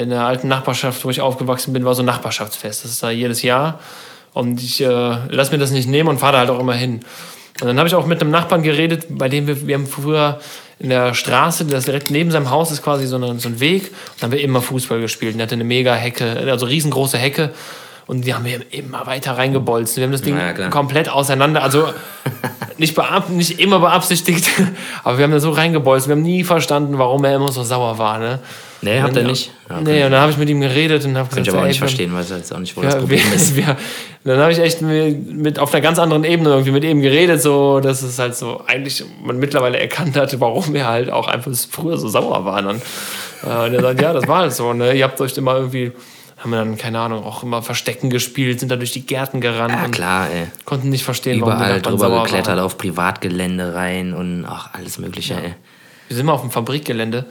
[0.00, 2.84] in der alten Nachbarschaft, wo ich aufgewachsen bin, war so ein Nachbarschaftsfest.
[2.84, 3.80] Das ist da jedes Jahr.
[4.32, 7.00] Und ich äh, lass mir das nicht nehmen und fahre da halt auch immer hin.
[7.60, 10.40] Und dann habe ich auch mit einem Nachbarn geredet, bei dem wir, wir haben früher
[10.82, 13.84] in der Straße, das direkt neben seinem Haus ist quasi so, eine, so ein Weg,
[13.84, 15.34] und da haben wir immer Fußball gespielt.
[15.34, 17.50] Und er hatte eine mega Hecke, also riesengroße Hecke.
[18.06, 19.96] Und die haben wir immer weiter reingebolzt.
[19.96, 21.86] Wir haben das Ding ja, komplett auseinander, also
[22.78, 24.50] nicht, beab nicht immer beabsichtigt,
[25.04, 26.08] aber wir haben da so reingebolzt.
[26.08, 28.18] Wir haben nie verstanden, warum er immer so sauer war.
[28.18, 28.40] Ne?
[28.84, 29.52] Nee, habt ihr Und- nicht?
[29.70, 31.58] Ja, Nee, und dann habe ich mit ihm geredet und habe Kann ich gesagt, aber
[31.58, 33.32] auch ey, nicht wir- verstehen, weil es jetzt auch nicht, wo ja, das wir, Problem
[33.34, 33.56] ist.
[33.56, 33.76] wir,
[34.24, 37.40] dann habe ich echt mit, mit auf einer ganz anderen Ebene irgendwie mit ihm geredet,
[37.40, 41.52] so dass es halt so eigentlich man mittlerweile erkannt hatte, warum er halt auch einfach
[41.70, 42.60] früher so sauer war.
[42.60, 42.76] Dann.
[43.44, 44.72] Äh, und er sagt, ja, das war halt so.
[44.72, 44.94] Ne?
[44.94, 45.92] Ihr habt euch immer irgendwie,
[46.38, 49.74] haben wir dann, keine Ahnung, auch immer Verstecken gespielt, sind da durch die Gärten gerannt
[49.78, 50.48] Ja, und klar, ey.
[50.64, 52.58] konnten nicht verstehen, warum die Überall drüber geklettert, waren.
[52.64, 55.54] auf Privatgelände rein und ach, alles Mögliche, ey.
[56.08, 57.24] Wir sind mal auf dem Fabrikgelände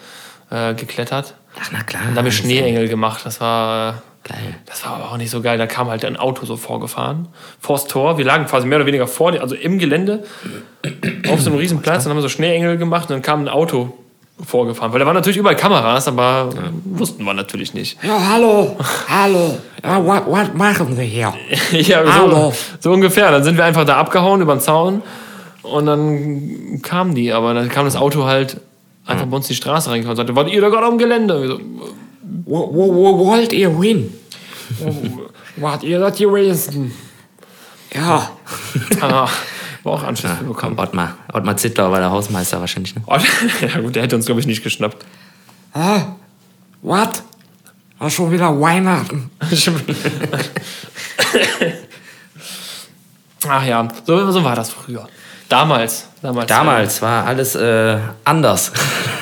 [0.49, 1.35] äh, geklettert.
[1.59, 2.03] Ach, na klar.
[2.07, 3.21] Und da haben wir Schneeengel gemacht.
[3.25, 4.55] Das war, Geil.
[4.65, 5.57] das war aber auch nicht so geil.
[5.57, 7.27] Da kam halt ein Auto so vorgefahren.
[7.59, 8.17] Vors Tor.
[8.17, 10.23] Wir lagen quasi mehr oder weniger vor, also im Gelände,
[11.29, 12.03] auf so einem riesen Platz.
[12.03, 13.93] Dann haben wir so Schneeengel gemacht und dann kam ein Auto
[14.45, 14.91] vorgefahren.
[14.91, 16.49] Weil da waren natürlich überall Kameras, aber
[16.85, 17.97] wussten wir natürlich nicht.
[18.03, 18.77] Ja, hallo,
[19.09, 19.57] hallo.
[19.83, 21.33] Ja, was, was machen wir hier?
[21.71, 22.53] ja, so, Hallo.
[22.79, 23.31] so ungefähr.
[23.31, 25.03] Dann sind wir einfach da abgehauen über den Zaun
[25.63, 27.33] und dann kamen die.
[27.33, 28.57] Aber dann kam das Auto halt
[29.11, 31.35] einfach bei uns die Straße reingefahren und sagte, wart ihr da gerade am Gelände?
[31.35, 31.59] Und wir so,
[32.45, 34.13] Wo, wo, wo wollt ihr hin?
[35.57, 36.91] Wart ihr das gewesen?
[37.93, 38.29] Ja,
[39.01, 39.27] ah,
[39.83, 40.55] war auch Anschluss bekommen.
[40.55, 41.15] Komm, Ottmar.
[41.33, 43.01] Ottmar Zittler war der Hausmeister wahrscheinlich, ne?
[43.61, 45.05] Ja gut, der hätte uns, glaube ich, nicht geschnappt.
[45.73, 46.05] hä?
[46.81, 47.23] Was?
[47.99, 49.29] War schon wieder Weihnachten.
[53.47, 55.07] Ach ja, so, so war das früher.
[55.51, 56.07] Damals.
[56.21, 56.47] Damals.
[56.47, 58.71] Damals war alles äh, anders.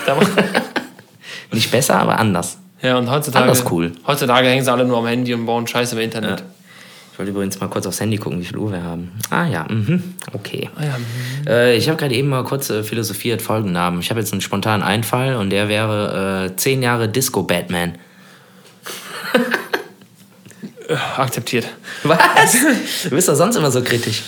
[1.51, 2.59] Nicht besser, aber anders.
[2.81, 3.43] Ja, und heutzutage.
[3.43, 3.93] Anders cool.
[4.05, 6.43] Heutzutage hängen sie alle nur am Handy und bauen Scheiße im Internet.
[7.11, 9.11] Ich wollte übrigens mal kurz aufs Handy gucken, wie viel Uhr wir haben.
[9.31, 10.15] Ah ja, mhm.
[10.33, 10.69] okay.
[10.75, 11.51] Ah, ja.
[11.51, 13.99] Äh, ich habe gerade eben mal kurz äh, philosophiert, Folgennamen.
[13.99, 17.95] Ich habe jetzt einen spontanen Einfall und der wäre äh, 10 Jahre Disco Batman.
[21.17, 21.67] akzeptiert.
[22.03, 22.19] Was?
[23.03, 24.23] Du bist doch sonst immer so kritisch.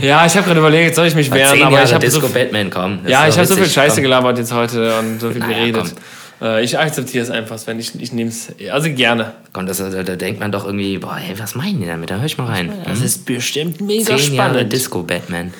[0.00, 2.26] Ja, ich habe gerade überlegt, soll ich mich wehren, Zehn aber Jahre ich habe Disco
[2.26, 3.00] so, Batman, komm.
[3.02, 4.02] das ja, ich habe so viel Scheiße komm.
[4.02, 5.94] gelabert jetzt heute und so viel Naja, geredet.
[6.40, 7.78] Äh, ich akzeptiere es einfach, Sven.
[7.80, 9.32] Ich, ich nehme es, also gerne.
[9.52, 12.10] Komm, das, da, da denkt man doch irgendwie, boah, ey, was meinen die damit?
[12.10, 12.72] Da hör ich mal rein.
[12.84, 13.04] Das Hm?
[13.04, 14.72] ist bestimmt mega Zehn Jahre spannend.
[14.72, 15.52] Disco Batman.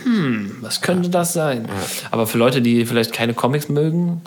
[0.60, 1.68] Was könnte das sein?
[2.12, 4.22] Aber für Leute, die vielleicht keine Comics mögen,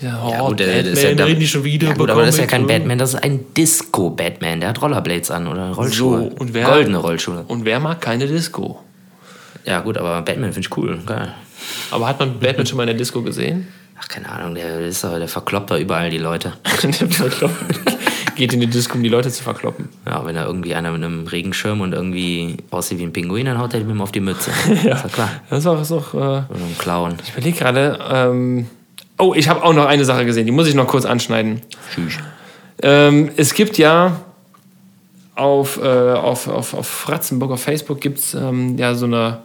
[0.00, 1.94] sagen, oh, Ja, gut, der- Batman, das ist ja, da- reden die schon wieder ja,
[1.94, 4.60] gut, aber das ist ja kein Batman, das ist ein Disco-Batman.
[4.60, 6.30] Der hat Rollerblades an oder Rollschuhe.
[6.30, 7.44] So, und wer- Goldene Rollschuhe.
[7.48, 8.80] Und wer mag keine Disco?
[9.64, 10.98] Ja, gut, aber Batman finde ich cool.
[11.04, 11.34] Geil.
[11.90, 13.68] Aber hat man Batman schon mal in der Disco gesehen?
[14.00, 16.52] Ach, keine Ahnung, der, ist doch, der verkloppt da überall die Leute.
[18.36, 19.88] Geht in die Disco, um die Leute zu verkloppen.
[20.06, 23.58] Ja, wenn da irgendwie einer mit einem Regenschirm und irgendwie aussieht wie ein Pinguin, dann
[23.58, 24.52] haut er ihm auf die Mütze.
[24.84, 24.94] ja.
[24.94, 25.30] Ist doch klar.
[25.50, 27.14] Das ist auch, ist auch äh, Oder ein Clown.
[27.24, 28.66] ich überlege gerade, ähm,
[29.18, 31.62] oh, ich habe auch noch eine Sache gesehen, die muss ich noch kurz anschneiden.
[32.82, 34.20] Ähm, es gibt ja
[35.34, 39.38] auf, äh, auf, auf, auf Fratzenburg, auf Facebook gibt es ähm, ja so eine,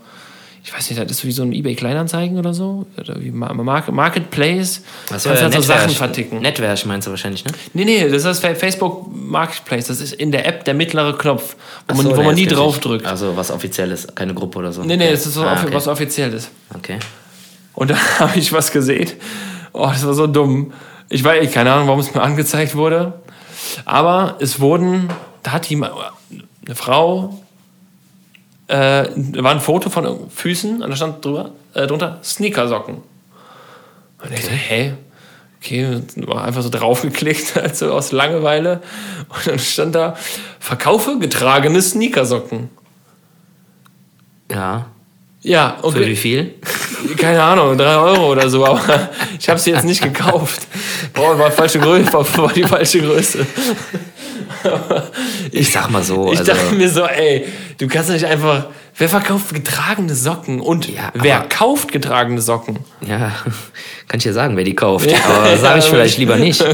[0.63, 3.53] ich weiß nicht, das ist wie so ein eBay Kleinanzeigen oder so, oder wie Ma-
[3.53, 4.82] Market, Marketplace.
[5.09, 6.39] Was kannst halt so Sachen verticken.
[6.41, 7.51] Netwerk meinst du wahrscheinlich, ne?
[7.74, 9.88] Nee, nee, das ist Fa- Facebook Marketplace.
[9.88, 11.55] Das ist in der App der mittlere Knopf,
[11.88, 13.05] wo Ach man, so, wo man nie drauf drückt.
[13.05, 14.84] Also was offizielles, keine Gruppe oder so.
[14.84, 15.74] Nee, nee, das ist so Ah, okay.
[15.74, 16.49] was offizielles.
[16.76, 16.97] Okay.
[17.74, 19.09] Und da habe ich was gesehen.
[19.74, 20.71] Oh, das war so dumm.
[21.09, 23.21] Ich weiß, keine Ahnung, warum es mir angezeigt wurde.
[23.86, 25.09] Aber es wurden,
[25.41, 27.43] da hat die, eine Frau,
[28.67, 32.97] äh, da war ein Foto von Füßen und da stand drüber, äh, drunter Sneakersocken.
[34.24, 34.93] Und ich dachte, hä?
[35.59, 38.82] Okay, war einfach so draufgeklickt, also aus Langeweile.
[39.30, 40.15] Und dann stand da,
[40.59, 42.69] verkaufe getragene Sneakersocken.
[44.51, 44.88] Ja.
[45.43, 46.07] Ja, Für okay.
[46.07, 46.53] wie viel?
[47.17, 50.67] Keine Ahnung, drei Euro oder so, aber ich habe sie jetzt nicht gekauft.
[51.13, 53.45] Boah, war, falsche Größe, war, war die falsche Größe.
[55.51, 56.31] Ich sag mal so.
[56.31, 57.45] Ich also, dachte mir so, ey,
[57.77, 58.67] du kannst nicht einfach.
[58.95, 60.59] Wer verkauft getragene Socken?
[60.59, 62.79] Und Ja, wer kauft getragene Socken?
[63.01, 63.31] ja,
[64.07, 65.09] kann ich dir sagen, wer die kauft.
[65.27, 66.63] Aber sage ich vielleicht lieber nicht.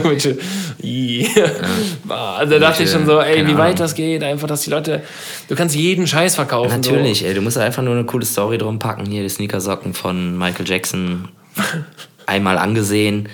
[2.10, 5.04] Also da dachte ich schon so, ey, wie weit das geht, einfach, dass die Leute.
[5.48, 6.82] Du kannst jeden Scheiß verkaufen.
[6.82, 9.06] Natürlich, ey, du musst einfach nur eine coole Story drum packen.
[9.06, 11.28] Hier die Sneakersocken von Michael Jackson.
[12.26, 13.28] Einmal angesehen.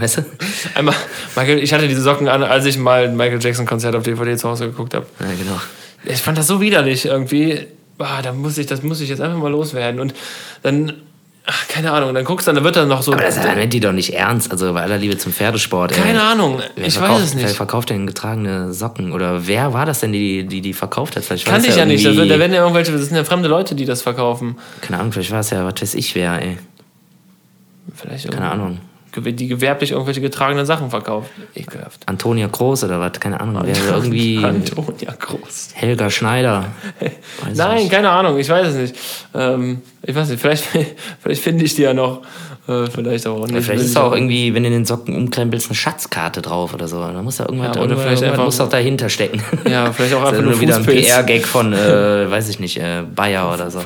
[0.00, 0.24] Weißt du?
[0.74, 0.94] Einmal,
[1.36, 4.36] Michael, ich hatte diese Socken an, als ich mal ein Michael Jackson Konzert auf DVD
[4.36, 5.06] zu Hause geguckt habe.
[5.20, 5.60] Ja, genau.
[6.04, 7.66] Ich fand das so widerlich irgendwie.
[7.98, 9.98] Ah, da muss ich, das muss ich jetzt einfach mal loswerden.
[10.00, 10.14] Und
[10.62, 10.92] dann,
[11.46, 13.12] ach, keine Ahnung, dann guckst du, dann wird dann noch so.
[13.12, 14.52] Aber das nennt die doch nicht ernst.
[14.52, 15.90] Also bei aller Liebe zum Pferdesport.
[15.96, 16.00] ey.
[16.04, 17.56] keine Ahnung, Wer ich weiß es Wer nicht.
[17.56, 19.10] verkauft denn getragene Socken?
[19.12, 21.24] Oder wer war das denn, die die, die verkauft hat?
[21.24, 22.04] Vielleicht Kannte ich ja nicht.
[22.06, 24.56] Das, irgendwie- da werden ja irgendwelche, das sind ja fremde Leute, die das verkaufen.
[24.80, 26.58] Keine Ahnung, vielleicht war es ja, was weiß ich wer, ey.
[27.96, 28.78] Vielleicht Keine Ahnung.
[29.20, 31.30] Die gewerblich irgendwelche getragenen Sachen verkauft.
[31.54, 32.02] Ekelhaft.
[32.06, 33.12] Antonia Groß oder was?
[33.20, 33.62] Keine Ahnung.
[33.64, 34.38] Wer irgendwie.
[34.44, 35.70] Antonia Groß.
[35.74, 36.66] Helga Schneider.
[37.42, 38.94] Weiß Nein, keine Ahnung, ich weiß es nicht.
[39.34, 40.64] Ähm, ich weiß nicht, vielleicht,
[41.20, 42.22] vielleicht finde ich die ja noch.
[42.68, 43.64] Äh, vielleicht auch nicht.
[43.64, 46.98] Vielleicht ist da auch irgendwie, wenn du den Socken umkrempelst, eine Schatzkarte drauf oder so.
[47.00, 49.42] Da muss da irgendwas, Ja, oder irgendwas, vielleicht irgendwas einfach- muss doch dahinter stecken.
[49.70, 50.84] Ja, vielleicht auch einfach nur wieder ein.
[50.84, 53.80] PR-Gag von, äh, weiß ich nicht, äh, Bayer oder so.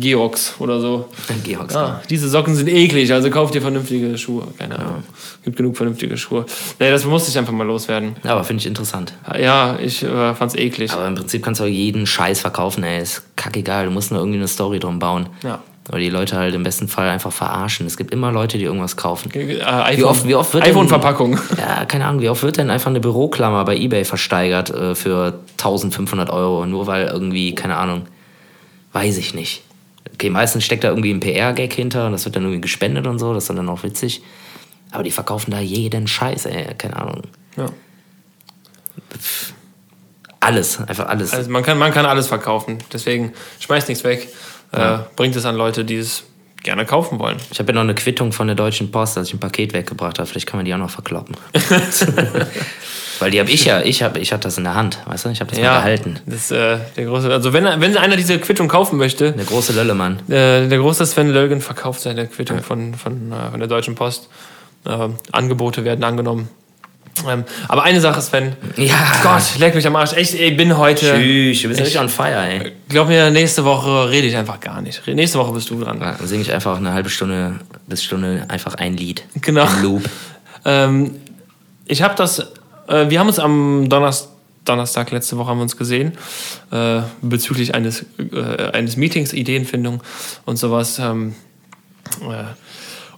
[0.00, 1.08] Georgs oder so.
[1.44, 1.74] Georgs.
[1.76, 4.44] Ah, diese Socken sind eklig, also kauft ihr vernünftige Schuhe.
[4.58, 5.02] Keine Ahnung.
[5.44, 6.44] Gibt genug vernünftige Schuhe.
[6.80, 8.16] Nee, das musste ich einfach mal loswerden.
[8.24, 9.12] Aber finde ich interessant.
[9.40, 10.90] Ja, ich äh, fand's eklig.
[10.92, 13.00] Aber im Prinzip kannst du auch jeden Scheiß verkaufen, ey.
[13.02, 13.86] Ist kackegal.
[13.86, 15.28] Du musst nur irgendwie eine Story drum bauen.
[15.42, 15.60] Ja.
[15.88, 17.86] Oder die Leute halt im besten Fall einfach verarschen.
[17.86, 19.30] Es gibt immer Leute, die irgendwas kaufen.
[19.32, 21.38] Äh, iPhone, Wie oft, wie oft wird denn- iPhone-Verpackung.
[21.58, 25.38] Ja, keine Ahnung, wie oft wird denn einfach eine Büroklammer bei Ebay versteigert äh, für
[25.52, 26.66] 1500 Euro?
[26.66, 28.02] Nur weil irgendwie, keine Ahnung,
[28.94, 29.62] weiß ich nicht.
[30.14, 33.18] Okay, meistens steckt da irgendwie ein PR-Gag hinter und das wird dann irgendwie gespendet und
[33.18, 34.22] so, das ist dann auch witzig.
[34.90, 37.22] Aber die verkaufen da jeden Scheiß, ey, keine Ahnung.
[37.56, 37.66] Ja.
[40.40, 41.32] Alles, einfach alles.
[41.32, 42.78] Also man kann, man kann alles verkaufen.
[42.92, 44.28] Deswegen schmeißt nichts weg.
[44.72, 46.24] Äh, bringt es an Leute, die es
[46.62, 47.36] gerne kaufen wollen.
[47.50, 50.18] Ich habe ja noch eine Quittung von der Deutschen Post, dass ich ein Paket weggebracht
[50.18, 50.28] habe.
[50.28, 51.36] Vielleicht kann man die auch noch verkloppen.
[53.18, 55.28] Weil die habe ich ja, ich habe ich hab das in der Hand, weißt du?
[55.30, 56.18] Ich habe das mal gehalten.
[56.26, 60.18] Das, äh, der große, also wenn, wenn einer diese Quittung kaufen möchte, Der große Löllemann.
[60.28, 64.28] äh, der große Sven Lölgen verkauft seine Quittung von, von, äh, von der Deutschen Post.
[64.84, 66.48] Äh, Angebote werden angenommen.
[67.28, 68.56] Ähm, aber eine Sache, Sven.
[68.76, 68.94] Ja.
[69.22, 70.12] Gott, leck mich am Arsch.
[70.12, 71.14] Echt, ich bin heute.
[71.14, 72.72] Tschüss, du bist richtig on fire, ey.
[72.88, 75.06] Glaub mir, nächste Woche rede ich einfach gar nicht.
[75.06, 76.00] Nächste Woche bist du dran.
[76.00, 77.54] Ja, Dann singe ich einfach eine halbe Stunde
[77.86, 79.24] bis Stunde einfach ein Lied.
[79.40, 79.64] Genau.
[79.64, 80.08] Ein Loop.
[80.64, 81.16] Ähm,
[81.86, 82.40] ich habe das,
[82.88, 84.30] äh, wir haben uns am Donnerstag,
[84.64, 86.12] Donnerstag letzte Woche haben wir uns gesehen
[86.72, 90.02] äh, bezüglich eines, äh, eines Meetings, Ideenfindung
[90.44, 90.98] und sowas.
[90.98, 91.36] Ähm,
[92.22, 92.44] äh,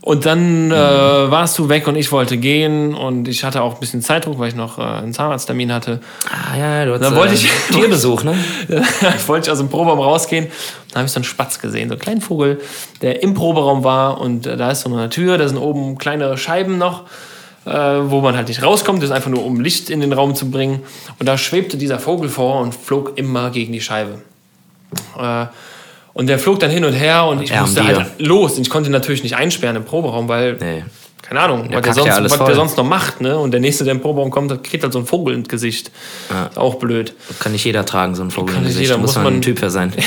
[0.00, 3.80] Und dann äh, warst du weg und ich wollte gehen und ich hatte auch ein
[3.80, 6.00] bisschen Zeitdruck, weil ich noch äh, einen Zahnarzttermin hatte.
[6.30, 8.34] Ah, ja, du hast Dann wollte ich- Tierbesuch, ne?
[9.26, 10.46] wollte ich aus dem Proberaum rausgehen.
[10.90, 12.60] Dann habe ich so einen Spatz gesehen, so einen kleinen Vogel,
[13.02, 16.38] der im Proberaum war und äh, da ist so eine Tür, da sind oben kleine
[16.38, 17.02] Scheiben noch,
[17.66, 19.02] äh, wo man halt nicht rauskommt.
[19.02, 20.82] Das ist einfach nur, um Licht in den Raum zu bringen.
[21.18, 24.22] Und da schwebte dieser Vogel vor und flog immer gegen die Scheibe.
[26.18, 28.56] Und der flog dann hin und her und ich musste halt los.
[28.56, 30.84] Und ich konnte natürlich nicht einsperren im Proberaum, weil Nee.
[31.22, 33.20] keine Ahnung, was, der sonst, ja alles was der sonst noch macht.
[33.20, 33.38] Ne?
[33.38, 35.92] Und der Nächste, der im Proberaum kommt, der kriegt halt so einen Vogel ins Gesicht.
[36.50, 37.14] Ist auch blöd.
[37.38, 38.90] Kann nicht jeder tragen, so ein Vogel Kann im nicht Gesicht.
[38.90, 39.92] jeder, muss muss man- ein Typ für sein.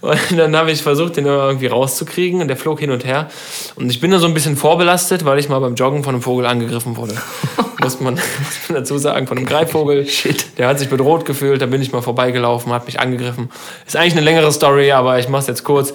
[0.00, 3.28] Und dann habe ich versucht, den irgendwie rauszukriegen und der flog hin und her.
[3.74, 6.22] Und ich bin da so ein bisschen vorbelastet, weil ich mal beim Joggen von einem
[6.22, 7.14] Vogel angegriffen wurde.
[7.82, 10.06] muss, man, muss man dazu sagen, von einem Greifvogel.
[10.06, 10.58] Shit.
[10.58, 13.50] Der hat sich bedroht gefühlt, da bin ich mal vorbeigelaufen, hat mich angegriffen.
[13.86, 15.90] Ist eigentlich eine längere Story, aber ich mache es jetzt kurz.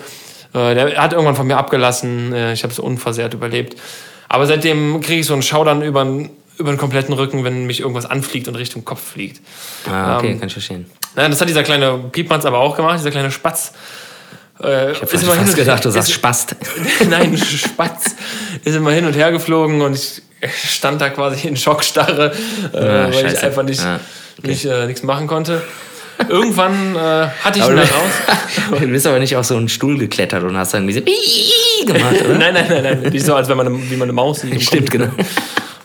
[0.54, 3.78] Äh, Der hat irgendwann von mir abgelassen, äh, ich habe es unversehrt überlebt.
[4.28, 7.80] Aber seitdem kriege ich so einen Schauder über den, über den kompletten Rücken, wenn mich
[7.80, 9.42] irgendwas anfliegt und Richtung Kopf fliegt.
[9.90, 10.86] Ah, okay, Ähm, kann ich verstehen.
[11.16, 13.74] Nein, das hat dieser kleine Piepmanns aber auch gemacht, dieser kleine Spatz.
[14.62, 16.56] Äh, Ich habe fast gedacht, du sagst Spast.
[17.10, 18.16] Nein, Spatz
[18.64, 20.22] ist immer hin und her geflogen und ich
[20.70, 22.32] stand da quasi in Schockstarre,
[22.74, 24.00] äh, Ah, weil ich einfach nicht, Ah,
[24.42, 25.62] nicht äh, nichts machen konnte.
[26.30, 27.00] Irgendwann äh,
[27.44, 28.80] hatte ich Aber ihn dann raus.
[28.80, 32.34] du bist aber nicht auf so einen Stuhl geklettert und hast dann diese gemacht, oder?
[32.38, 33.00] Nein, nein, nein, nein.
[33.12, 34.54] Nicht so, als wenn man eine, wie man eine Maus sieht.
[34.54, 35.10] im Stimmt, genau.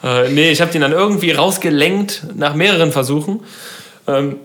[0.04, 3.40] Äh, nee, ich habe den dann irgendwie rausgelenkt nach mehreren Versuchen.
[4.06, 4.36] Ähm,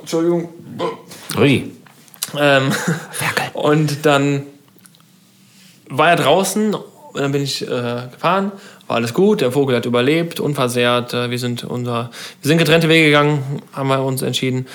[0.00, 0.48] Entschuldigung.
[1.38, 1.70] Ui.
[2.38, 2.72] Ähm,
[3.52, 4.42] und dann
[5.88, 7.66] war er draußen und dann bin ich äh,
[8.12, 8.52] gefahren.
[8.86, 11.14] War alles gut, der Vogel hat überlebt, unversehrt.
[11.14, 12.10] Äh, wir, sind unser,
[12.42, 14.66] wir sind getrennte Wege gegangen, haben wir uns entschieden.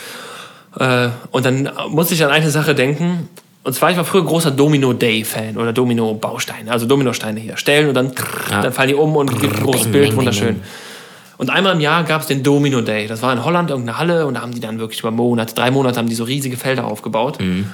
[0.80, 3.30] Äh, und dann musste ich an eine Sache denken.
[3.64, 7.94] Und zwar, ich war früher großer Domino Day-Fan oder Domino-Bausteine, also Dominosteine hier stellen und
[7.94, 8.14] dann,
[8.50, 10.62] dann fallen die um und gibt ein großes Bild, wunderschön.
[11.40, 13.08] Und einmal im Jahr gab es den Domino Day.
[13.08, 15.72] Das war in Holland irgendeine Halle und da haben die dann wirklich über Monate, drei
[15.72, 17.40] Monate haben die so riesige Felder aufgebaut.
[17.40, 17.66] Ähm,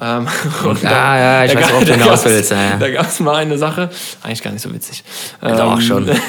[0.64, 2.76] und Ah, ja, ich da weiß, ga- worauf du da hinaus gab's- willst, ja, ja.
[2.76, 3.88] Da gab es mal eine Sache,
[4.22, 5.02] eigentlich gar nicht so witzig.
[5.42, 6.10] Ähm, Doch, schon.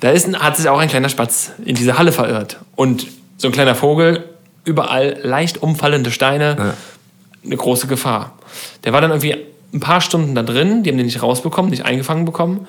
[0.00, 2.56] Da ist, hat sich auch ein kleiner Spatz in diese Halle verirrt.
[2.74, 3.06] Und
[3.36, 4.24] so ein kleiner Vogel,
[4.64, 6.74] überall leicht umfallende Steine,
[7.44, 8.32] eine große Gefahr.
[8.84, 9.36] Der war dann irgendwie
[9.74, 12.66] ein paar Stunden da drin, die haben den nicht rausbekommen, nicht eingefangen bekommen.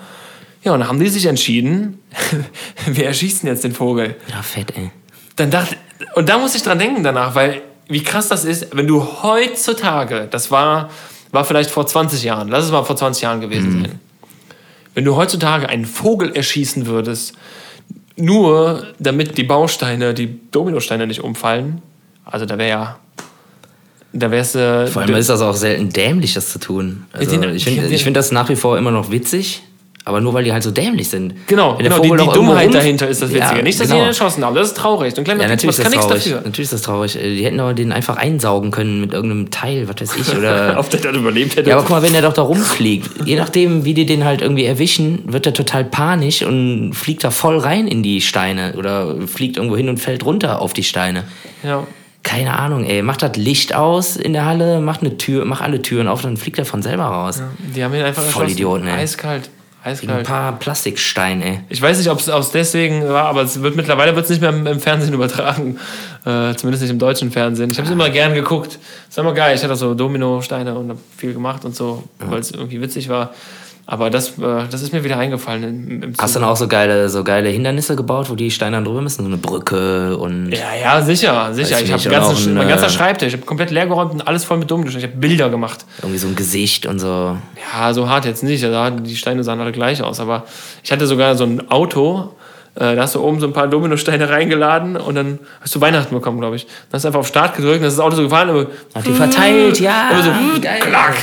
[0.64, 2.00] Ja, und dann haben die sich entschieden,
[2.86, 4.16] wir erschießen jetzt den Vogel.
[4.30, 4.92] Ja, fett, ey.
[5.36, 5.76] Dann dachte,
[6.16, 10.28] und da muss ich dran denken danach, weil wie krass das ist, wenn du heutzutage,
[10.30, 10.90] das war,
[11.32, 14.00] war vielleicht vor 20 Jahren, lass es mal vor 20 Jahren gewesen sein,
[14.94, 17.34] wenn du heutzutage einen Vogel erschießen würdest,
[18.16, 21.82] nur damit die Bausteine, die Dominosteine nicht umfallen,
[22.24, 23.00] also da wäre ja,
[24.14, 27.06] da wär's, äh, Vor allem ist das auch selten dämlich, das zu tun.
[27.14, 29.64] Also, ich finde ich find das nach wie vor immer noch witzig,
[30.06, 31.34] aber nur weil die halt so dämlich sind.
[31.48, 33.58] Genau, genau die, die Dummheit dahinter ist das Witzige.
[33.58, 34.00] Ja, nicht, dass genau.
[34.00, 35.16] sie ihn erschossen haben, das ist traurig.
[35.18, 36.24] Ein kleiner Ja, Typ, natürlich ist kann das nichts traurig.
[36.24, 36.38] dafür.
[36.38, 37.16] Natürlich ist das traurig.
[37.16, 40.36] Äh, Die hätten aber den einfach einsaugen können mit irgendeinem Teil, was weiß ich.
[40.38, 41.70] Oder Ob der dann überlebt hätte.
[41.70, 44.42] ja, aber guck mal, wenn der doch da rumfliegt, je nachdem, wie die den halt
[44.42, 49.16] irgendwie erwischen, wird er total panisch und fliegt da voll rein in die Steine oder
[49.28, 51.24] fliegt irgendwo hin und fällt runter auf die Steine.
[51.64, 51.86] ja.
[52.24, 53.02] Keine Ahnung, ey.
[53.02, 56.38] Mach das Licht aus in der Halle, mach eine Tür, mach alle Türen auf, dann
[56.38, 57.42] fliegt er von selber raus.
[57.76, 58.52] Die haben ihn einfach Voll erschossen.
[58.54, 58.94] Idioten, ey.
[58.94, 59.50] Eiskalt.
[59.84, 60.28] Ein Eiskalt.
[60.28, 61.64] paar Plastiksteine.
[61.70, 64.42] Ich weiß nicht, ob es aus deswegen war, aber es wird mittlerweile wird es nicht
[64.42, 65.80] mehr im, im Fernsehen übertragen.
[66.24, 67.72] Äh, zumindest nicht im deutschen Fernsehen.
[67.72, 68.78] Ich habe es immer gern geguckt.
[69.10, 69.56] Ist immer geil.
[69.56, 73.34] Ich hatte so Dominosteine und habe viel gemacht und so, weil es irgendwie witzig war.
[73.86, 76.04] Aber das, äh, das ist mir wieder eingefallen.
[76.04, 78.86] Im, Hast du dann auch so geile, so geile Hindernisse gebaut, wo die Steine dann
[78.86, 79.24] drüber müssen?
[79.24, 80.52] So eine Brücke und.
[80.52, 81.82] Ja, ja, sicher, sicher.
[81.82, 84.70] Ich habe ein, mein ganzer Schreibtisch, ich habe komplett leer geräumt und alles voll mit
[84.70, 85.06] Dominosteinen.
[85.06, 85.86] Ich habe Bilder gemacht.
[86.00, 87.38] Irgendwie so ein Gesicht und so.
[87.74, 88.64] Ja, so hart jetzt nicht.
[88.64, 90.20] Also die Steine sahen alle gleich aus.
[90.20, 90.46] Aber
[90.84, 92.36] ich hatte sogar so ein Auto,
[92.76, 96.40] da hast du oben so ein paar Dominosteine reingeladen und dann hast du Weihnachten bekommen,
[96.40, 96.66] glaube ich.
[96.66, 98.50] Dann hast du einfach auf Start gedrückt und dann ist das Auto so gefahren.
[98.50, 100.10] Und Hat die verteilt, ja.
[100.12, 100.80] immer so geil.
[100.80, 101.16] klack,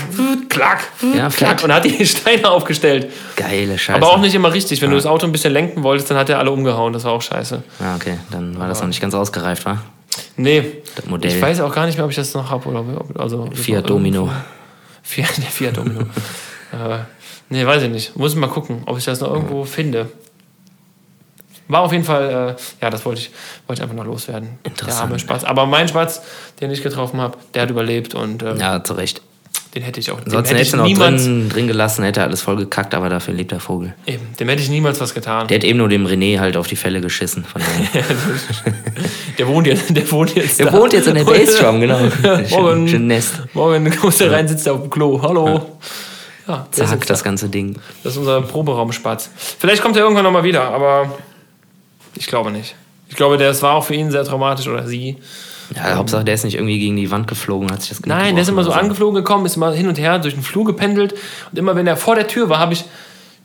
[0.49, 0.81] klack,
[1.17, 3.11] Ja, klack und hat die Steine aufgestellt.
[3.37, 3.97] Geile Scheiße.
[3.97, 4.83] Aber auch nicht immer richtig.
[4.83, 6.93] Wenn du das Auto ein bisschen lenken wolltest, dann hat er alle umgehauen.
[6.93, 7.63] Das war auch scheiße.
[7.81, 9.79] Ja, okay, dann war das noch nicht ganz ausgereift, wa?
[10.37, 11.31] Nee, Das Modell.
[11.31, 12.69] ich weiß auch gar nicht mehr, ob ich das noch habe.
[12.69, 14.31] Oder ob, also, Fiat Domino.
[15.03, 16.01] Fiat, Fiat Domino.
[16.73, 16.99] äh,
[17.49, 18.17] nee, weiß ich nicht.
[18.17, 20.09] Muss ich mal gucken, ob ich das noch irgendwo finde.
[21.69, 23.31] War auf jeden Fall, äh, ja, das wollte ich,
[23.67, 24.59] wollte ich einfach noch loswerden.
[24.65, 25.03] Der Interessant.
[25.03, 25.45] arme Spatz.
[25.45, 26.23] Aber mein Spatz,
[26.61, 29.21] den ich getroffen habe, der hat überlebt und ähm, Ja, zu Recht.
[29.75, 30.19] den hätte ich auch.
[30.25, 33.35] Sonst hätte ich noch niemals, drin, drin gelassen, hätte er alles voll gekackt, aber dafür
[33.35, 33.95] lebt der Vogel.
[34.07, 35.47] eben, dem hätte ich niemals was getan.
[35.49, 37.45] Der hat eben nur dem René halt auf die Fälle geschissen.
[39.39, 40.73] Der wohnt jetzt, der wohnt jetzt Der da.
[40.73, 42.01] wohnt jetzt in der Bassdrum, genau.
[42.51, 43.35] Morgen, Schön, Nest.
[43.55, 45.21] morgen kommst du rein, sitzt er auf dem Klo.
[45.23, 45.79] Hallo.
[46.49, 47.25] Ja, der ist Zack, das da.
[47.25, 47.77] ganze Ding.
[48.03, 49.31] Das ist unser Proberaumspatz.
[49.59, 51.15] Vielleicht kommt er irgendwann nochmal wieder, aber
[52.19, 52.75] ich glaube nicht.
[53.09, 55.17] Ich glaube, das war auch für ihn sehr traumatisch oder sie.
[55.75, 58.43] Ja, Hauptsache, der ist nicht irgendwie gegen die Wand geflogen, hat sich das Nein, der
[58.43, 61.15] ist immer so angeflogen gekommen, ist immer hin und her durch den Flur gependelt.
[61.51, 62.85] Und immer wenn er vor der Tür war, habe ich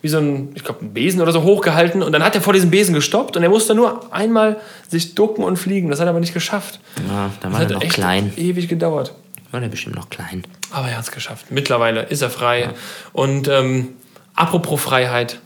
[0.00, 2.02] wie so ein, ich glaube, einen Besen oder so hochgehalten.
[2.02, 5.44] Und dann hat er vor diesem Besen gestoppt und er musste nur einmal sich ducken
[5.44, 5.88] und fliegen.
[5.88, 6.78] Das hat er aber nicht geschafft.
[7.08, 8.32] Ja, da Das war hat er noch klein.
[8.36, 9.14] ewig gedauert.
[9.50, 10.44] War der bestimmt noch klein.
[10.72, 11.46] Aber er hat es geschafft.
[11.50, 12.70] Mittlerweile ist er frei.
[13.12, 13.88] Und ähm,
[14.34, 15.40] apropos Freiheit.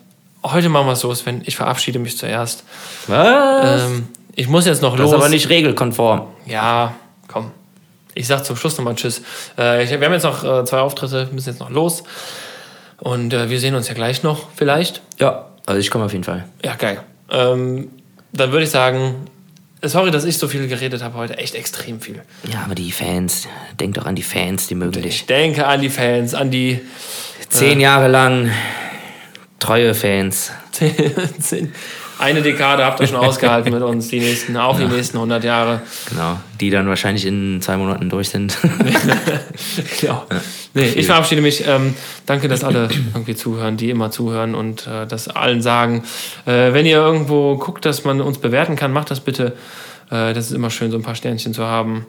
[0.44, 1.43] Heute machen wir es so, Sven.
[1.44, 2.65] Ich verabschiede mich zuerst.
[3.06, 3.82] Was?
[3.82, 5.10] Ähm, ich muss jetzt noch das los.
[5.12, 6.23] ist aber nicht regelkonform.
[6.47, 6.94] Ja,
[7.27, 7.51] komm.
[8.15, 9.23] Ich sag zum Schluss nochmal Tschüss.
[9.59, 12.05] Äh, ich, wir haben jetzt noch äh, zwei Auftritte, müssen jetzt noch los.
[12.98, 15.02] Und äh, wir sehen uns ja gleich noch, vielleicht.
[15.19, 16.44] Ja, also ich komme auf jeden Fall.
[16.65, 17.01] Ja, geil.
[17.31, 17.90] Ähm,
[18.32, 19.27] dann würde ich sagen,
[19.82, 21.39] sorry, dass ich so viel geredet habe heute.
[21.39, 22.23] Echt extrem viel.
[22.51, 23.47] Ja, aber die Fans,
[23.78, 25.06] denk doch an die Fans, die mögen dich.
[25.06, 26.81] Ich denke an die Fans, an die
[27.48, 28.51] Zehn Jahre lang
[29.59, 30.52] treue Fans.
[32.18, 35.82] eine Dekade habt ihr schon ausgehalten mit uns, die nächsten, auch die nächsten 100 Jahre.
[36.09, 38.56] Genau, die dann wahrscheinlich in zwei Monaten durch sind.
[40.02, 40.26] Ja.
[40.74, 41.66] Nee, ich verabschiede mich.
[41.66, 41.94] Ähm,
[42.26, 46.05] danke, dass alle irgendwie zuhören, die immer zuhören und äh, das allen sagen.
[46.47, 49.56] Äh, wenn ihr irgendwo guckt, dass man uns bewerten kann, macht das bitte.
[50.10, 52.06] Äh, das ist immer schön, so ein paar Sternchen zu haben.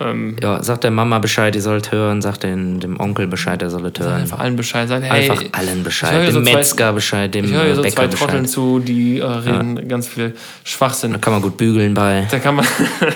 [0.00, 3.70] Ähm, ja, sagt der Mama Bescheid, ihr sollt hören, sagt den, dem Onkel Bescheid, er
[3.70, 4.12] sollt hören.
[4.22, 5.04] einfach allen Bescheid sagen.
[5.04, 8.06] Hey, Einfach allen Bescheid, dem so zwei- Metzger Bescheid, dem Ich höre so Bäcker zwei
[8.08, 8.50] Trotteln Bescheid.
[8.54, 11.12] zu, die äh, reden ganz viel Schwachsinn.
[11.12, 12.26] Da kann man gut bügeln bei.
[12.30, 12.66] Da kann man,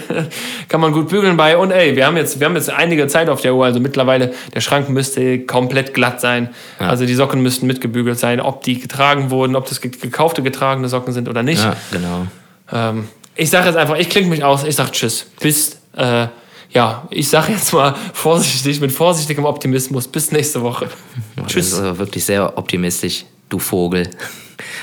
[0.69, 1.57] kann man gut bügeln bei.
[1.57, 3.65] Und ey, wir haben, jetzt, wir haben jetzt einige Zeit auf der Uhr.
[3.65, 6.51] Also mittlerweile, der Schrank müsste komplett glatt sein.
[6.79, 8.41] Also die Socken müssten mitgebügelt sein.
[8.41, 11.63] Ob die getragen wurden, ob das ge- gekaufte getragene Socken sind oder nicht.
[11.63, 12.27] Ja, genau.
[12.73, 13.05] Ähm,
[13.35, 14.65] ich sage jetzt einfach, ich klinge mich aus.
[14.65, 15.27] Ich sage Tschüss.
[15.41, 16.27] Bis, äh,
[16.73, 20.07] ja, ich sage jetzt mal vorsichtig, mit vorsichtigem Optimismus.
[20.07, 20.89] Bis nächste Woche.
[21.37, 21.73] Das Tschüss.
[21.73, 24.09] ist aber wirklich sehr optimistisch, du Vogel.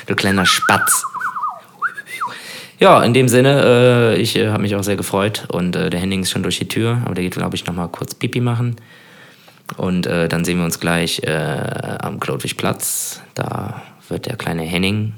[0.06, 1.04] Du kleiner Spatz.
[2.80, 6.00] Ja, in dem Sinne, äh, ich äh, habe mich auch sehr gefreut und äh, der
[6.00, 8.76] Henning ist schon durch die Tür, aber der geht, glaube ich, nochmal kurz Pipi machen.
[9.78, 13.22] Und äh, dann sehen wir uns gleich äh, am Klotwigplatz.
[13.34, 15.14] Da wird der kleine Henning,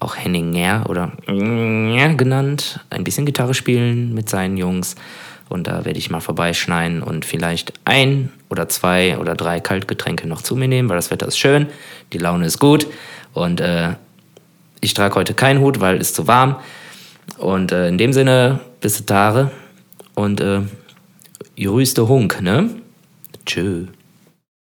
[0.00, 4.96] auch Henninger oder genannt, ein bisschen Gitarre spielen mit seinen Jungs.
[5.48, 10.42] Und da werde ich mal vorbeischneiden und vielleicht ein oder zwei oder drei Kaltgetränke noch
[10.42, 11.66] zu mir nehmen, weil das Wetter ist schön,
[12.12, 12.86] die Laune ist gut.
[13.34, 13.94] Und äh,
[14.80, 16.56] ich trage heute keinen Hut, weil es zu warm.
[17.38, 19.50] Und äh, in dem Sinne, bis Tare
[20.14, 20.60] und äh,
[21.56, 22.70] grüßte Hunk, ne?
[23.46, 23.86] Tschö.